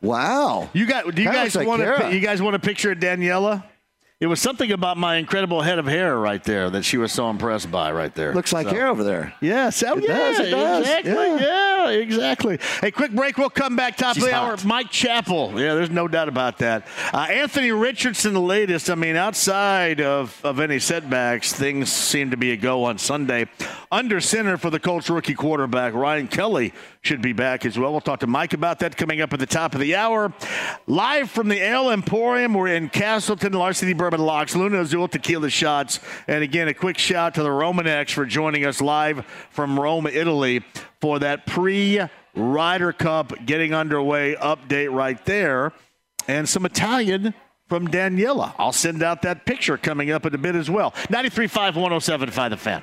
[0.01, 0.71] Wow.
[0.73, 1.05] You got?
[1.05, 2.11] Do you Kinda guys like want to?
[2.13, 3.65] You guys want a picture of Daniela?
[4.21, 7.31] It was something about my incredible head of hair right there that she was so
[7.31, 8.35] impressed by right there.
[8.35, 9.33] Looks like So- hair over there.
[9.41, 11.13] Yes, oh, It yeah, does, it does, exactly.
[11.13, 11.39] yeah.
[11.41, 11.89] Yeah.
[11.89, 12.59] exactly.
[12.83, 13.39] Hey, quick break.
[13.39, 14.55] We'll come back top She's of the hour.
[14.67, 15.53] Mike Chappell.
[15.59, 16.87] Yeah, there's no doubt about that.
[17.15, 18.91] Uh, Anthony Richardson, the latest.
[18.91, 23.47] I mean, outside of, of any setbacks, things seem to be a go on Sunday.
[23.91, 27.93] Under center for the Colts rookie quarterback Ryan Kelly should be back as well.
[27.93, 30.33] We'll talk to Mike about that coming up at the top of the hour.
[30.87, 36.01] Live from the Ale Emporium, we're in Castleton, Larceny Bourbon Locks, Lunazul Tequila Shots.
[36.29, 40.63] And again, a quick shout to the Romaneks for joining us live from Rome, Italy
[41.01, 42.01] for that pre
[42.35, 45.73] Ryder Cup getting underway update right there.
[46.29, 47.35] And some Italian
[47.67, 48.55] from Daniela.
[48.59, 50.93] I'll send out that picture coming up in a bit as well.
[51.09, 52.83] 93.5, 107.5 The Fan.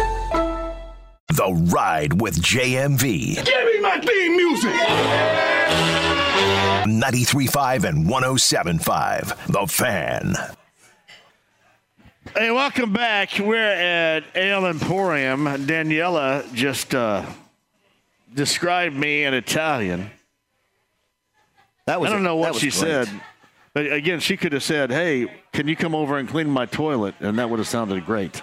[1.33, 3.35] The Ride with JMV.
[3.35, 4.73] Give me my theme music.
[6.85, 9.47] 93.5 and 107.5.
[9.47, 10.35] The Fan.
[12.35, 13.29] Hey, welcome back.
[13.39, 15.45] We're at Ale Emporium.
[15.45, 17.25] Daniela just uh,
[18.33, 20.11] described me in Italian.
[21.85, 22.23] That was I don't it.
[22.25, 22.73] know That what she great.
[22.73, 23.09] said.
[23.73, 27.15] But again, she could have said, hey, can you come over and clean my toilet?
[27.21, 28.41] And that would have sounded great.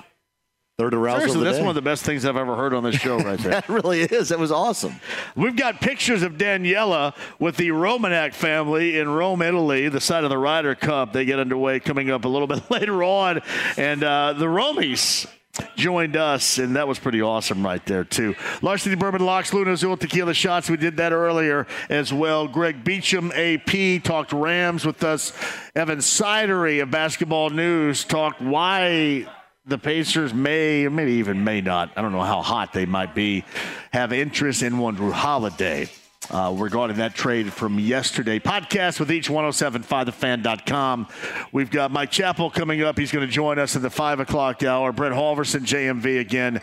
[0.78, 1.62] Third arousal Seriously, of the that's day.
[1.62, 3.50] one of the best things I've ever heard on this show right there.
[3.58, 4.28] That really is.
[4.28, 5.00] That was awesome.
[5.34, 10.30] We've got pictures of Daniela with the Romanek family in Rome, Italy, the site of
[10.30, 11.12] the Ryder Cup.
[11.12, 13.40] They get underway coming up a little bit later on.
[13.76, 15.26] And uh, the Romies
[15.74, 18.36] joined us, and that was pretty awesome right there, too.
[18.62, 20.70] Larceny Bourbon Locks, Lunazul Tequila Shots.
[20.70, 22.46] We did that earlier as well.
[22.46, 25.32] Greg Beacham, AP, talked Rams with us.
[25.74, 29.26] Evan Sidery of Basketball News talked why
[29.68, 33.14] the Pacers may, or maybe even may not, I don't know how hot they might
[33.14, 33.44] be,
[33.92, 35.88] have interest in one Jrue Holiday.
[36.30, 38.38] Uh, regarding that trade from yesterday.
[38.38, 41.08] Podcast with each 1075thefan.com.
[41.52, 42.98] We've got Mike Chappell coming up.
[42.98, 44.92] He's going to join us at the 5 o'clock hour.
[44.92, 46.60] Brett Holverson, JMV again.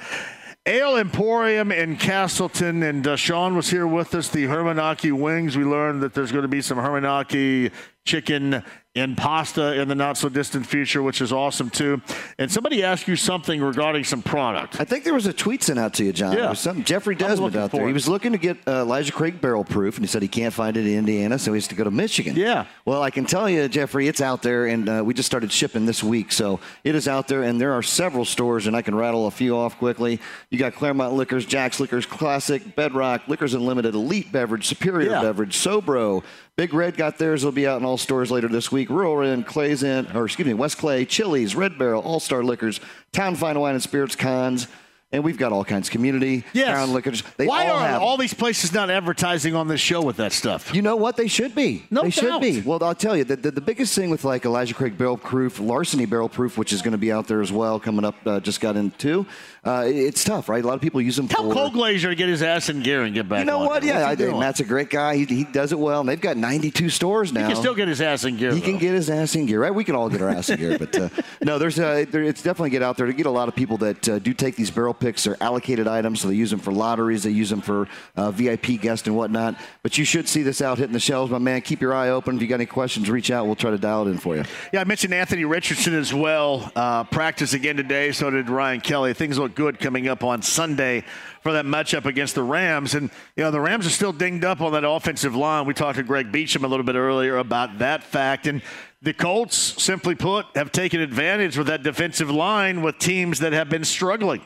[0.68, 4.30] Ale Emporium in Castleton, and uh, Sean was here with us.
[4.30, 5.57] The Hermanaki wings.
[5.57, 7.72] We learned that there's going to be some Hermanaki
[8.03, 8.64] chicken
[8.96, 12.02] in pasta in the not so distant future, which is awesome too.
[12.40, 14.80] And somebody asked you something regarding some product.
[14.80, 16.36] I think there was a tweet sent out to you, John.
[16.38, 16.54] Yeah.
[16.54, 17.86] Jeffrey Desmond out there.
[17.88, 20.54] He was looking to get uh, Elijah Craig barrel proof, and he said he can't
[20.54, 22.36] find it in Indiana, so he has to go to Michigan.
[22.38, 22.66] Yeah.
[22.86, 25.86] Well, I can tell you, Jeffrey, it's out there, and uh, we just started shipping
[25.86, 28.96] this week, so it is out there, and there are several stores, and I can
[28.96, 30.22] rattle a few off quickly.
[30.50, 35.22] You got Claremont Liquors, Jack's Liquors, Classic, Bedrock, Liquors Unlimited, Elite Beverage, Superior Yeah.
[35.22, 36.24] Beverage, Sobro.
[36.57, 37.44] Big Red got theirs.
[37.44, 38.90] It'll be out in all stores later this week.
[38.90, 42.80] Rural Inn, Clay's Inn, or excuse me, West Clay, Chili's, Red Barrel, All Star Liquors,
[43.11, 44.69] Town Fine Wine and Spirits, Cons,
[45.11, 46.45] and we've got all kinds of community.
[46.53, 46.69] Yes.
[46.69, 47.23] Town Liquors.
[47.36, 50.32] They Why all are have all these places not advertising on this show with that
[50.32, 50.73] stuff?
[50.73, 51.18] you know what?
[51.18, 51.86] They should be.
[51.91, 52.61] No they should be.
[52.61, 55.60] Well, I'll tell you, the, the, the biggest thing with like Elijah Craig Barrel Proof,
[55.60, 58.40] Larceny Barrel Proof, which is going to be out there as well, coming up, uh,
[58.40, 59.26] just got in too.
[59.66, 60.64] Uh, it's tough, right?
[60.64, 61.54] A lot of people use them Tell for.
[61.54, 63.82] Cole Glazer to get his ass in gear and get back you know on what?
[63.82, 63.96] there.
[63.96, 64.40] Yeah, I, What's he doing?
[64.40, 65.16] Matt's a great guy.
[65.16, 67.48] He, he does it well, and they've got 92 stores now.
[67.48, 68.54] He can still get his ass in gear.
[68.54, 68.66] He though.
[68.68, 69.74] can get his ass in gear, right?
[69.74, 71.10] We can all get our ass in gear, but uh,
[71.42, 73.78] no, there's uh, there, it's definitely get out there to get a lot of people
[73.78, 75.24] that uh, do take these barrel picks.
[75.24, 78.80] They're allocated items, so they use them for lotteries, they use them for uh, VIP
[78.80, 79.56] guests and whatnot.
[79.82, 81.62] But you should see this out hitting the shelves, my man.
[81.62, 82.36] Keep your eye open.
[82.36, 83.48] If you got any questions, reach out.
[83.48, 84.44] We'll try to dial it in for you.
[84.72, 86.72] Yeah, I mentioned Anthony Richardson as well.
[86.76, 88.12] Uh, practice again today.
[88.12, 89.14] So did Ryan Kelly.
[89.16, 91.03] Things look good coming up on Sunday
[91.41, 92.94] for that matchup against the Rams.
[92.94, 95.65] And you know the Rams are still dinged up on that offensive line.
[95.65, 98.48] We talked to Greg Beacham a little bit earlier about that fact.
[98.48, 98.61] And
[99.02, 103.69] the Colts, simply put, have taken advantage with that defensive line with teams that have
[103.69, 104.41] been struggling.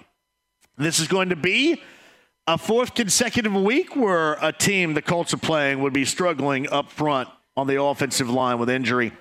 [0.78, 1.82] This is going to be
[2.48, 6.92] a fourth consecutive week where a team the Colts are playing would be struggling up
[6.92, 9.12] front on the offensive line with injury.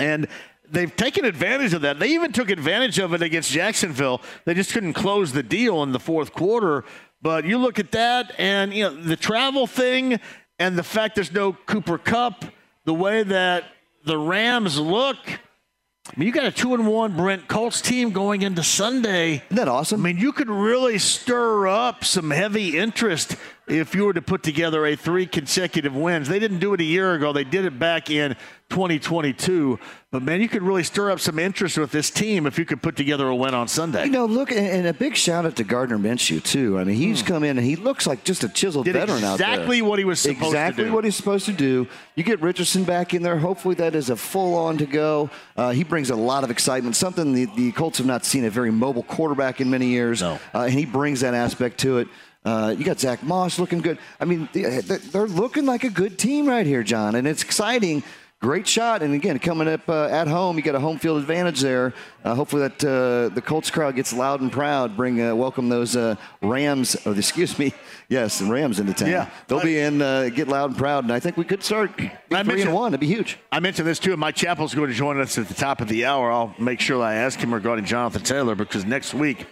[0.00, 0.26] And
[0.70, 1.98] they've taken advantage of that.
[1.98, 4.20] They even took advantage of it against Jacksonville.
[4.44, 6.84] They just couldn't close the deal in the fourth quarter.
[7.22, 10.20] But you look at that and you know the travel thing
[10.58, 12.44] and the fact there's no Cooper Kupp,
[12.84, 13.64] the way that
[14.04, 15.16] the Rams look.
[15.28, 19.42] I mean, you got a two and one Brent Colts team going into Sunday.
[19.46, 20.00] Isn't that awesome?
[20.00, 23.36] I mean, you could really stir up some heavy interest
[23.68, 26.28] if you were to put together a three consecutive wins.
[26.28, 27.32] They didn't do it a year ago.
[27.32, 28.36] They did it back in
[28.70, 29.78] 2022.
[30.12, 32.80] But man, you could really stir up some interest with this team if you could
[32.82, 34.04] put together a win on Sunday.
[34.04, 36.78] You know, look, and, a big shout out to Gardner Minshew too.
[36.78, 38.92] I mean, he's come in and he looks like just a chiseled Hmm.
[38.92, 39.50] Did veteran out there.
[39.50, 40.48] exactly what he was supposed to do.
[40.48, 41.88] exactly what he's supposed to do.
[42.14, 43.36] You get Richardson back in there.
[43.38, 45.28] Hopefully, that is a full on to go.
[45.56, 46.94] Uh, he brings a lot of excitement.
[46.94, 50.22] Something the, the Colts have not seen a very mobile quarterback in many years.
[50.22, 52.08] Uh, and he brings that aspect to it.
[52.46, 53.98] Uh, you got Zach Moss looking good.
[54.20, 58.02] I mean, they- they're looking like a good team right here, John, and it's exciting.
[58.42, 61.60] Great shot, and again, coming up uh, at home, you got a home field advantage
[61.62, 61.94] there.
[62.22, 64.94] Uh, hopefully, that uh, the Colts crowd gets loud and proud.
[64.94, 67.72] Bring uh, welcome those uh, Rams, or excuse me,
[68.10, 69.08] yes, the Rams into town.
[69.08, 69.30] Yeah.
[69.48, 70.02] they'll be in.
[70.02, 72.90] Uh, get loud and proud, and I think we could start three mentioned- and one.
[72.92, 73.38] It'd be huge.
[73.50, 74.12] I mentioned this too.
[74.12, 76.30] and Mike Chappell's going to join us at the top of the hour.
[76.30, 79.46] I'll make sure I ask him regarding Jonathan Taylor because next week,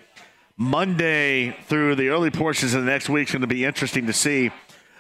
[0.56, 4.12] Monday through the early portions of the next week, is going to be interesting to
[4.12, 4.50] see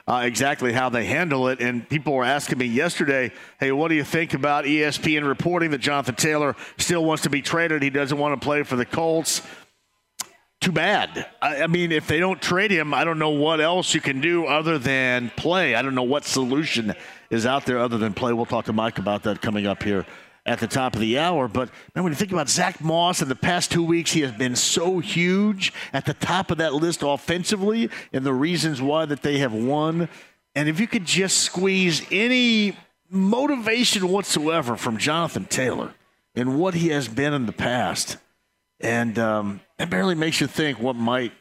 [0.06, 1.60] uh, exactly how they handle it.
[1.60, 5.78] And people were asking me yesterday, hey, what do you think about ESPN reporting that
[5.78, 7.82] Jonathan Taylor still wants to be traded?
[7.82, 9.42] He doesn't want to play for the Colts.
[10.60, 11.26] Too bad.
[11.40, 14.20] I, I mean, if they don't trade him, I don't know what else you can
[14.20, 15.74] do other than play.
[15.74, 16.94] I don't know what solution
[17.30, 18.32] is out there other than play.
[18.32, 20.04] We'll talk to Mike about that coming up here
[20.46, 21.48] at the top of the hour.
[21.48, 24.32] But man, when you think about Zach Moss in the past two weeks, he has
[24.32, 29.22] been so huge at the top of that list offensively and the reasons why that
[29.22, 30.08] they have won.
[30.54, 32.76] And if you could just squeeze any
[33.10, 35.94] motivation whatsoever from Jonathan Taylor
[36.34, 38.18] and what he has been in the past,
[38.80, 41.32] and um, it barely makes you think what might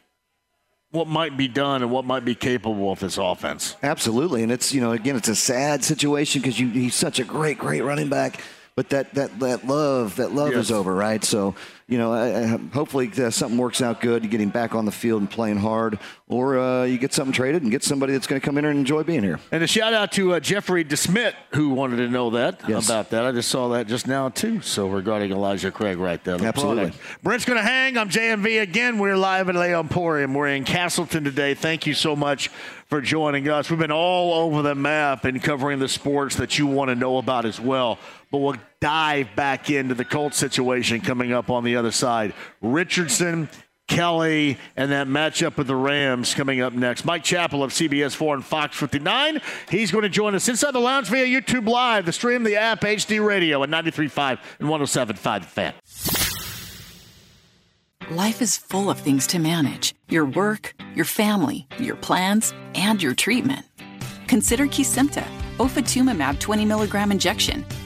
[0.90, 3.74] what might be done and what might be capable of this offense.
[3.82, 7.58] Absolutely, and it's you know again it's a sad situation because he's such a great
[7.58, 8.40] great running back,
[8.76, 10.66] but that that that love that love Yes.
[10.66, 11.22] is over, right?
[11.22, 11.54] So
[11.86, 14.24] you know I, I, hopefully uh, something works out good.
[14.24, 15.98] You get him back on the field and playing hard,
[16.28, 18.78] or uh, you get something traded and get somebody that's going to come in and
[18.78, 19.38] enjoy being here.
[19.52, 22.86] And a shout out to uh, Jeffrey DeSmit who wanted to know that Yes.
[22.86, 23.24] about that.
[23.26, 24.60] I just saw that just now too.
[24.62, 26.84] So regarding Elijah Craig right there, the Absolutely.
[26.90, 27.22] product.
[27.22, 27.96] Brent's going to hang.
[27.96, 28.98] I'm JMV again.
[28.98, 30.34] We're live at Ale Emporium.
[30.34, 31.54] We're in Castleton today.
[31.54, 32.48] Thank you so much
[32.88, 33.70] for joining us.
[33.70, 37.18] We've been all over the map and covering the sports that you want to know
[37.18, 37.98] about as well.
[38.34, 42.34] But we'll dive back into the Colts situation coming up on the other side.
[42.60, 43.48] Richardson.
[43.86, 47.04] Kelly and that matchup with the Rams coming up next.
[47.04, 49.40] Mike Chappell of CBS 4 and Fox 59.
[49.70, 52.80] He's going to join us inside the lounge via YouTube Live, the stream, the app,
[52.80, 55.74] HD Radio at 93.5 and 107.5 The Fan.
[58.10, 63.14] Life is full of things to manage your work, your family, your plans, and your
[63.14, 63.64] treatment.
[64.26, 65.24] Consider Kesimpta,
[65.58, 67.64] ofatumumab 20 milligram injection.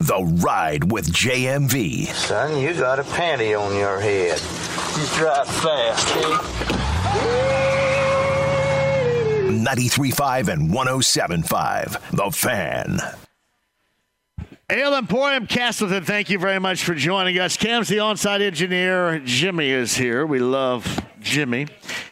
[0.00, 2.08] The Ride with JMV.
[2.08, 4.36] Son, you got a panty on your head.
[4.36, 6.38] Just drive fast, eh?
[9.48, 12.10] 93.5 and 107.5.
[12.10, 13.00] The Fan.
[14.68, 17.56] Ale Emporium Castleton, thank you very much for joining us.
[17.56, 19.18] Cam's the on-site engineer.
[19.20, 20.26] Jimmy is here.
[20.26, 21.68] We love Jimmy.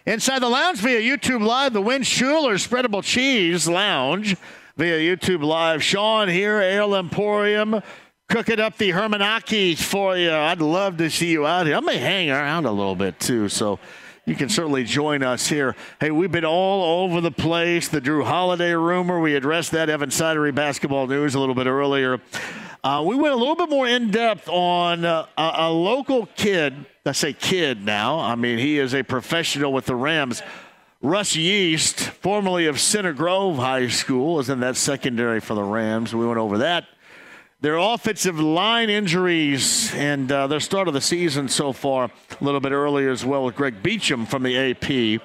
[0.06, 4.36] Inside the lounge via YouTube Live, the Win Schuler Spreadable Cheese Lounge
[4.76, 5.82] via YouTube Live.
[5.82, 7.80] Sean here, Ale Emporium,
[8.28, 10.32] cooking up the Hermanakis for you.
[10.32, 11.76] I'd love to see you out here.
[11.76, 13.78] I may hang around a little bit too, so
[14.26, 15.76] you can certainly join us here.
[16.00, 17.88] Hey, we've been all over the place.
[17.88, 22.20] The Jrue Holiday rumor, we addressed that Evan Sidery basketball news a little bit earlier.
[22.82, 26.86] Uh, we went a little bit more in depth on uh, a, a local kid.
[27.06, 28.18] I say kid now.
[28.18, 30.42] I mean, he is a professional with the Rams.
[31.04, 36.14] Russ Yeast, formerly of Center Grove High School, is in that secondary for the Rams.
[36.14, 36.86] We went over that.
[37.60, 42.58] Their offensive line injuries and uh, their start of the season so far, a little
[42.58, 45.20] bit earlier as well with Greg Beacham from the AP.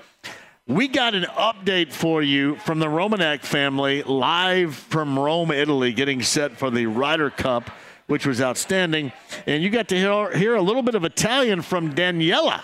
[0.68, 6.22] We got an update for you from the Romanek family live from Rome, Italy, getting
[6.22, 7.70] set for the Ryder Cup,
[8.08, 9.14] which was outstanding.
[9.48, 12.64] And you got to hear, hear a little bit of Italian from Daniela.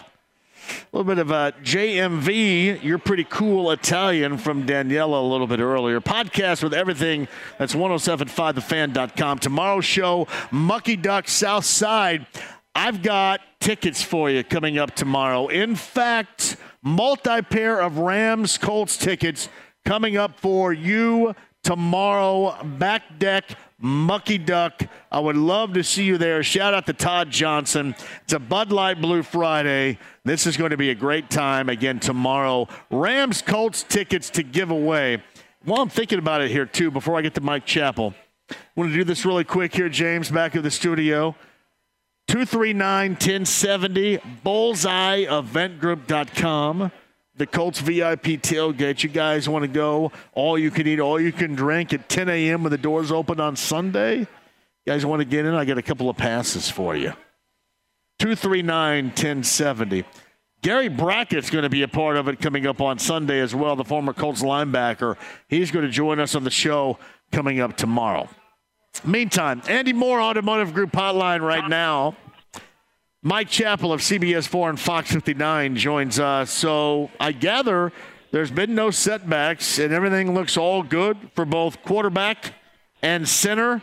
[0.95, 5.45] A little bit of uh, a JMV, you're pretty cool Italian from Daniela a little
[5.45, 5.99] bit earlier.
[5.99, 7.27] Podcast with everything
[7.59, 9.39] that's 1075thefan.com.
[9.39, 12.25] Tomorrow's show, Mucky Duck South Side.
[12.73, 15.47] I've got tickets for you coming up tomorrow.
[15.47, 19.49] In fact, multi pair of Rams Colts tickets
[19.83, 22.55] coming up for you tomorrow.
[22.63, 23.43] Back deck
[23.79, 24.83] Mucky Duck.
[25.11, 26.41] I would love to see you there.
[26.43, 27.93] Shout out to Todd Johnson.
[28.23, 29.99] It's a Bud Light Blue Friday.
[30.23, 32.67] This is going to be a great time again tomorrow.
[32.89, 35.21] Rams Colts tickets to give away.
[35.65, 38.13] While I'm thinking about it here, too, before I get to Mike Chappell,
[38.49, 41.35] I want to do this really quick here, James, back at the studio.
[42.27, 46.91] 239 1070, bullseyeeventgroup.com.
[47.37, 49.03] The Colts VIP tailgate.
[49.03, 52.29] You guys want to go all you can eat, all you can drink at 10
[52.29, 52.63] a.m.
[52.63, 54.19] when the doors open on Sunday?
[54.19, 54.27] You
[54.85, 55.53] guys want to get in?
[55.53, 57.13] I got a couple of passes for you.
[58.19, 60.05] 239 1070.
[60.61, 63.75] Gary Brackett's going to be a part of it coming up on Sunday as well,
[63.75, 65.17] the former Colts linebacker.
[65.47, 66.97] He's going to join us on the show
[67.31, 68.29] coming up tomorrow.
[69.03, 72.15] Meantime, Andy Moore Automotive Group hotline right now.
[73.25, 76.51] Mike Chappell of CBS 4 and Fox 59 joins us.
[76.51, 77.91] So I gather
[78.29, 82.53] there's been no setbacks and everything looks all good for both quarterback
[83.01, 83.81] and center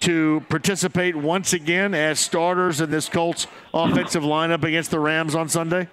[0.00, 5.50] to participate once again as starters in this Colts offensive lineup against the Rams on
[5.50, 5.86] Sunday?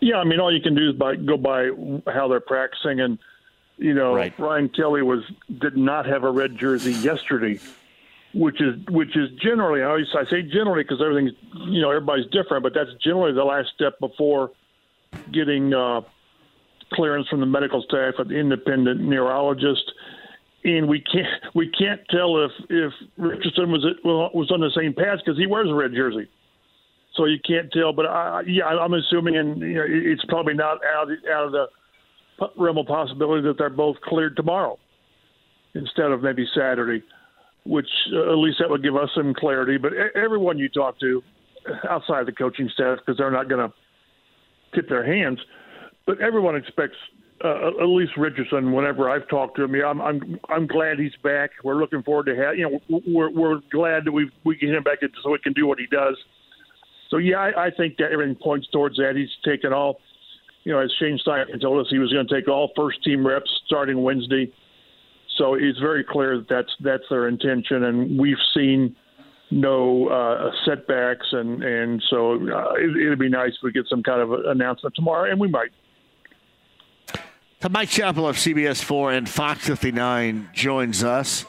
[0.00, 1.68] Yeah, I mean, all you can do is by go by
[2.12, 3.16] how they're practicing, and
[3.78, 4.36] you know, right.
[4.40, 5.22] Ryan Kelly was
[5.60, 7.60] did not have a red jersey yesterday,
[8.34, 11.32] which is which is generally I always I say generally because everything's
[11.68, 14.50] you know everybody's different, but that's generally the last step before
[15.32, 16.00] getting uh,
[16.92, 19.92] clearance from the medical staff at the independent neurologist.
[20.64, 24.94] And we can't we can't tell if if Richardson was it was on the same
[24.94, 26.28] path because he wears a red jersey
[27.14, 27.92] so you can't tell.
[27.92, 31.66] But I, yeah, I'm assuming, and you know, it's probably not out out of the
[32.56, 34.78] realm of possibility that they're both cleared tomorrow
[35.74, 37.02] instead of maybe Saturday,
[37.64, 39.78] which uh, at least that would give us some clarity.
[39.78, 41.22] But everyone you talk to
[41.88, 43.74] outside the coaching staff, because they're not going to
[44.74, 45.38] tip their hands,
[46.06, 46.96] but everyone expects.
[47.44, 48.72] Uh, at least Richardson.
[48.72, 51.50] Whenever I've talked to him, yeah, I'm I'm I'm glad he's back.
[51.64, 54.76] We're looking forward to have you know we're we're glad that we we can get
[54.76, 56.16] him back so he can do what he does.
[57.12, 59.16] So yeah, I, I think that everything points towards that.
[59.16, 60.00] He's taken all,
[60.64, 63.26] you know, as Shane Steichen told us, he was going to take all first team
[63.26, 64.50] reps starting Wednesday.
[65.36, 68.94] So it's very clear that that's that's their intention, and we've seen
[69.50, 74.02] no uh, setbacks, and and so uh, it, would be nice if we get some
[74.02, 75.70] kind of announcement tomorrow, and we might.
[77.70, 81.46] Mike Chappell of CBS 4 and Fox 59 joins us.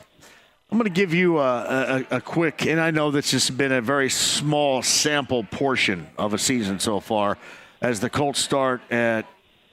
[0.70, 3.72] I'm going to give you a, a, a, quick, and I know this has been
[3.72, 7.40] a very small sample portion of a season so far,
[7.82, 9.26] as the Colts start at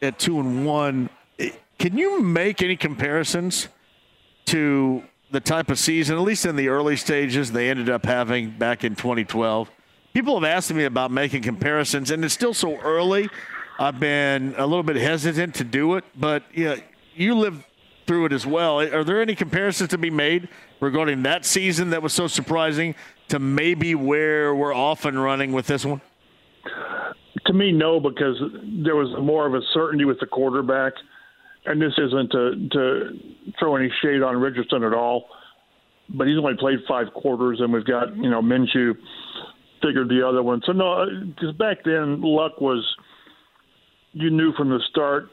[0.03, 1.11] at two and one.
[1.79, 3.69] Can you make any comparisons
[4.51, 8.51] to the type of season, at least in the early stages, they ended up having
[8.51, 9.71] back in 2012?
[10.13, 13.29] People have asked me about making comparisons, and it's still so early.
[13.79, 16.77] I've been a little bit hesitant to do it, but yeah,
[17.15, 17.65] you live
[18.07, 18.81] through it as well.
[18.81, 20.49] Are there any comparisons to be made
[20.81, 22.97] regarding that season that was so surprising
[23.29, 26.01] to maybe where we're often running with this one?
[27.47, 28.37] To me, no, because
[28.85, 30.93] there was more of a certainty with the quarterback,
[31.67, 33.11] and this isn't to, to
[33.59, 35.27] throw any shade on Richardson at all.
[36.09, 38.95] But he's only played five quarters, and we've got you know Minshew
[39.83, 40.61] figured the other one.
[40.67, 42.85] So no, because back then Luck was,
[44.13, 45.29] you knew from the start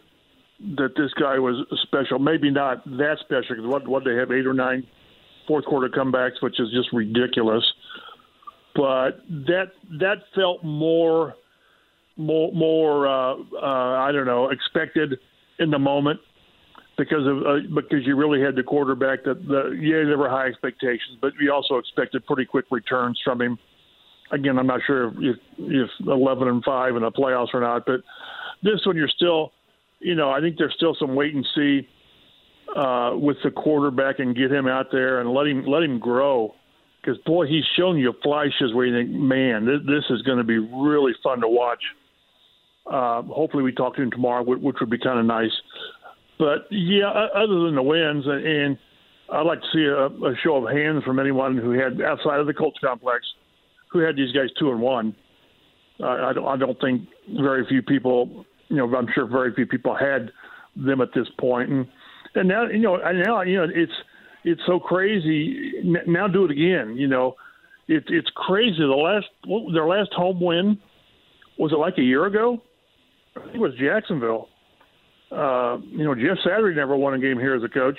[0.77, 2.19] that this guy was special.
[2.19, 4.85] Maybe not that special because what what they have eight or nine
[5.47, 7.63] fourth quarter comebacks, which is just ridiculous.
[8.75, 11.33] But that that felt more
[12.17, 15.17] more more uh, uh, I don't know expected
[15.59, 16.19] in the moment
[16.97, 20.47] because of uh, because you really had the quarterback that the yeah there were high
[20.47, 23.57] expectations, but we also expected pretty quick returns from him.
[24.31, 28.01] Again, I'm not sure if if 11 and five in the playoffs or not, but
[28.63, 29.53] this one you're still,
[29.99, 31.87] you know, I think there's still some wait and see
[32.75, 36.53] uh, with the quarterback and get him out there and let him let him grow.
[37.01, 40.43] Because boy, he's shown you flashes where you think, man, this, this is going to
[40.43, 41.79] be really fun to watch.
[42.89, 45.51] Uh, hopefully, we talk to him tomorrow, which would be kind of nice.
[46.39, 48.77] But yeah, other than the wins, and
[49.31, 52.47] I'd like to see a, a show of hands from anyone who had outside of
[52.47, 53.25] the Colts complex
[53.89, 55.15] who had these guys two and one.
[56.03, 57.07] I, don't, I don't think
[57.39, 60.31] very few people, you know, I'm sure very few people had
[60.75, 61.71] them at this point.
[61.71, 61.87] And
[62.35, 63.91] and now you know, and now you know, it's
[64.43, 65.73] it's so crazy.
[66.05, 66.95] Now do it again.
[66.97, 67.35] You know,
[67.87, 68.77] it's it's crazy.
[68.77, 69.25] The last
[69.73, 70.77] their last home win
[71.57, 72.61] was it like a year ago?
[73.39, 74.49] I think it was Jacksonville.
[75.31, 77.97] Uh, you know, Jeff Saturday never won a game here as a coach.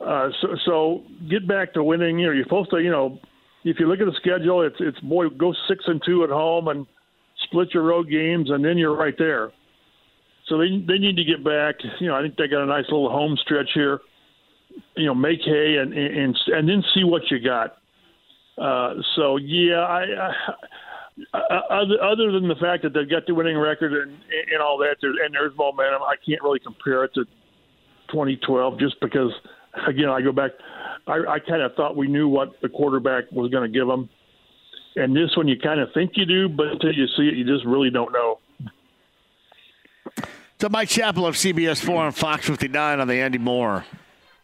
[0.00, 2.18] Uh, so, so get back to winning.
[2.18, 2.78] You know, you're supposed to.
[2.78, 3.18] You know,
[3.64, 6.68] if you look at the schedule, it's it's boy go six and two at home
[6.68, 6.86] and
[7.44, 9.52] split your road games, and then you're right there.
[10.48, 11.76] So they they need to get back.
[12.00, 14.00] You know, I think they got a nice little home stretch here.
[14.96, 17.76] You know, make hay and and and then see what you got.
[18.58, 20.32] Uh, so yeah, I, I,
[21.34, 24.12] Uh, other other than the fact that they've got the winning record and
[24.52, 27.24] and all that, and there's momentum, I can't really compare it to
[28.08, 29.30] 2012 just because
[29.86, 30.52] again I go back.
[31.06, 34.08] I, I kind of thought we knew what the quarterback was going to give them,
[34.96, 37.44] and this one you kind of think you do, but until you see it, you
[37.44, 38.38] just really don't know.
[40.60, 43.84] So Mike Chappell of CBS 4 and Fox 59 on the Andy Moore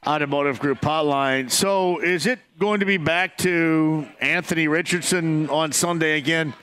[0.09, 1.51] Automotive Group hotline.
[1.51, 6.55] So is it going to be back to Anthony Richardson on Sunday again,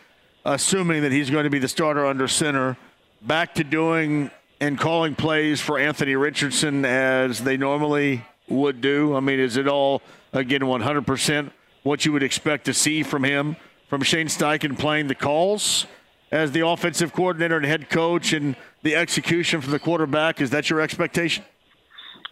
[0.44, 2.76] assuming that he's going to be the starter under center,
[3.22, 9.16] back to doing and calling plays for Anthony Richardson as they normally would do?
[9.16, 10.02] I mean, is it all,
[10.34, 11.52] again, 100%
[11.84, 13.58] what you would expect to see from him,
[13.90, 15.86] from Shane Steichen playing the calls
[16.32, 18.56] as the offensive coordinator and head coach and–
[18.86, 20.40] the execution from the quarterback?
[20.40, 21.44] Is that your expectation?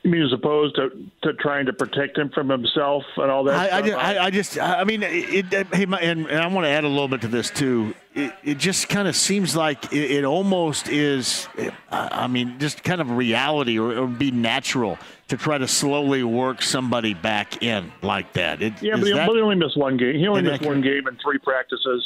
[0.04, 0.90] You mean as opposed to,
[1.22, 3.72] to trying to protect him from himself and all that?
[3.72, 6.70] I, I, just, I, I, just, I mean, it, it, and, and I want to
[6.70, 7.96] add a little bit to this too.
[8.14, 11.48] It, it just kind of seems like it, it, almost is,
[11.90, 15.00] I mean, just kind of reality or, or, be natural
[15.30, 18.60] to try to slowly work somebody back in like that.
[18.60, 20.16] yeah, but he, that, but he, only missed one game.
[20.16, 22.04] He only missed one game in three practices.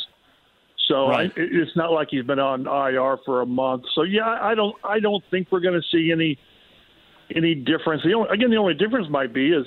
[0.88, 1.32] So right.
[1.36, 3.86] I, it's not like he's been on IR for a month.
[3.94, 6.38] So yeah, I don't I don't think we're going to see any
[7.36, 8.02] any difference.
[8.04, 9.66] The only, again, the only difference might be is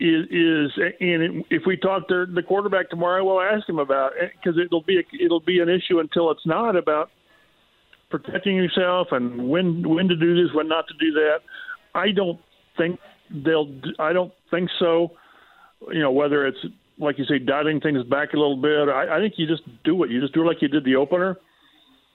[0.00, 0.70] is is
[1.00, 4.82] and if we talk to the quarterback tomorrow, we'll ask him about it because it'll
[4.82, 7.10] be a, it'll be an issue until it's not about
[8.10, 11.38] protecting yourself and when when to do this, when not to do that.
[11.94, 12.40] I don't
[12.76, 12.98] think
[13.44, 13.68] they'll.
[13.98, 15.10] I don't think so.
[15.92, 16.58] You know, whether it's
[16.98, 18.88] like you say, dialing things back a little bit.
[18.88, 20.10] I, I think you just do it.
[20.10, 21.36] You just do it like you did the opener,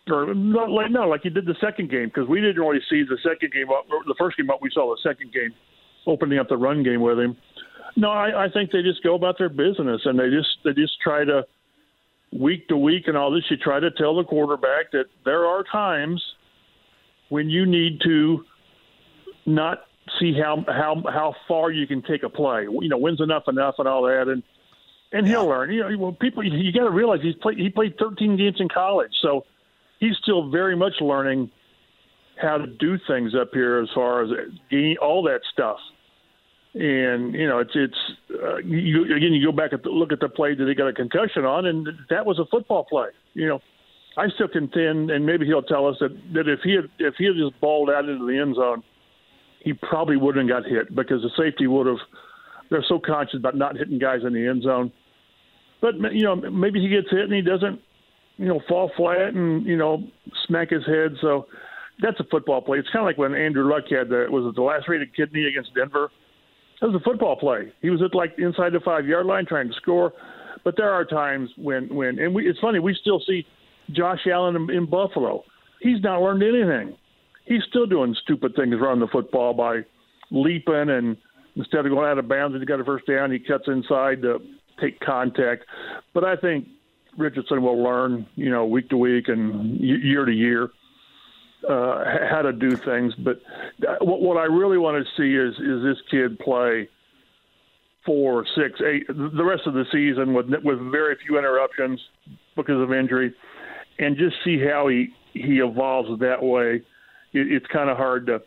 [0.10, 3.04] or not like no, like you did the second game because we didn't really see
[3.04, 3.86] the second game up.
[3.90, 5.54] The first game up, we saw the second game
[6.08, 7.36] opening up the run game with him.
[7.96, 11.00] No, I, I think they just go about their business and they just they just
[11.02, 11.46] try to
[12.32, 13.44] week to week and all this.
[13.50, 16.22] You try to tell the quarterback that there are times
[17.30, 18.44] when you need to
[19.46, 19.86] not
[20.20, 22.64] see how how how far you can take a play.
[22.64, 24.28] You know, when's enough enough and all that.
[24.28, 24.44] And
[25.12, 25.72] and he'll learn.
[25.72, 28.70] You know, well, people you got to realize he's played he played 13 games in
[28.70, 29.46] college, so
[30.06, 31.50] he's still very much learning
[32.42, 34.30] how to do things up here as far as
[35.02, 35.78] all that stuff.
[36.74, 37.98] And you know, it's it's
[38.32, 39.32] uh, you, again.
[39.32, 41.88] You go back and look at the play that he got a concussion on, and
[42.10, 43.08] that was a football play.
[43.34, 43.60] You know,
[44.18, 47.28] I still contend, and maybe he'll tell us that that if he had if he
[47.28, 48.84] had just balled out into the end zone,
[49.62, 52.04] he probably wouldn't have got hit because the safety would have.
[52.70, 54.92] They're so conscious about not hitting guys in the end zone.
[55.80, 57.80] But you know, maybe he gets hit and he doesn't,
[58.38, 60.04] you know, fall flat and you know
[60.48, 61.16] smack his head.
[61.22, 61.48] So
[62.02, 62.80] that's a football play.
[62.80, 65.74] It's kind of like when Andrew Luck had the was it the lacerated kidney against
[65.76, 66.10] Denver.
[66.82, 67.72] That was a football play.
[67.82, 70.14] He was at like inside the five yard line trying to score.
[70.64, 73.46] But there are times when when and we, it's funny we still see
[73.92, 75.44] Josh Allen in, in Buffalo.
[75.80, 76.98] He's not learned anything.
[77.46, 79.82] He's still doing stupid things running the football by
[80.32, 81.16] leaping and
[81.56, 84.22] instead of going out of bounds and he got a first down, he cuts inside
[84.24, 84.40] to
[84.82, 85.64] take contact.
[86.14, 86.68] But I think
[87.18, 90.70] Richardson will learn, you know, week to week and year to year
[91.68, 93.14] uh, how to do things.
[93.16, 93.42] But
[93.88, 96.90] uh, what, what I really want to see is is this kid play
[98.06, 102.00] four, six, eight, the rest of the season with with very few interruptions
[102.56, 103.34] because of injury,
[104.00, 106.82] and just see how he he evolves that way.
[107.34, 108.42] It, it's kind of hard to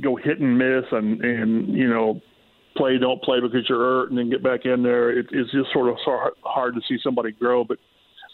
[0.00, 2.20] go hit and miss and and you know
[2.76, 5.10] play don't play because you're hurt and then get back in there.
[5.10, 5.96] It, it's just sort of
[6.42, 7.78] hard to see somebody grow, but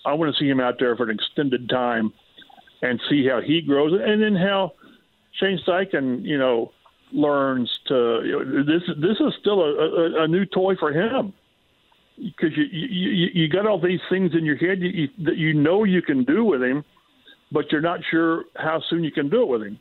[0.04, 2.12] I want to see him out there for an extended time
[2.82, 4.72] and see how he grows, and then how
[5.40, 6.72] Shane Steichen, you know,
[7.12, 8.22] learns to.
[8.24, 11.32] You know, this this is still a, a, a new toy for him
[12.16, 15.54] because you, you you got all these things in your head you, you, that you
[15.54, 16.84] know you can do with him,
[17.50, 19.78] but you're not sure how soon you can do it with him.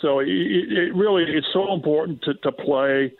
[0.00, 3.12] So it, it really it's so important to, to play,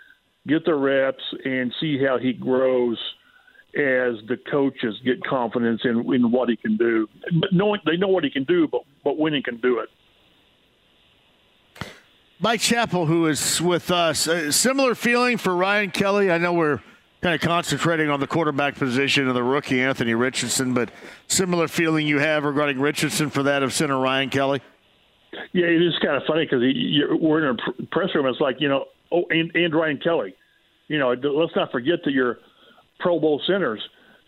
[0.47, 2.99] get the reps, and see how he grows
[3.75, 7.09] as the coaches get confidence in, in what he can do.
[7.41, 9.89] But knowing they know what he can do, but but when he can do it.
[12.41, 16.31] Mike Chappell, who is with us, a similar feeling for Ryan Kelly.
[16.31, 16.81] I know we're
[17.21, 20.91] kind of concentrating on the quarterback position and the rookie Anthony Richardson, but
[21.27, 24.61] similar feeling you have regarding Richardson for that of center Ryan Kelly.
[25.53, 26.63] Yeah, it is kind of funny because
[27.21, 28.27] we're in a press room.
[28.27, 30.37] It's like you know, oh, and, and Ryan Kelly.
[30.87, 32.39] You know, let's not forget that you're
[33.01, 33.81] Pro Bowl centers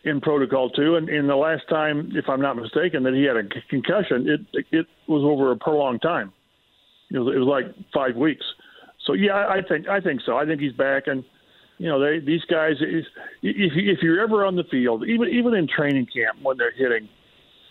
[0.04, 0.96] in protocol too.
[0.96, 4.64] And, in the last time, if I'm not mistaken, that he had a concussion, it
[4.72, 6.32] it was over a prolonged time.
[7.10, 8.44] It was, it was like five weeks.
[9.06, 10.36] So yeah, I think I think so.
[10.36, 11.24] I think he's back, and
[11.78, 12.74] you know they these guys.
[12.80, 13.06] If
[13.42, 17.08] if you're ever on the field, even even in training camp when they're hitting,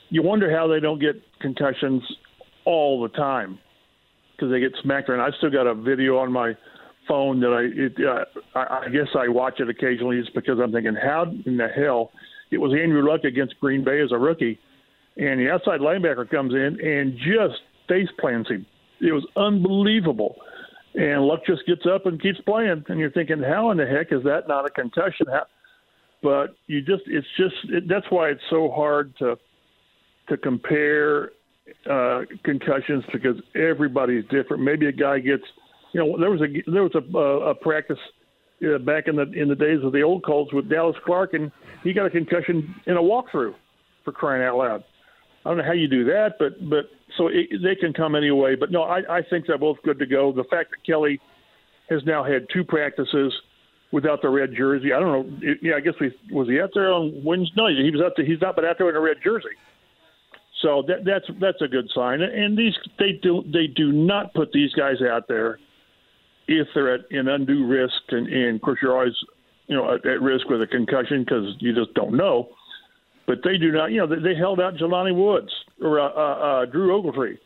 [0.10, 2.04] you wonder how they don't get concussions
[2.66, 3.60] all the time
[4.36, 5.22] because they get smacked around.
[5.22, 6.54] I've still got a video on my
[7.10, 10.72] phone that I it, uh, I, I guess I watch it occasionally just because I'm
[10.72, 12.12] thinking, how in the hell
[12.52, 14.60] it was Andrew Luck against Green Bay as a rookie,
[15.18, 17.60] and the outside linebacker comes in and just
[17.90, 18.66] face plants him.
[19.02, 20.36] It was unbelievable.
[20.96, 24.12] And Luck just gets up and keeps playing, and you're thinking, how in the heck
[24.12, 25.28] is that not a concussion?
[25.32, 25.46] How?
[26.22, 29.38] But you just, it's just, it, that's why it's so hard to
[30.30, 31.32] to compare
[31.90, 34.64] uh, concussions because everybody's different.
[34.64, 35.44] Maybe a guy gets
[35.94, 37.98] you know, there was a there was a, a practice
[38.64, 41.52] uh, back in the in the days of the old Colts with Dallas Clark, and
[41.84, 43.54] he got a concussion in a walkthrough
[44.04, 44.84] for crying out loud.
[45.46, 46.86] I don't know how you do that, but but
[47.18, 48.56] so it, they can come anyway.
[48.56, 50.32] But no, I, I think they're both good to go.
[50.32, 51.20] The fact that Kelly
[51.90, 53.34] has now had two practices
[53.92, 55.40] without the red jersey, I don't know.
[55.62, 57.54] Yeah, I guess we was he out there on Wednesday?
[57.58, 58.26] No, he was out there.
[58.26, 59.56] He's not been out there in a red jersey.
[60.62, 62.22] So that, that's that's a good sign.
[62.22, 65.58] And these they do they do not put these guys out there
[66.50, 69.14] if they're at an undue risk, and, and of course you're always
[69.68, 72.50] you know at, at risk with a concussion because you just don't know.
[73.28, 73.92] But they do not.
[73.92, 75.52] You know they, they held out Jelani Woods
[75.82, 77.38] or uh, uh, uh, Drew Ogletree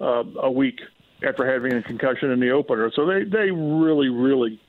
[0.00, 0.80] uh, a week
[1.26, 2.90] after having a concussion in the opener.
[2.94, 4.60] So they they really really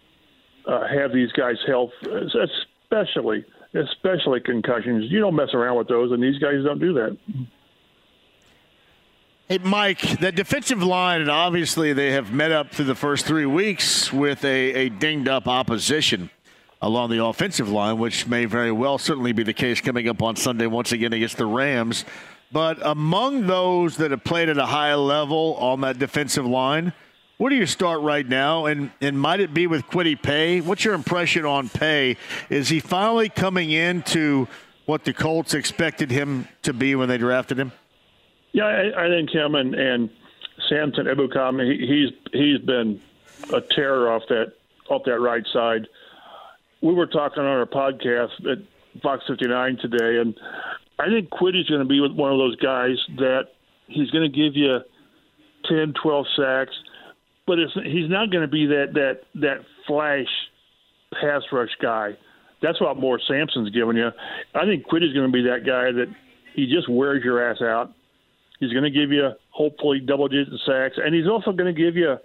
[0.67, 5.11] uh, have these guys' health, especially especially concussions.
[5.11, 7.17] You don't mess around with those, and these guys don't do that.
[9.51, 13.45] Hey, Mike, the defensive line, and obviously they have met up through the first three
[13.45, 16.29] weeks with a, a dinged up opposition
[16.81, 20.37] along the offensive line, which may very well certainly be the case coming up on
[20.37, 22.05] Sunday once again against the Rams.
[22.53, 26.93] But among those that have played at a high level on that defensive line,
[27.35, 28.67] where do you start right now?
[28.67, 30.61] And and might it be with Kwity Paye?
[30.61, 32.15] What's your impression on Paye?
[32.49, 34.47] Is he finally coming into
[34.85, 37.73] what the Colts expected him to be when they drafted him?
[38.53, 40.09] Yeah, I, I think him and and
[40.69, 43.01] Samson Ebukam, he, he's he's been
[43.53, 44.53] a terror off that
[44.89, 45.87] off that right side.
[46.81, 48.57] We were talking on our podcast at
[49.01, 50.35] Fox 59 today, and
[50.99, 53.49] I think Kwity's going to be one of those guys that
[53.87, 54.79] he's going to give you
[55.69, 56.73] 10, 12 sacks,
[57.45, 60.27] but he's not going to be that that that flash
[61.13, 62.17] pass rush guy.
[62.61, 64.11] That's what Morris Sampson's giving you.
[64.53, 66.13] I think Kwity's going to be that guy that
[66.53, 67.93] he just wears your ass out.
[68.61, 71.95] He's going to give you hopefully double digit sacks, and he's also going to give
[71.95, 72.15] you,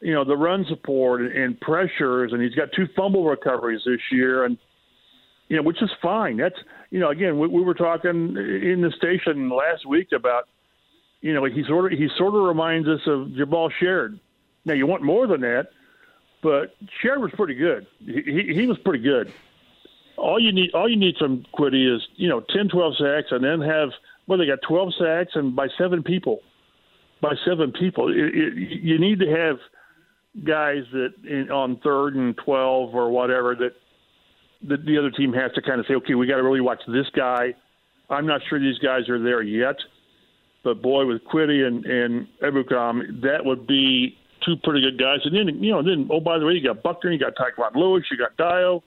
[0.00, 2.34] you know, the run support and, pressures.
[2.34, 4.58] And he's got two fumble recoveries this year, and
[5.48, 6.36] you know, which is fine.
[6.36, 6.58] That's
[6.90, 10.44] you know, again, we, we were talking in the station last week about,
[11.22, 14.20] you know, he sort of he sort of reminds us of Jabaal Sheard.
[14.66, 15.68] Now you want more than that,
[16.42, 17.86] but Sheard was pretty good.
[18.04, 19.32] He, he, he was pretty good.
[20.18, 23.42] All you need, all you need from Kwity is you know 10, 12 sacks, and
[23.42, 23.88] then have
[24.26, 26.40] well they got 12 sacks and by seven people,
[27.20, 28.08] by seven people.
[28.08, 29.56] It, it, you need to have
[30.44, 33.72] guys that in, on third and 12 or whatever that
[34.66, 36.80] the, the other team has to kind of say, okay, we got to really watch
[36.88, 37.54] this guy.
[38.10, 39.76] I'm not sure these guys are there yet,
[40.62, 45.20] but boy, with Kwity and and Ebukam, that would be two pretty good guys.
[45.24, 47.74] And then you know, then oh by the way, you got Buckner, you got Tyquan
[47.74, 48.82] Lewis, you got Dio.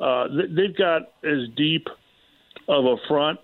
[0.00, 1.86] Uh, they've got as deep
[2.68, 3.38] of a front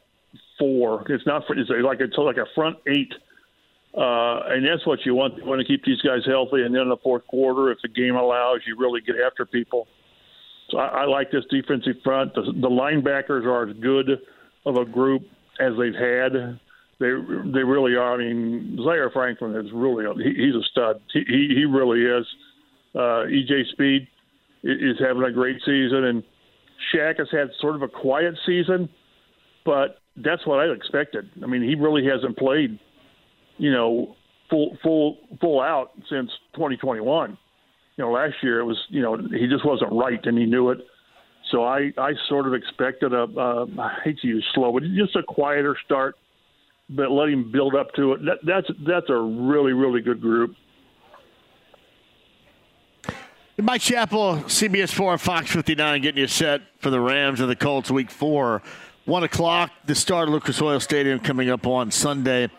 [0.59, 1.05] four.
[1.09, 3.13] It's not for, it's like it's like a front eight.
[3.97, 5.37] Uh, and that's what you want.
[5.39, 7.89] You want to keep these guys healthy, and then in the fourth quarter, if the
[7.89, 9.89] game allows, you really get after people.
[10.71, 12.35] So I, I like this defensive front.
[12.35, 14.21] The, the linebackers are as good
[14.67, 15.23] of a group
[15.59, 16.61] as they've had.
[17.01, 17.11] They
[17.53, 18.15] they really are.
[18.15, 21.01] I mean, Zaire Franklin is really he, he's a stud.
[21.13, 22.27] He he, he really is.
[22.95, 24.09] Uh, EJ Speed
[24.65, 26.23] is having a great season, and
[26.93, 28.89] Shaq has had sort of a quiet season,
[29.65, 31.31] but that's what I expected.
[31.43, 32.79] I mean, he really hasn't played,
[33.57, 34.17] you know,
[34.51, 37.37] full full full out since 2021
[37.99, 40.71] you know, last year it was, you know, he just wasn't right and he knew
[40.71, 40.79] it.
[41.51, 45.17] So I, I sort of expected a, uh, I hate to use slow, but just
[45.17, 46.17] a quieter start,
[46.89, 48.21] but let him build up to it.
[48.25, 50.55] That, that's that's a really really good group.
[53.61, 57.57] Mike Chappell, CBS 4 and Fox 59 getting you set for the Rams and the
[57.57, 58.63] Colts week four.
[59.09, 62.51] One o'clock, the start of Lucas Oil Stadium coming up on Sunday.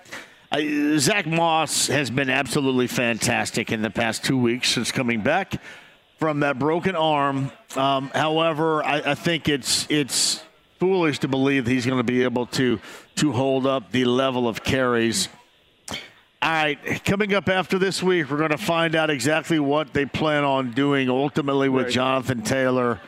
[0.98, 5.62] Zach Moss has been absolutely fantastic in the past two weeks since coming back
[6.18, 7.52] from that broken arm.
[7.76, 10.42] Um, however, I, I, think it's it's
[10.80, 12.80] foolish to believe he's going to be able to
[13.18, 15.30] to hold up the level of carries.
[15.92, 15.98] All
[16.50, 20.44] right, coming up after this week, we're going to find out exactly what they plan
[20.44, 21.94] on doing ultimately with right.
[21.94, 23.00] Jonathan Taylor.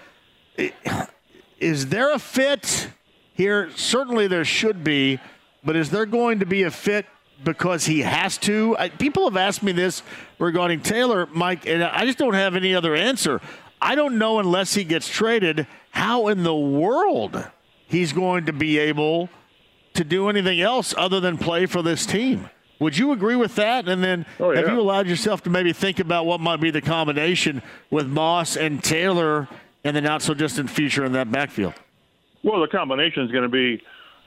[1.59, 2.89] Is there a fit
[3.33, 3.69] here?
[3.75, 5.19] Certainly there should be,
[5.63, 7.05] but is there going to be a fit
[7.43, 8.75] because he has to?
[8.77, 10.03] I, people have asked me this
[10.39, 13.41] regarding Taylor, Mike, and I just don't have any other answer.
[13.81, 17.49] I don't know unless he gets traded how in the world
[17.87, 19.29] he's going to be able
[19.93, 22.49] to do anything else other than play for this team.
[22.79, 23.87] Would you agree with that?
[23.87, 24.61] And then oh, yeah.
[24.61, 28.55] have you allowed yourself to maybe think about what might be the combination with Moss
[28.55, 29.47] and Taylor
[29.83, 31.73] in the not so distant future in that backfield?
[32.43, 33.81] Well, the combination is going to be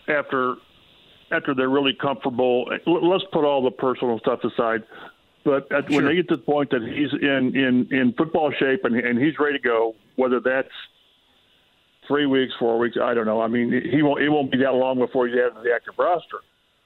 [0.09, 0.57] after
[1.31, 2.67] after they're really comfortable.
[2.87, 4.85] Let's put all the personal stuff aside.
[5.45, 5.97] But at, sure.
[5.97, 9.19] when they get to the point that he's in in in football shape and and
[9.19, 10.69] he's ready to go, whether that's
[12.09, 13.41] three weeks, four weeks, I don't know.
[13.41, 15.95] I mean, he won't it won't be that long before he's added to the active
[15.99, 16.39] roster.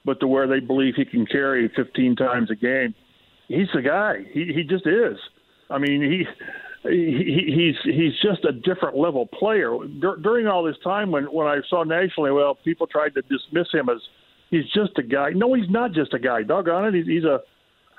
[0.05, 2.95] But to where they believe he can carry 15 times a game,
[3.47, 4.25] he's the guy.
[4.33, 5.19] He he just is.
[5.71, 6.27] I mean, he.
[6.85, 9.77] He, he's he's just a different level player.
[10.01, 13.67] Dur- during all this time, when when I saw nationally, well, people tried to dismiss
[13.73, 13.99] him as
[14.51, 15.31] he's just a guy.
[15.35, 16.43] No, he's not just a guy.
[16.43, 17.41] Doggone it, he's, he's a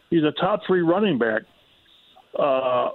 [0.10, 1.42] he's a top three running back.
[2.38, 2.90] Uh,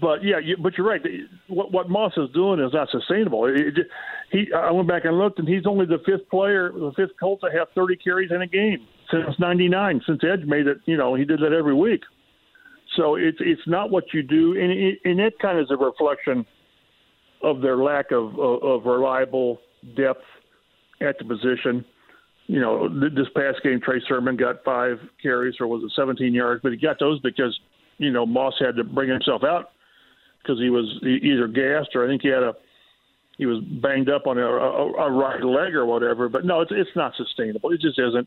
[0.00, 1.02] but yeah, you, but you're right.
[1.48, 3.44] What what Moss is doing is not sustainable.
[3.44, 3.86] It, it,
[4.32, 7.40] he, I went back and looked, and he's only the fifth player, the fifth Colt
[7.42, 10.02] to have 30 carries in a game since '99.
[10.06, 12.02] Since Edge made it, you know, he did that every week.
[12.98, 15.76] So it's it's not what you do, and it, and it kind of is a
[15.76, 16.44] reflection
[17.42, 19.60] of their lack of, of, of reliable
[19.96, 20.24] depth
[21.00, 21.84] at the position
[22.48, 26.62] you know, this past game, Trey Sermon got five carries or was it 17 yards,
[26.62, 27.56] but he got those because,
[27.98, 29.72] you know, Moss had to bring himself out
[30.42, 32.54] because he was either gassed or I think he had a,
[33.36, 36.30] he was banged up on a, a, a right leg or whatever.
[36.30, 37.70] But no, it's it's not sustainable.
[37.70, 38.26] It just isn't.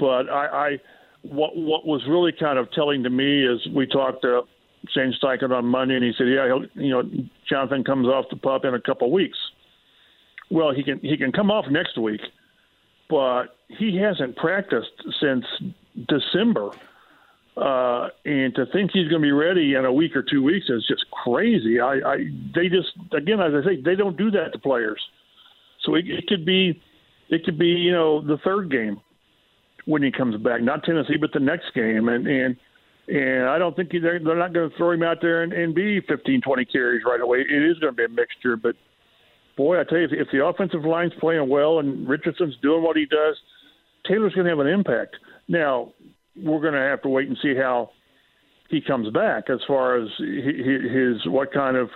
[0.00, 0.78] But I, I
[1.22, 4.42] what what was really kind of telling to me is we talked to
[4.90, 7.02] Shane Steichen on Monday, and he said, yeah, he'll, you know,
[7.48, 9.38] Jonathan comes off the pup in a couple weeks.
[10.50, 12.20] Well, he can he can come off next week
[13.08, 15.44] but he hasn't practiced since
[16.08, 16.70] December.
[17.56, 20.66] Uh, and to think he's going to be ready in a week or two weeks
[20.68, 21.80] is just crazy.
[21.80, 22.16] I, I
[22.54, 25.00] they just again, as I say, they don't do that to players.
[25.84, 26.80] So it, it could be,
[27.30, 29.00] it could be you know the third game
[29.88, 32.56] when he comes back, not Tennessee, but the next game, and and
[33.08, 35.74] And I don't think they're, they're not going to throw him out there and, and
[35.74, 37.38] be 15, 20 carries right away.
[37.38, 38.54] It is going to be a mixture.
[38.56, 38.76] But,
[39.56, 43.06] boy, I tell you, if, the offensive line's playing well and Richardson's doing what he
[43.06, 43.36] does,
[44.06, 45.16] Taylor's going to have an impact.
[45.48, 45.94] Now,
[46.36, 47.88] we're going to have to wait and see how
[48.68, 51.88] he comes back as far as his, his what kind of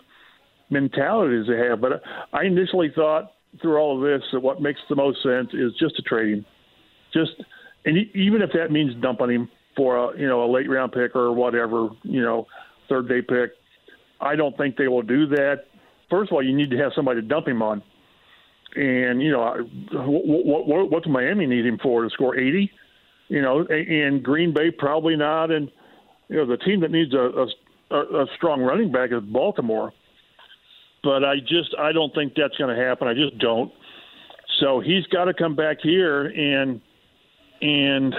[0.70, 1.82] mentalities he have.
[1.82, 2.01] But
[2.32, 5.97] I initially thought through all of this that what makes the most sense is just
[5.97, 6.47] to trade him.
[7.12, 7.32] Just–
[7.84, 11.16] and even if that means dumping him for a you know a late round pick
[11.16, 12.46] or whatever you know
[12.88, 13.52] third day pick,
[14.20, 15.64] I don't think they will do that.
[16.10, 17.82] First of all, you need to have somebody to dump him on,
[18.76, 19.56] and you know
[19.92, 22.70] what, what, what's Miami need him for to score eighty?
[23.28, 25.70] You know, and Green Bay probably not, and
[26.28, 27.46] you know the team that needs a,
[27.90, 29.92] a, a strong running back is Baltimore.
[31.02, 33.09] But I just I don't think that's going to happen.
[33.09, 33.72] I just don't.
[34.60, 36.80] So he's got to come back here and
[37.62, 38.12] and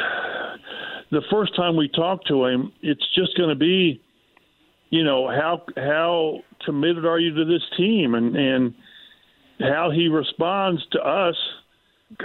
[1.11, 4.01] the first time we talk to him, it's just going to be,
[4.89, 8.73] you know, how how committed are you to this team, and and
[9.59, 11.35] how he responds to us,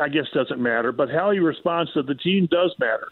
[0.00, 3.08] I guess doesn't matter, but how he responds to the team does matter.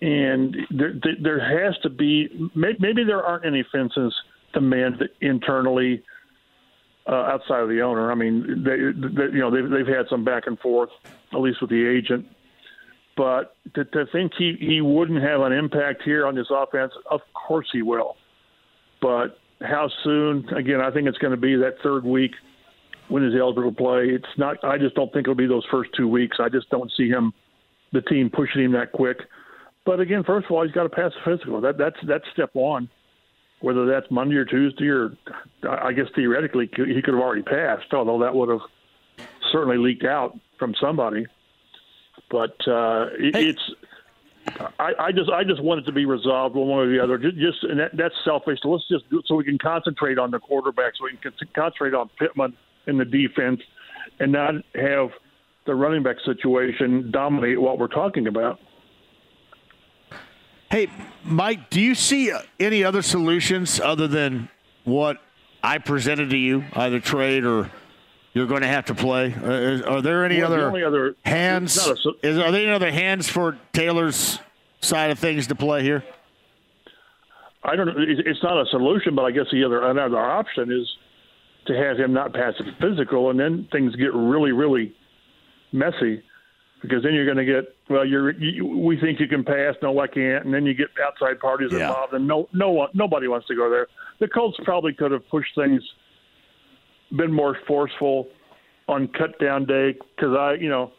[0.00, 4.14] And there, there has to be maybe there aren't any fences
[4.54, 6.04] to mend internally
[7.08, 8.12] uh, outside of the owner.
[8.12, 10.90] I mean, they, they, you know, they've, they've had some back and forth,
[11.32, 12.26] at least with the agent
[13.18, 17.20] but to, to think he, he wouldn't have an impact here on this offense, of
[17.34, 18.14] course he will.
[19.02, 20.48] But how soon?
[20.50, 22.30] Again, I think it's going to be that third week
[23.08, 24.04] when he's eligible to play.
[24.04, 24.62] It's not.
[24.62, 26.36] I just don't think it'll be those first two weeks.
[26.38, 27.34] I just don't see him,
[27.92, 29.18] the team pushing him that quick.
[29.84, 31.60] But again, first of all, he's got to pass the physical.
[31.60, 32.88] That that's that's step one.
[33.60, 35.16] Whether that's Monday or Tuesday, or
[35.68, 38.60] I guess theoretically he could have already passed, although that would have
[39.50, 41.26] certainly leaked out from somebody.
[42.30, 43.48] But uh, it, hey.
[43.48, 43.70] it's
[44.78, 47.18] I, I, just I just want it to be resolved one way or the other.
[47.18, 48.58] Just and that, that's selfish.
[48.62, 51.32] So let's just do it so we can concentrate on the quarterback, so we can
[51.54, 52.56] concentrate on Pittman
[52.86, 53.60] in the defense,
[54.20, 55.10] and not have
[55.66, 58.58] the running back situation dominate what we're talking about.
[60.70, 60.88] Hey,
[61.24, 64.48] Mike, do you see any other solutions other than
[64.84, 65.18] what
[65.62, 67.70] I presented to you, either trade or
[68.38, 69.34] you're going to have to play.
[69.34, 71.76] Uh, are there any well, other, the other, hands?
[71.76, 71.92] A,
[72.22, 74.38] is, are there any other hands for Taylor's
[74.80, 76.04] side of things to play here?
[77.64, 77.94] I don't know.
[77.98, 80.88] It's not a solution, but I guess the other another option is
[81.66, 84.94] to have him not pass the physical, and then things get really, really
[85.72, 86.22] messy
[86.80, 88.06] because then you're going to get well.
[88.06, 91.40] You're you, we think you can pass, no, I can't, and then you get outside
[91.40, 91.88] parties yeah.
[91.88, 93.88] involved, and no, no one, nobody wants to go there.
[94.20, 95.82] The Colts probably could have pushed things
[97.16, 98.28] been more forceful
[98.88, 100.92] on cut down day because I, you know,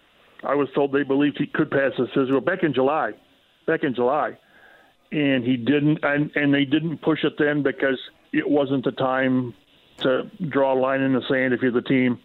[0.44, 3.12] I was told they believed he could pass the physical back in July,
[3.68, 4.38] back in July,
[5.12, 8.00] and he didn't, and and they didn't push it then because
[8.32, 9.54] it wasn't the time
[9.98, 12.20] to draw a line in the sand if you're the team.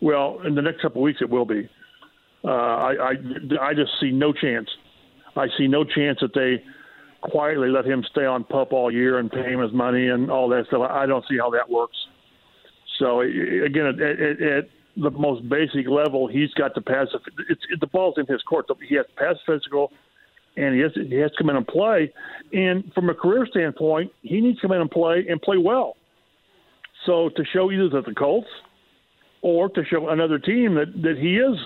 [0.00, 1.68] Well, in the next couple of weeks, it will be.
[2.44, 3.12] Uh, I, I
[3.60, 4.68] I just see no chance.
[5.36, 6.62] I see no chance that they
[7.22, 10.48] quietly let him stay on pup all year and pay him his money and all
[10.50, 10.82] that stuff.
[10.90, 11.96] I don't see how that works.
[12.98, 17.08] So again, at, at, at the most basic level, he's got to pass.
[17.48, 18.66] It's, it, the ball's in his court.
[18.88, 19.92] He has to pass physical,
[20.56, 22.12] and he has to, he has to come in and play.
[22.52, 25.96] And from a career standpoint, he needs to come in and play and play well.
[27.06, 28.48] So to show either that the Colts
[29.42, 31.58] or to show another team that, that he is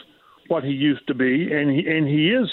[0.48, 2.48] what he used to be, and he and he is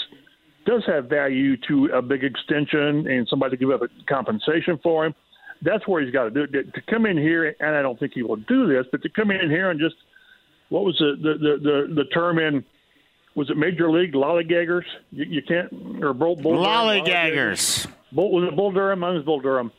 [0.65, 5.05] does have value to a big extension and somebody to give up a compensation for
[5.05, 5.15] him
[5.61, 6.73] that's where he's got to do it.
[6.73, 9.31] To come in here, and I don't think he will do this, but to come
[9.31, 9.95] in here and just
[10.69, 12.63] what was the the the, the, the term in
[13.35, 14.85] was it Major League lollygaggers?
[15.11, 17.87] You, you can't or Bull, Bull lollygaggers.
[18.11, 19.03] Bull, was it Bull Durham?
[19.03, 19.71] I was Bull Durham.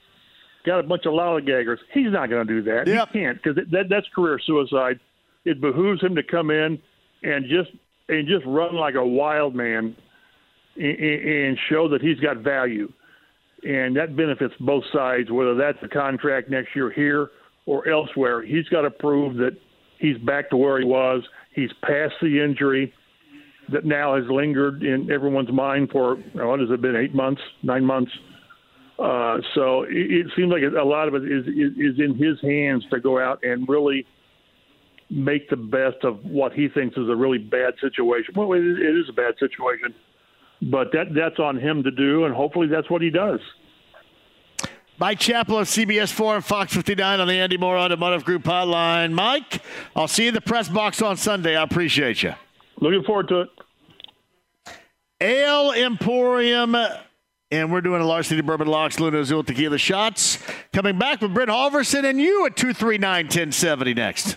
[0.65, 1.78] Got a bunch of lollygaggers.
[1.93, 2.86] He's not going to do that.
[2.86, 3.09] Yep.
[3.12, 5.01] He can't because that, that's career suicide.
[5.44, 6.81] It behooves him to come in
[7.23, 7.70] and just
[8.09, 9.97] and just run like a wild man
[10.77, 12.93] and, and show that he's got value
[13.62, 17.31] and that benefits both sides, whether that's a contract next year here
[17.66, 18.43] or elsewhere.
[18.43, 19.57] He's got to prove that
[19.99, 21.23] he's back to where he was.
[21.55, 22.93] He's past the injury
[23.73, 27.85] that now has lingered in everyone's mind for what has it been eight months, nine
[27.85, 28.12] months.
[28.99, 32.41] Uh, so it, it seems like a lot of it is, is is in his
[32.41, 34.07] hands to go out and really
[35.11, 38.35] make the best of what he thinks is a really bad situation.
[38.35, 39.95] Well, it it is a bad situation
[40.62, 43.41] but that that's on him to do, and hopefully that's what he does.
[44.99, 49.12] Mike Chappell of CBS 4 and Fox 59 on the Andy Moore Automotive Group hotline.
[49.12, 49.61] Mike,
[49.95, 51.55] I'll see you in the press box on Sunday.
[51.55, 52.35] I appreciate you.
[52.81, 53.49] Looking forward to it.
[55.20, 56.77] Ale Emporium
[57.51, 60.39] And we're doing a Larceny Bourbon Locks, Lunazul Tequila shots.
[60.73, 64.37] Coming back with Brent Holverson and you at 239 1070 next.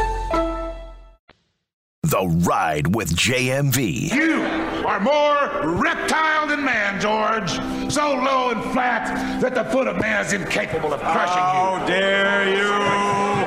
[2.11, 4.11] The Ride with JMV.
[4.11, 4.41] You
[4.85, 7.51] are more reptile than man, George.
[7.89, 11.79] So low and flat that the foot of man is incapable of crushing you.
[11.79, 12.65] How dare you!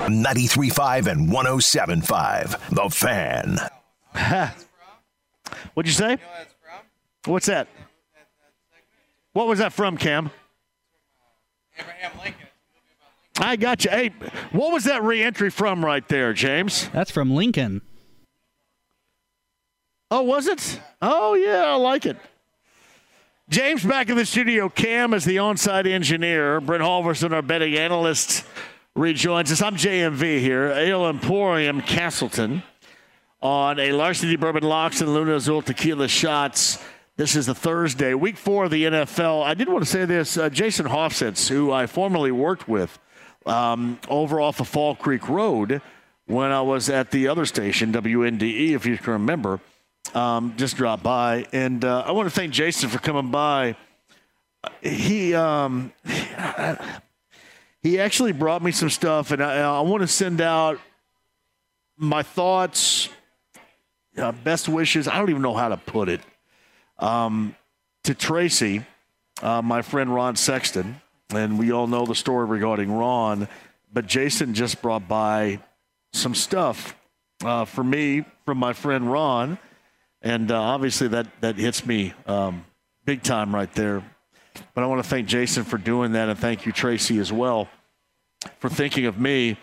[0.09, 2.71] 93.5 and 107.5.
[2.71, 3.59] The Fan.
[5.75, 6.17] What'd you say?
[7.27, 7.69] What's that?
[9.35, 10.31] What was that from, Cam?
[11.79, 12.47] Abraham Lincoln.
[13.41, 13.91] I got you.
[13.91, 14.09] Hey,
[14.53, 16.89] what was that reentry from right there, James?
[16.95, 17.83] That's from Lincoln.
[20.11, 20.81] Oh, was it?
[21.01, 22.17] Oh, yeah, I like it.
[23.49, 24.69] James back in the studio.
[24.69, 26.61] Cam is the on-site engineer.
[26.61, 28.45] Brent Holverson, our betting analyst,
[28.95, 29.61] rejoins us.
[29.61, 30.69] I'm JMV here.
[30.69, 32.63] Ale Emporium Castleton
[33.43, 36.83] on a Larceny Bourbon Locks and Lunazul Tequila shots.
[37.17, 39.45] This is the Thursday, week four of the NFL.
[39.45, 40.37] I did want to say this.
[40.37, 42.99] Uh, Jason Hoffsets, who I formerly worked with
[43.47, 45.81] um, over off of Fall Creek Road
[46.27, 49.61] when I was at the other station, WNDE, if you can remember,
[50.13, 51.47] um, just dropped by.
[51.53, 53.77] And uh, I want to thank Jason for coming by.
[54.81, 55.93] He um,
[57.83, 60.79] he actually brought me some stuff, and I, I want to send out
[61.97, 63.09] my thoughts,
[64.17, 65.07] uh, best wishes.
[65.07, 66.21] I don't even know how to put it.
[66.99, 67.55] Um,
[68.05, 68.85] to Tracy,
[69.43, 71.01] uh, my friend Ron Sexton,
[71.31, 73.49] and we all know the story regarding Ron,
[73.93, 75.59] but Jason just brought by
[76.13, 76.97] some stuff
[77.45, 79.59] uh, for me from my friend Ron,
[80.25, 82.65] and uh, obviously that that hits me um,
[83.05, 84.03] big time right there.
[84.75, 87.69] But I want to thank Jason for doing that, and thank you Tracy as well
[88.59, 89.57] for thinking of me.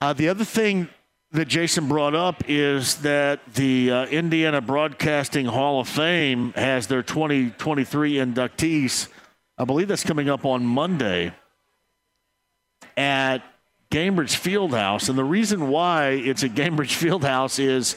[0.00, 0.88] Uh, the other thing
[1.32, 7.02] that Jason brought up is that the uh, Indiana Broadcasting Hall of Fame has their
[7.02, 9.08] 2023 inductees.
[9.58, 11.32] I believe that's coming up on Monday
[12.96, 13.38] at
[13.90, 15.08] Gainbridge Fieldhouse.
[15.08, 17.96] And the reason why it's at Gainbridge Fieldhouse is,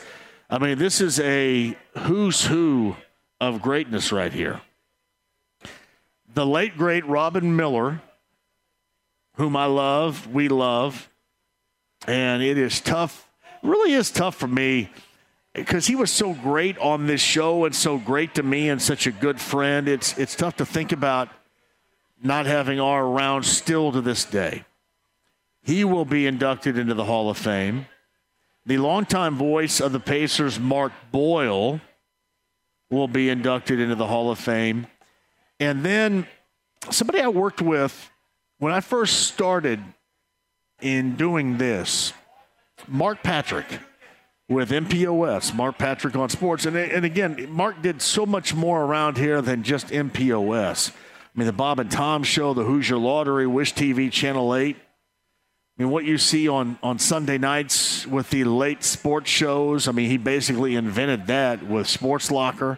[0.53, 2.95] I mean, this is a who's who
[3.41, 4.61] of greatness right here.
[6.31, 8.03] The late, great Robin Miller,
[9.37, 11.09] whom I love, we love,
[12.05, 13.27] and it is tough,
[13.63, 14.91] really is tough for me
[15.53, 19.07] because he was so great on this show and so great to me and such
[19.07, 19.87] a good friend.
[19.87, 21.29] It's it's tough to think about
[22.21, 24.65] not having R around still to this day.
[25.63, 27.87] He will be inducted into the Hall of Fame.
[28.65, 31.81] The longtime voice of the Pacers, Mark Boyle,
[32.89, 34.87] will be inducted into the Hall of Fame.
[35.59, 36.27] And then
[36.89, 38.09] somebody I worked with
[38.59, 39.81] when I first started
[40.81, 42.13] in doing this,
[42.87, 43.65] Mark Patrick
[44.49, 46.65] with MPOS, Mark Patrick on sports.
[46.65, 50.91] And, and again, Mark did so much more around here than just MPOS.
[50.91, 54.77] I mean, the Bob and Tom show, the Hoosier Lottery, Wish TV, Channel 8.
[55.77, 59.91] I mean, what you see on, on Sunday nights with the late sports shows, I
[59.91, 62.77] mean, he basically invented that with Sports Locker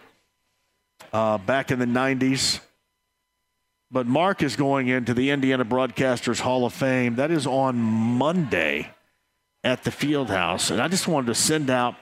[1.12, 2.62] uh, back in the 90s.
[3.92, 7.16] But Mark is going into the Indiana Broadcasters Hall of Fame.
[7.16, 8.90] That is on Monday
[9.64, 10.70] at the field house.
[10.72, 11.96] And I just wanted to send out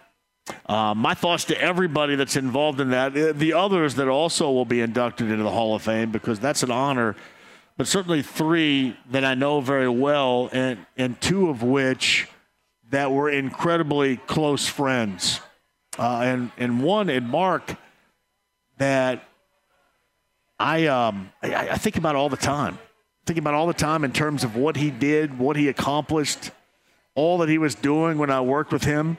[0.68, 4.65] uh, my thoughts to everybody that's involved in that, Uh, the others that also will
[4.65, 7.15] be inducted into the Hall of Fame, because that's an honor.
[7.78, 12.28] But certainly three that I know very well, and, and two of which
[12.91, 15.40] that were incredibly close friends.
[15.98, 17.76] Uh, and, and one in Mark
[18.78, 19.24] that
[20.60, 22.78] I, um, I, I think about all the time.
[23.26, 26.52] Think about all the time in terms of what he did, what he accomplished,
[27.16, 29.18] all that he was doing when I worked with him.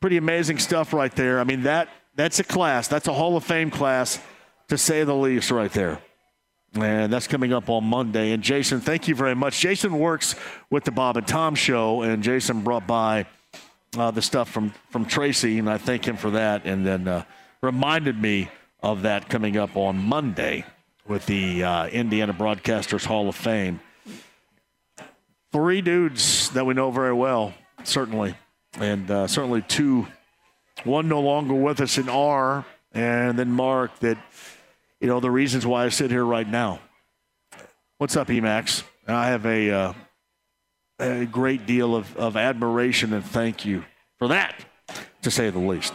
[0.00, 1.40] Pretty amazing stuff right there.
[1.40, 2.88] I mean that that's a class.
[2.88, 4.20] That's a Hall of Fame class,
[4.68, 6.00] to say the least, right there.
[6.76, 8.32] And that's coming up on Monday.
[8.32, 9.60] And Jason, thank you very much.
[9.60, 10.34] Jason works
[10.70, 13.26] with the Bob and Tom show, and Jason brought by
[13.96, 16.64] uh, the stuff from, from Tracy, and I thank him for that.
[16.64, 17.24] And then uh,
[17.62, 18.48] reminded me
[18.82, 20.64] of that coming up on Monday
[21.06, 23.80] with the uh, Indiana Broadcasters Hall of Fame.
[25.52, 28.34] Three dudes that we know very well, certainly,
[28.74, 30.08] and uh, certainly two.
[30.82, 34.00] One no longer with us in R, and then Mark.
[34.00, 34.18] That
[35.04, 36.80] you know the reasons why I sit here right now.
[37.98, 38.84] What's up, Emax?
[39.06, 39.92] I have a uh,
[40.98, 43.84] a great deal of, of admiration and thank you
[44.18, 44.64] for that,
[45.20, 45.92] to say the least.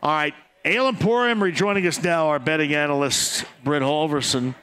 [0.00, 0.32] All right,
[0.64, 4.54] Ale Emporium rejoining us now, our betting analyst, Brent Holverson.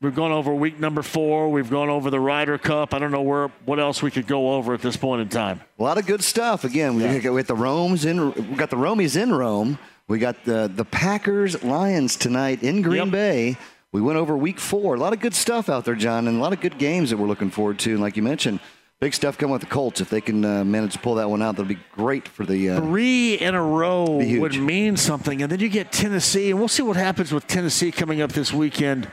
[0.00, 1.50] We've gone over week number four.
[1.50, 2.94] We've gone over the Ryder Cup.
[2.94, 5.60] I don't know where what else we could go over at this point in time.
[5.78, 6.64] A lot of good stuff.
[6.64, 8.32] Again, we got the Rome's in.
[8.32, 9.78] We got the Romies in Rome.
[10.06, 13.56] We got the the Packers Lions tonight in Green Bay.
[13.90, 14.96] We went over week four.
[14.96, 17.16] A lot of good stuff out there, John, and a lot of good games that
[17.16, 17.92] we're looking forward to.
[17.92, 18.60] And like you mentioned,
[19.00, 20.02] big stuff coming with the Colts.
[20.02, 22.70] If they can uh, manage to pull that one out, that'll be great for the.
[22.70, 24.04] Uh, Three in a row
[24.40, 27.90] would mean something, and then you get Tennessee, and we'll see what happens with Tennessee
[27.90, 29.08] coming up this weekend.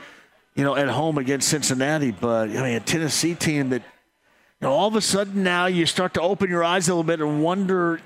[0.54, 4.72] You know, at home against Cincinnati, but I mean, a Tennessee team that, you know,
[4.72, 7.42] all of a sudden now you start to open your eyes a little bit and
[7.42, 8.02] wonder: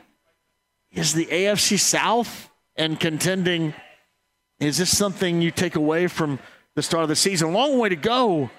[0.93, 3.75] Is the AFC South and contending?
[4.61, 6.39] Is this something you take away from
[6.75, 7.53] the start of the season?
[7.53, 8.51] Long way to go,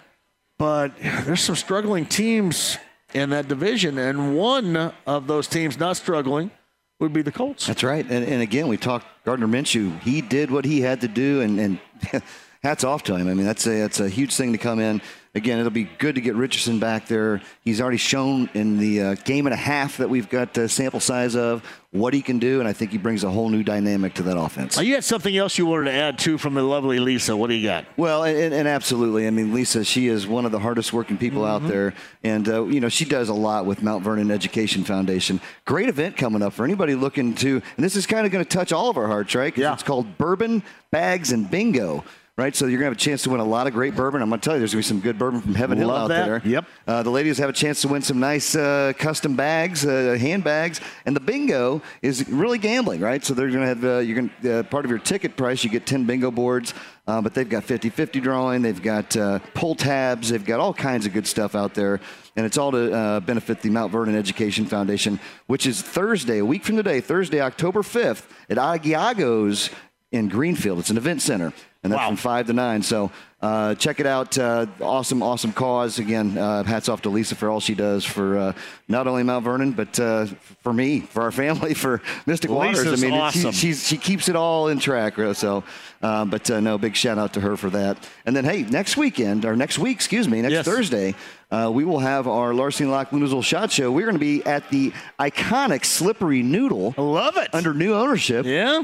[0.57, 2.77] but there's some struggling teams
[3.13, 6.51] in that division, and one of those teams not struggling
[6.99, 7.67] would be the Colts.
[7.67, 8.05] That's right.
[8.09, 9.99] And, and again, we talked Gardner Minshew.
[10.01, 11.79] He did what he had to do, and, and
[12.63, 13.27] hats off to him.
[13.27, 15.01] I mean, that's a that's a huge thing to come in.
[15.37, 17.41] Again, it'll be good to get Richardson back there.
[17.63, 20.99] He's already shown in the uh, game and a half that we've got uh, sample
[20.99, 24.15] size of what he can do, and I think he brings a whole new dynamic
[24.15, 24.77] to that offense.
[24.77, 27.37] Oh, you had something else you wanted to add too from the lovely Lisa.
[27.37, 27.85] What do you got?
[27.97, 29.25] Well, and, and absolutely.
[29.27, 31.65] I mean, Lisa, she is one of the hardest working people Mm-hmm.
[31.65, 31.93] out there.
[32.23, 35.39] And, uh, you know, she does a lot with Mount Vernon Education Foundation.
[35.65, 38.49] Great event coming up for anybody looking to, and this is kind of going to
[38.49, 39.53] touch all of our hearts, right?
[39.53, 42.03] 'Cause It's called Bourbon, Bags, and Bingo.
[42.37, 44.21] Right, so you're gonna have a chance to win a lot of great bourbon.
[44.21, 46.07] I'm gonna tell you, there's gonna be some good bourbon from Heaven Hill Love out
[46.09, 46.25] that.
[46.27, 46.41] there.
[46.45, 46.65] Yep.
[46.85, 50.79] Uh, the ladies have a chance to win some nice uh, custom bags, uh, handbags,
[51.07, 53.25] and the bingo is really gambling, right?
[53.25, 55.63] So they're going to have uh, you're going to uh, part of your ticket price.
[55.63, 56.75] You get 10 bingo boards,
[57.07, 58.61] uh, but they've got 50-50 drawing.
[58.61, 60.29] They've got uh, pull tabs.
[60.29, 61.99] They've got all kinds of good stuff out there,
[62.35, 66.45] and it's all to uh, benefit the Mount Vernon Education Foundation, which is Thursday, a
[66.45, 69.71] week from today, Thursday, October 5th, at Agiago's
[70.11, 70.79] in Greenfield.
[70.79, 71.51] It's an event center,
[71.83, 72.81] and that's from five to nine.
[72.81, 73.11] So
[73.41, 74.37] uh, check it out.
[74.37, 75.99] Uh, awesome, awesome cause.
[75.99, 78.53] Again, uh, hats off to Lisa for all she does for uh,
[78.87, 80.25] not only Mount Vernon, but uh,
[80.63, 82.87] for me, for our family, for Mystic Waters.
[82.87, 83.51] I mean, awesome.
[83.51, 85.15] she, she's, she keeps it all in track.
[85.35, 85.63] So,
[86.01, 87.97] uh, but uh, no, big shout out to her for that.
[88.25, 90.65] And then, hey, next weekend or next week, excuse me, next Yes.
[90.65, 91.15] Thursday.
[91.51, 93.91] Uh, we will have our Larceny Lock Lunazul Shot Show.
[93.91, 96.93] We're going to be at the iconic Slippery Noodle.
[96.97, 97.49] I love it.
[97.53, 98.45] Under new ownership.
[98.45, 98.83] Yeah.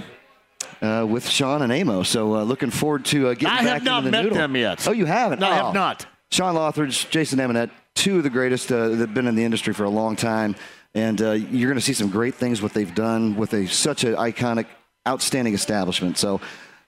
[0.83, 2.03] Uh, with Sean and Amo.
[2.03, 4.37] So uh, looking forward to uh, getting I back have not the met noodle.
[4.37, 4.85] them yet.
[4.85, 5.39] Oh, you haven't?
[5.39, 5.71] No, I have Oh.
[5.71, 6.05] not.
[6.29, 9.73] Sean Lothridge, Jason Eminette, two of the greatest uh, that have been in the industry
[9.73, 10.57] for a long time.
[10.93, 14.03] And uh, you're going to see some great things what they've done with a such
[14.03, 14.65] an iconic,
[15.07, 16.17] outstanding establishment.
[16.17, 16.41] So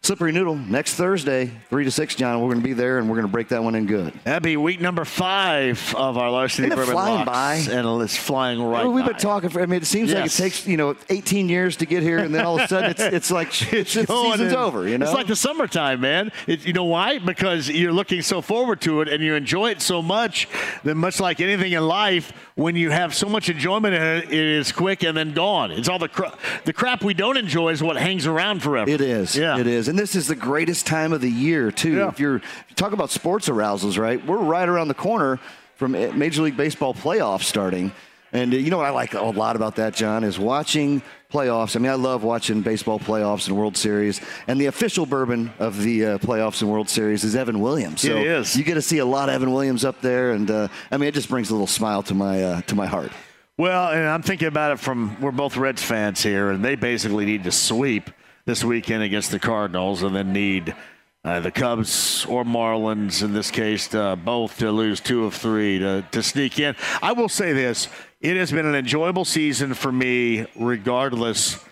[0.06, 2.40] Slippery Noodle next Thursday, three to six, John.
[2.40, 4.14] We're going to be there and we're going to break that one in good.
[4.23, 7.73] That'd be week number five of our Larceny Isn't Bourbon flying Locks, by?
[7.73, 8.84] and it's flying right.
[8.84, 9.14] Well, we've by.
[9.14, 9.64] been talking for.
[9.64, 12.36] I mean, it seems like it takes you know 18 years to get here, and
[12.36, 14.88] then all of a sudden it's, it's like it's, it's season's in- over.
[14.88, 16.32] You know, It's like the summertime, man.
[16.45, 17.18] It, you know why?
[17.18, 20.48] Because you're looking so forward to it and you enjoy it so much
[20.84, 24.34] that much like anything in life, when you have so much enjoyment in it, it
[24.34, 25.72] is quick and then gone.
[25.72, 28.88] It's all the cra- the crap we don't enjoy is what hangs around forever.
[28.88, 29.36] It is.
[29.36, 29.57] Yeah.
[29.57, 29.88] It is.
[29.88, 31.98] And this is the greatest time of the year, too.
[32.08, 34.26] If you're if you talk about sports arousals, right?
[34.26, 35.40] We're right around the corner
[35.76, 37.92] from uh, Major League Baseball playoffs starting.
[38.34, 41.02] And uh, you know what I like a lot about that, John, is watching
[41.32, 41.76] playoffs.
[41.76, 44.20] I mean, I love watching baseball playoffs and World Series.
[44.48, 48.02] And the official bourbon of the uh, playoffs and World Series is Evan Williams.
[48.02, 48.56] So It is.
[48.56, 51.08] You get to see a lot of Evan Williams up there, and uh, I mean,
[51.08, 53.12] it just brings a little smile to my uh, to my heart.
[53.58, 57.26] Well, and I'm thinking about it from we're both Reds fans here, and they basically
[57.26, 58.10] need to sweep
[58.46, 60.76] this weekend against the Cardinals, and then need
[61.24, 65.80] uh, the Cubs or Marlins, in this case, uh, both to lose two of three
[65.80, 66.76] to, to sneak in.
[67.02, 67.88] I will say this:
[68.22, 71.64] it has been an enjoyable season for me, regardless.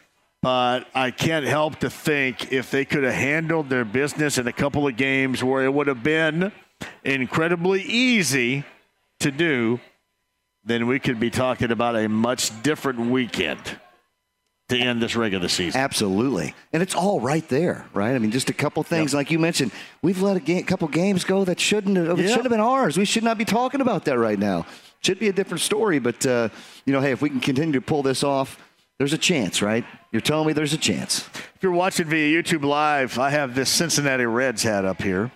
[0.42, 4.52] But I can't help to think if they could have handled their business in a
[4.52, 6.52] couple of games where it would have been
[7.06, 8.66] incredibly easy
[9.22, 9.80] to do,
[10.66, 13.80] then we could be talking about a much different weekend.
[14.70, 15.80] To end this regular season.
[15.80, 16.56] Absolutely.
[16.72, 18.16] And it's all right there, right?
[18.16, 19.72] I mean, just a couple things, like you mentioned,
[20.02, 22.98] we've let a ga- couple games go that shouldn't have, it should have been ours.
[22.98, 24.66] We should not be talking about that right now.
[25.02, 26.48] Should be a different story, but, uh,
[26.86, 28.58] you know, hey, if we can continue to pull this off,
[29.00, 29.84] there's a chance, right?
[30.14, 31.28] You're telling me there's a chance.
[31.56, 35.30] If you're watching via YouTube Live, I have this Cincinnati Reds hat up here.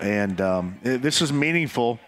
[0.00, 2.00] And um, it- this is meaningful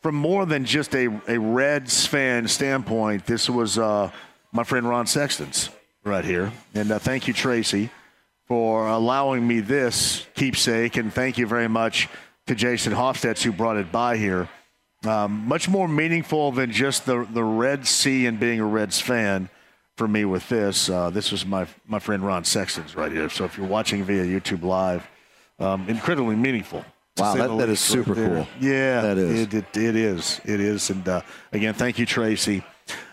[0.00, 3.26] from more than just a, a Reds fan standpoint.
[3.26, 4.10] This was uh,
[4.52, 5.70] my friend Ron Sexton's
[6.04, 6.52] right here.
[6.74, 7.90] And uh, thank you, Tracy,
[8.46, 10.96] for allowing me this keepsake.
[10.96, 12.08] And thank you very much
[12.46, 14.48] to Jason Hofstadts who brought it by here.
[15.04, 19.48] Um, much more meaningful than just the, the Red Sea and being a Reds fan
[19.96, 20.88] for me with this.
[20.88, 23.28] Uh, this was my, my friend Ron Sexton's right here.
[23.28, 25.06] So if you're watching via YouTube Live,
[25.58, 26.84] um, incredibly meaningful.
[27.18, 28.48] Wow, that- that is least right super cool.
[28.60, 29.40] Yeah, That is.
[29.40, 30.40] It, it, it is.
[30.44, 30.88] It is.
[30.90, 31.22] And uh,
[31.52, 32.62] again, thank you, Tracy.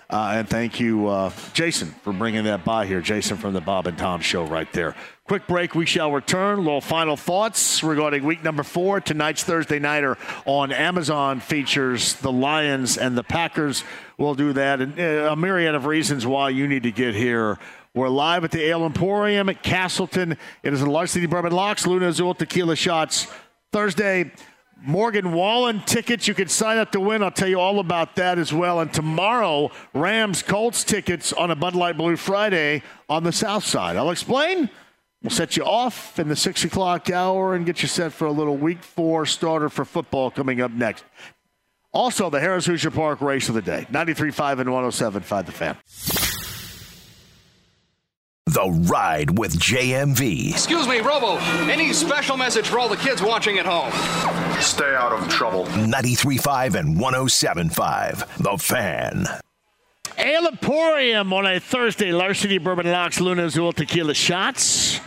[0.10, 3.00] Uh, and thank you, uh, Jason, for bringing that by here.
[3.00, 4.96] Jason from the Bob and Tom Show right there.
[5.26, 5.76] Quick break.
[5.76, 6.58] We shall return.
[6.58, 9.02] Little final thoughts regarding week number four.
[9.02, 13.84] Tonight's Thursday Nighter on Amazon features the Lions and the Packers.
[14.18, 14.82] We'll do that.
[14.82, 17.60] And uh, a myriad of reasons why you need to get here.
[17.94, 20.38] We're live at the Ale Emporium at Castleton.
[20.64, 23.28] It is the Larceny Bourbon Locks, Lunazul Tequila Shots.
[23.72, 24.32] Thursday,
[24.82, 26.28] Morgan Wallen tickets.
[26.28, 27.24] You can sign up to win.
[27.24, 28.80] I'll tell you all about that as well.
[28.80, 33.96] And tomorrow, Rams Colts tickets on a Bud Light Blue Friday on the South Side.
[33.98, 34.70] I'll explain.
[35.22, 38.32] We'll set you off in the six o'clock hour and get you set for a
[38.32, 41.04] little week four starter for football coming up next.
[41.92, 46.19] Also, the Harrah's Hoosier Park race of the day 93.5 and 107.5 the fan.
[48.50, 50.52] The Ride with JMV.
[50.52, 51.38] Excuse me, Robo.
[51.70, 53.92] Any special message for all the kids watching at home?
[54.60, 55.66] Stay out of trouble.
[55.66, 59.26] 93.5 and 107.5 The Fan.
[60.18, 62.12] Ale Emporium on a Thursday.
[62.12, 65.00] Larceny Bourbon Locks, Lunazul Tequila Shots.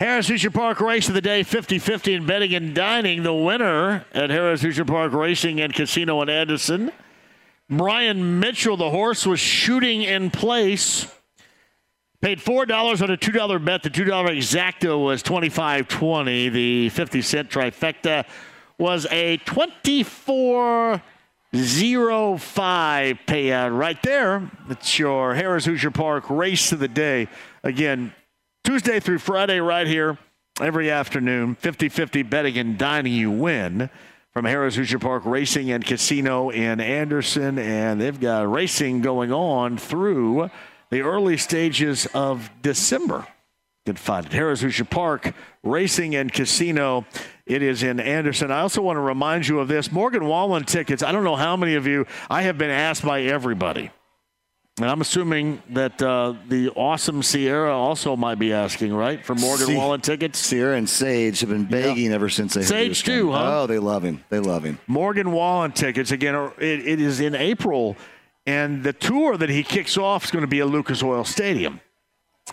[0.00, 3.24] Harrah's Hoosier Park Race of the Day 50 50 in betting and dining.
[3.24, 6.92] The winner at Harrah's Hoosier Park Racing and Casino in Anderson.
[7.68, 11.12] Brian Mitchell, the horse, was shooting in place.
[12.20, 13.82] Paid four dollars on a two dollar bet.
[13.82, 16.48] The two dollar exacta was twenty five twenty.
[16.48, 18.26] The fifty cent trifecta
[18.78, 21.02] was a twenty four
[21.54, 24.50] zero oh five payout right there.
[24.70, 27.28] It's your Harrah's Hoosier Park race of the day.
[27.62, 28.14] Again,
[28.64, 30.18] Tuesday through Friday, right here
[30.60, 31.54] every afternoon.
[31.54, 33.90] 50 50 betting and dining, you win
[34.32, 37.58] from Harrah's Hoosier Park Racing and Casino in Anderson.
[37.58, 40.50] And they've got racing going on through
[40.90, 43.26] the early stages of December.
[43.86, 44.32] You can find it.
[44.32, 45.32] Harrah's Park
[45.62, 47.06] Racing and Casino.
[47.46, 48.50] It is in Anderson.
[48.50, 51.02] I also want to remind you of this Morgan Wallen tickets.
[51.02, 53.90] I don't know how many of you, I have been asked by everybody.
[54.78, 59.68] And I'm assuming that uh, the awesome Sierra also might be asking, right, for Morgan
[59.68, 60.38] See- Wallen tickets.
[60.38, 63.62] Sierra and Sage have been begging ever since they Sage too, huh?
[63.62, 64.22] Oh, they love him.
[64.28, 64.78] They love him.
[64.86, 66.34] Morgan Wallen tickets again.
[66.58, 67.96] It, it is in April,
[68.46, 71.80] and the tour that he kicks off is going to be at Lucas Oil Stadium,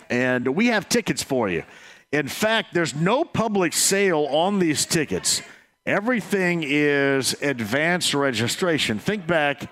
[0.09, 1.63] and we have tickets for you.
[2.11, 5.41] In fact, there's no public sale on these tickets.
[5.85, 8.99] Everything is advanced registration.
[8.99, 9.71] Think back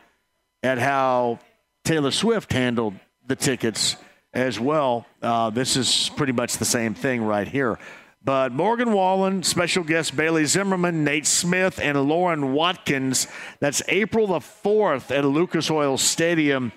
[0.64, 1.40] at how
[1.84, 2.96] Taylor Swift handled
[3.26, 3.96] the tickets
[4.34, 5.06] as well.
[5.22, 7.80] Uh, this is pretty much the same thing right here.
[8.24, 13.26] But Morgan Wallen, special guest Bailey Zimmerman, Nate Smith, and Lauren Watkins.
[13.60, 16.72] That's April the 4th at Lucas Oil Stadium.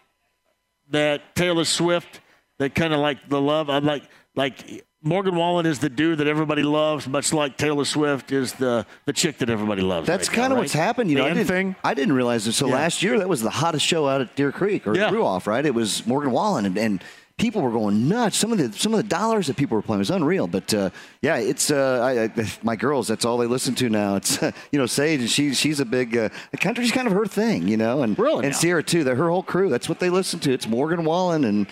[0.89, 2.21] that Taylor Swift
[2.59, 3.69] that kind of like the love.
[3.69, 4.03] I'm like
[4.35, 8.85] like Morgan Wallen is the dude that everybody loves, much like Taylor Swift is the
[9.05, 10.07] the chick that everybody loves.
[10.07, 10.81] That's right kind now, of what's right?
[10.81, 11.09] happened.
[11.09, 11.75] You know, I didn't.
[11.83, 12.53] I didn't realize it.
[12.53, 12.75] So Yeah.
[12.75, 15.09] last year, that was the hottest show out at Deer Creek or Yeah.
[15.11, 15.65] Ruoff, right?
[15.65, 17.03] It was Morgan Wallen, and, and
[17.37, 18.37] people were going nuts.
[18.37, 20.47] Some of the some of the dollars that people were playing was unreal.
[20.47, 20.89] But uh,
[21.21, 23.07] yeah, it's uh, I, I, my girls.
[23.07, 24.15] That's all they listen to now.
[24.15, 24.41] It's
[24.71, 27.67] you know Sage, and she she's a big uh, the country's kind of her thing,
[27.67, 28.57] you know, and Really and now?
[28.57, 29.03] Sierra too.
[29.03, 29.69] They're her whole crew.
[29.69, 30.53] That's what they listen to.
[30.53, 31.67] It's Morgan Wallen, and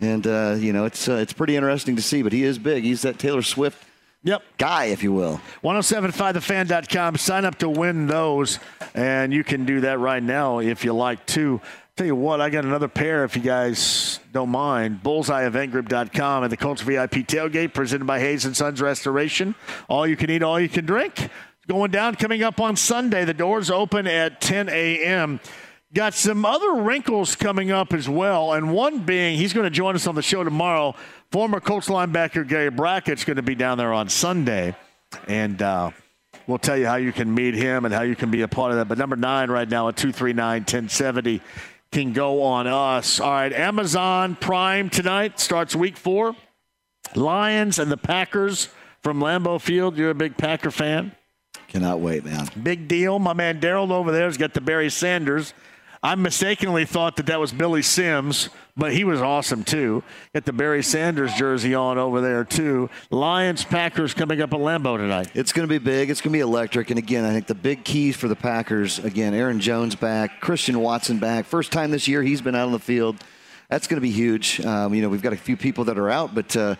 [0.00, 2.22] and uh, you know it's uh, it's pretty interesting to see.
[2.22, 2.84] But he is big.
[2.84, 3.84] He's that Taylor Swift.
[4.22, 4.42] Yep.
[4.58, 5.40] Guy, if you will.
[5.62, 7.16] 1075thefan.com.
[7.16, 8.58] Sign up to win those,
[8.92, 11.60] and you can do that right now if you like to.
[11.96, 15.02] Tell you what, I got another pair if you guys don't mind.
[15.02, 19.54] BullseyeEventGroup.com and the Colts VIP tailgate presented by Hayes and Sons Restoration.
[19.88, 21.30] All you can eat, all you can drink.
[21.66, 23.24] Going down coming up on Sunday.
[23.24, 25.40] The doors open at 10 a.m.
[25.94, 29.94] got some other wrinkles coming up as well, and one being he's going to join
[29.94, 30.94] us on the show tomorrow.
[31.30, 34.76] Former Colts linebacker Gary Brackett's going to be down there on Sunday,
[35.28, 35.92] and uh,
[36.46, 38.72] we'll tell you how you can meet him and how you can be a part
[38.72, 38.86] of that.
[38.86, 41.40] But number nine right now at 239 1070
[41.92, 43.20] can go on us.
[43.20, 46.34] All right, Amazon Prime tonight starts week four.
[47.14, 48.68] Lions and the Packers
[49.02, 49.96] from Lambeau Field.
[49.96, 51.12] You're a big Packer fan.
[51.68, 52.48] Cannot wait, man.
[52.62, 53.18] Big deal.
[53.18, 55.54] My man Daryl over there's got the Barry Sanders.
[56.02, 60.02] I mistakenly thought that that was Billy Sims, but he was awesome too.
[60.34, 62.90] Got the Barry Sanders jersey on over there too.
[63.10, 65.30] Lions Packers coming up at Lambeau tonight.
[65.34, 66.10] It's going to be big.
[66.10, 66.90] It's going to be electric.
[66.90, 70.80] And again, I think the big keys for the Packers again, Aaron Jones back, Christian
[70.80, 71.46] Watson back.
[71.46, 73.16] First time this year he's been out on the field.
[73.68, 74.60] That's going to be huge.
[74.64, 76.56] Um, you know, we've got a few people that are out, but.
[76.56, 76.76] Uh,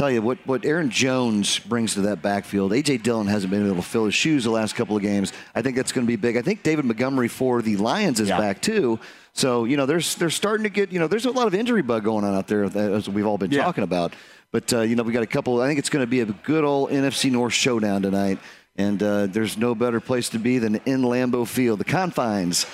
[0.00, 2.72] tell you what, what Aaron Jones brings to that backfield.
[2.72, 2.98] A.J.
[2.98, 5.30] Dillon hasn't been able to fill his shoes the last couple of games.
[5.54, 6.38] I think that's going to be big.
[6.38, 8.38] I think David Montgomery for the Lions is Yeah.
[8.38, 8.98] back too.
[9.34, 11.82] So you know, there's they're starting to get you know, there's a lot of injury
[11.82, 13.62] bug going on out there as we've all been Yeah.
[13.62, 14.14] talking about.
[14.52, 15.60] But uh, you know, we got a couple.
[15.60, 18.38] I think it's going to be a good old NFC North showdown tonight.
[18.76, 22.64] And uh, there's no better place to be than in Lambeau Field, the confines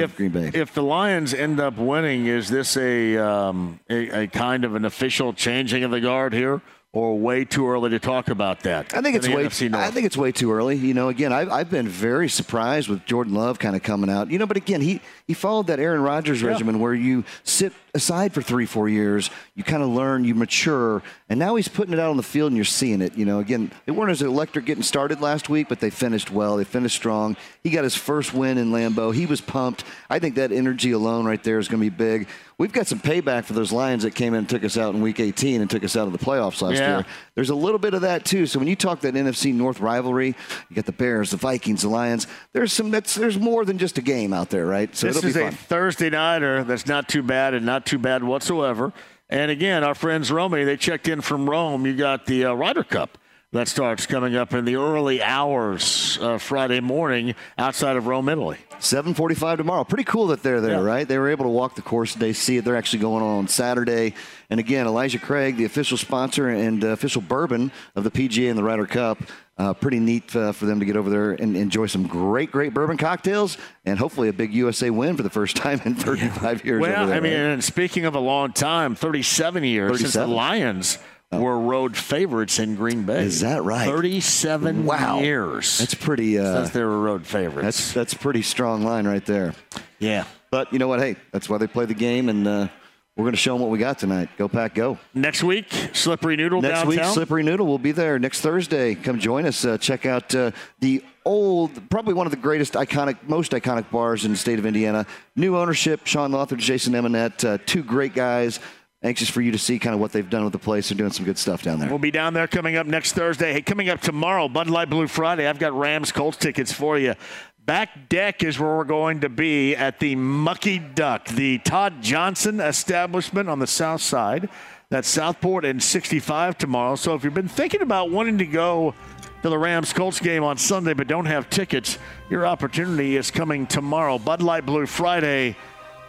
[0.00, 0.50] of Green Bay.
[0.54, 4.84] If the Lions end up winning, is this a, um, a a kind of an
[4.84, 6.60] official changing of the guard here,
[6.92, 8.94] or way too early to talk about that?
[8.94, 9.42] I think it's way.
[9.42, 9.62] North?
[9.74, 10.76] I think it's way too early.
[10.76, 14.30] You know, again, I've, I've been very surprised with Jordan Love kind of coming out.
[14.30, 15.00] You know, but again, he
[15.32, 19.64] he followed that Aaron Rodgers regimen where you sit aside for three, four years, you
[19.64, 22.56] kind of learn, you mature, and now he's putting it out on the field and
[22.56, 23.16] you're seeing it.
[23.16, 26.58] You know, again, they weren't as electric getting started last week, but they finished well.
[26.58, 27.34] They finished strong.
[27.62, 29.14] He got his first win in Lambeau.
[29.14, 29.84] He was pumped.
[30.10, 32.28] I think that energy alone right there is going to be big.
[32.58, 35.00] We've got some payback for those Lions that came in and took us out in
[35.00, 36.98] Week 18 and took us out of the playoffs last Yeah.
[36.98, 37.06] year.
[37.34, 38.46] There's a little bit of that too.
[38.46, 40.36] So when you talk that NFC North rivalry,
[40.68, 42.26] you got the Bears, the Vikings, the Lions.
[42.52, 42.90] There's some.
[42.90, 44.94] That's there's more than just a game out there, right?
[44.94, 45.56] So this it'll is a.
[45.56, 48.92] Thursday nighter that's not too bad and not too bad whatsoever.
[49.28, 51.86] And again, our friends Romy, they checked in from Rome.
[51.86, 53.16] You got the uh, Ryder Cup
[53.52, 58.58] that starts coming up in the early hours uh, Friday morning outside of Rome, Italy.
[58.78, 59.84] 7:45 tomorrow.
[59.84, 61.06] Pretty cool that they're there, right?
[61.06, 62.14] They were able to walk the course.
[62.14, 62.64] They see it.
[62.64, 64.14] They're actually going on on Saturday.
[64.50, 68.58] And again, Elijah Craig, the official sponsor and uh, official bourbon of the PGA and
[68.58, 69.18] the Ryder Cup.
[69.62, 72.74] Uh, pretty neat uh, for them to get over there and enjoy some great, great
[72.74, 76.80] bourbon cocktails, and hopefully a big USA win for the first time in 35 years.
[76.80, 77.38] Well, over there, I mean, right?
[77.52, 80.34] and speaking of a long time, 37 years since the 37.
[80.34, 80.98] Lions
[81.30, 83.22] were road favorites in Green Bay.
[83.22, 83.86] Is that right?
[83.86, 85.20] 37 Wow.
[85.20, 85.78] years.
[85.78, 86.38] That's pretty.
[86.40, 87.64] Uh, since they were road favorites.
[87.64, 89.54] That's that's pretty strong line right there.
[90.00, 90.24] Yeah.
[90.50, 90.98] But you know what?
[90.98, 92.68] Hey, that's why they play the game, and uh,
[93.16, 94.30] we're going to show them what we got tonight.
[94.38, 94.98] Go Pack, go!
[95.12, 96.88] Next week, Slippery Noodle Next downtown.
[96.88, 98.94] week, Slippery Noodle will be there next Thursday.
[98.94, 99.64] Come join us.
[99.64, 104.24] Uh, check out uh, the old, probably one of the greatest, iconic, most iconic bars
[104.24, 105.04] in the state of Indiana.
[105.36, 108.60] New ownership: Sean Lothridge, Jason Eminette, uh, two great guys.
[109.04, 110.88] Anxious for you to see kind of what they've done with the place.
[110.88, 111.88] They're doing some good stuff down there.
[111.88, 113.52] We'll be down there coming up next Thursday.
[113.52, 115.48] Hey, coming up tomorrow, Bud Light Blue Friday.
[115.48, 117.16] I've got Rams Colts tickets for you.
[117.64, 122.58] Back deck is where we're going to be at the Mucky Duck, the Todd Johnson
[122.58, 124.48] establishment on the south side.
[124.88, 126.96] That's Southport and 65 tomorrow.
[126.96, 128.94] So if you've been thinking about wanting to go
[129.42, 131.98] to the Rams Colts game on Sunday but don't have tickets,
[132.28, 134.18] your opportunity is coming tomorrow.
[134.18, 135.56] Bud Light Blue Friday.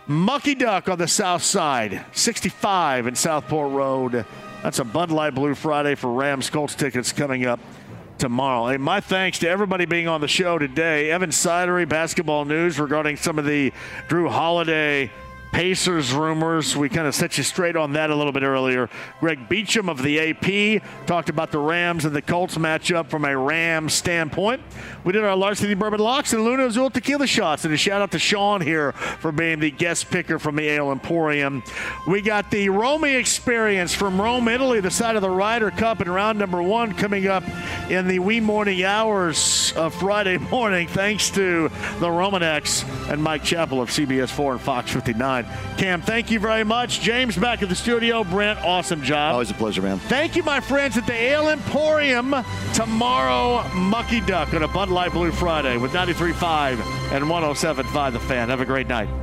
[0.08, 4.26] Mucky Duck on the south side, 65 in Southport Road.
[4.64, 7.60] That's a Bud Light Blue Friday for Rams Colts tickets coming up
[8.18, 8.68] tomorrow.
[8.68, 11.12] And my thanks to everybody being on the show today.
[11.12, 13.72] Evan Sidery, basketball news regarding some of the
[14.08, 15.12] Jrue Holiday
[15.54, 16.76] Pacers rumors.
[16.76, 18.90] We kind of set you straight on that a little bit earlier.
[19.20, 23.38] Greg Beacham of the AP talked about the Rams and the Colts matchup from a
[23.38, 24.64] Rams standpoint.
[25.04, 27.66] We did our Larceny Bourbon Locks and Lunazul Tequila Shots.
[27.66, 30.92] And a shout out to Sean here for being the guest picker from the Ale
[30.92, 31.64] Emporium.
[32.08, 36.10] We got the Romy experience from Rome, Italy, the side of the Ryder Cup in
[36.10, 37.44] round number one coming up
[37.92, 43.82] in the wee morning hours of Friday morning, thanks to the Romaneks and Mike Chappell
[43.82, 45.43] of CBS 4 and Fox 59.
[45.78, 47.02] Cam, thank you very much.
[47.02, 48.24] James back at the studio.
[48.24, 49.34] Brent, awesome job.
[49.34, 50.00] Always a pleasure, man.
[50.00, 52.36] Thank you, my friends, at the Ale Emporium.
[52.74, 56.80] Tomorrow, Mucky Duck on a Bud Light Blue Friday with 93.5
[57.12, 58.50] and 107.5 The Fan.
[58.50, 59.23] Have a great night.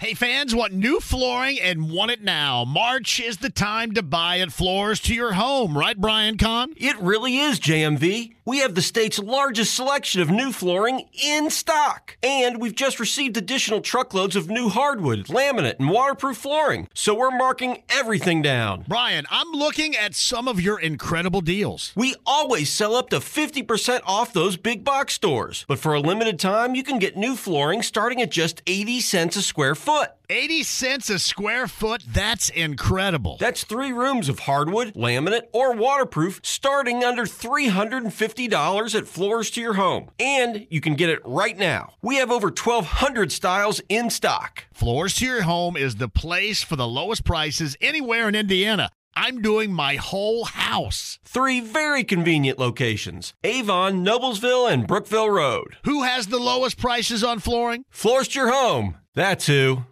[0.00, 2.64] Hey, fans want new flooring and want it now.
[2.64, 6.72] March is the time to buy at Floors to Your Home, right, Brian Kahn?
[6.76, 8.34] It really is, JMV.
[8.44, 12.16] We have the state's largest selection of new flooring in stock.
[12.22, 16.88] And we've just received additional truckloads of new hardwood, laminate, and waterproof flooring.
[16.94, 18.84] So we're marking everything down.
[18.86, 21.92] Brian, I'm looking at some of your incredible deals.
[21.96, 25.64] We always sell up to 50% off those big box stores.
[25.66, 29.34] But for a limited time, you can get new flooring starting at just 80 cents
[29.34, 29.87] a square foot.
[30.28, 32.04] 80 cents a square foot?
[32.06, 33.38] That's incredible.
[33.40, 39.74] That's three rooms of hardwood, laminate, or waterproof starting under $350 at Floors to Your
[39.74, 40.10] Home.
[40.18, 41.94] And you can get it right now.
[42.02, 44.64] We have over 1,200 styles in stock.
[44.74, 48.90] Floors to Your Home is the place for the lowest prices anywhere in Indiana.
[49.20, 51.18] I'm doing my whole house.
[51.24, 55.76] Three very convenient locations Avon, Noblesville, and Brookville Road.
[55.82, 57.84] Who has the lowest prices on flooring?
[57.90, 58.96] Floors Your Home.
[59.16, 59.82] That's who.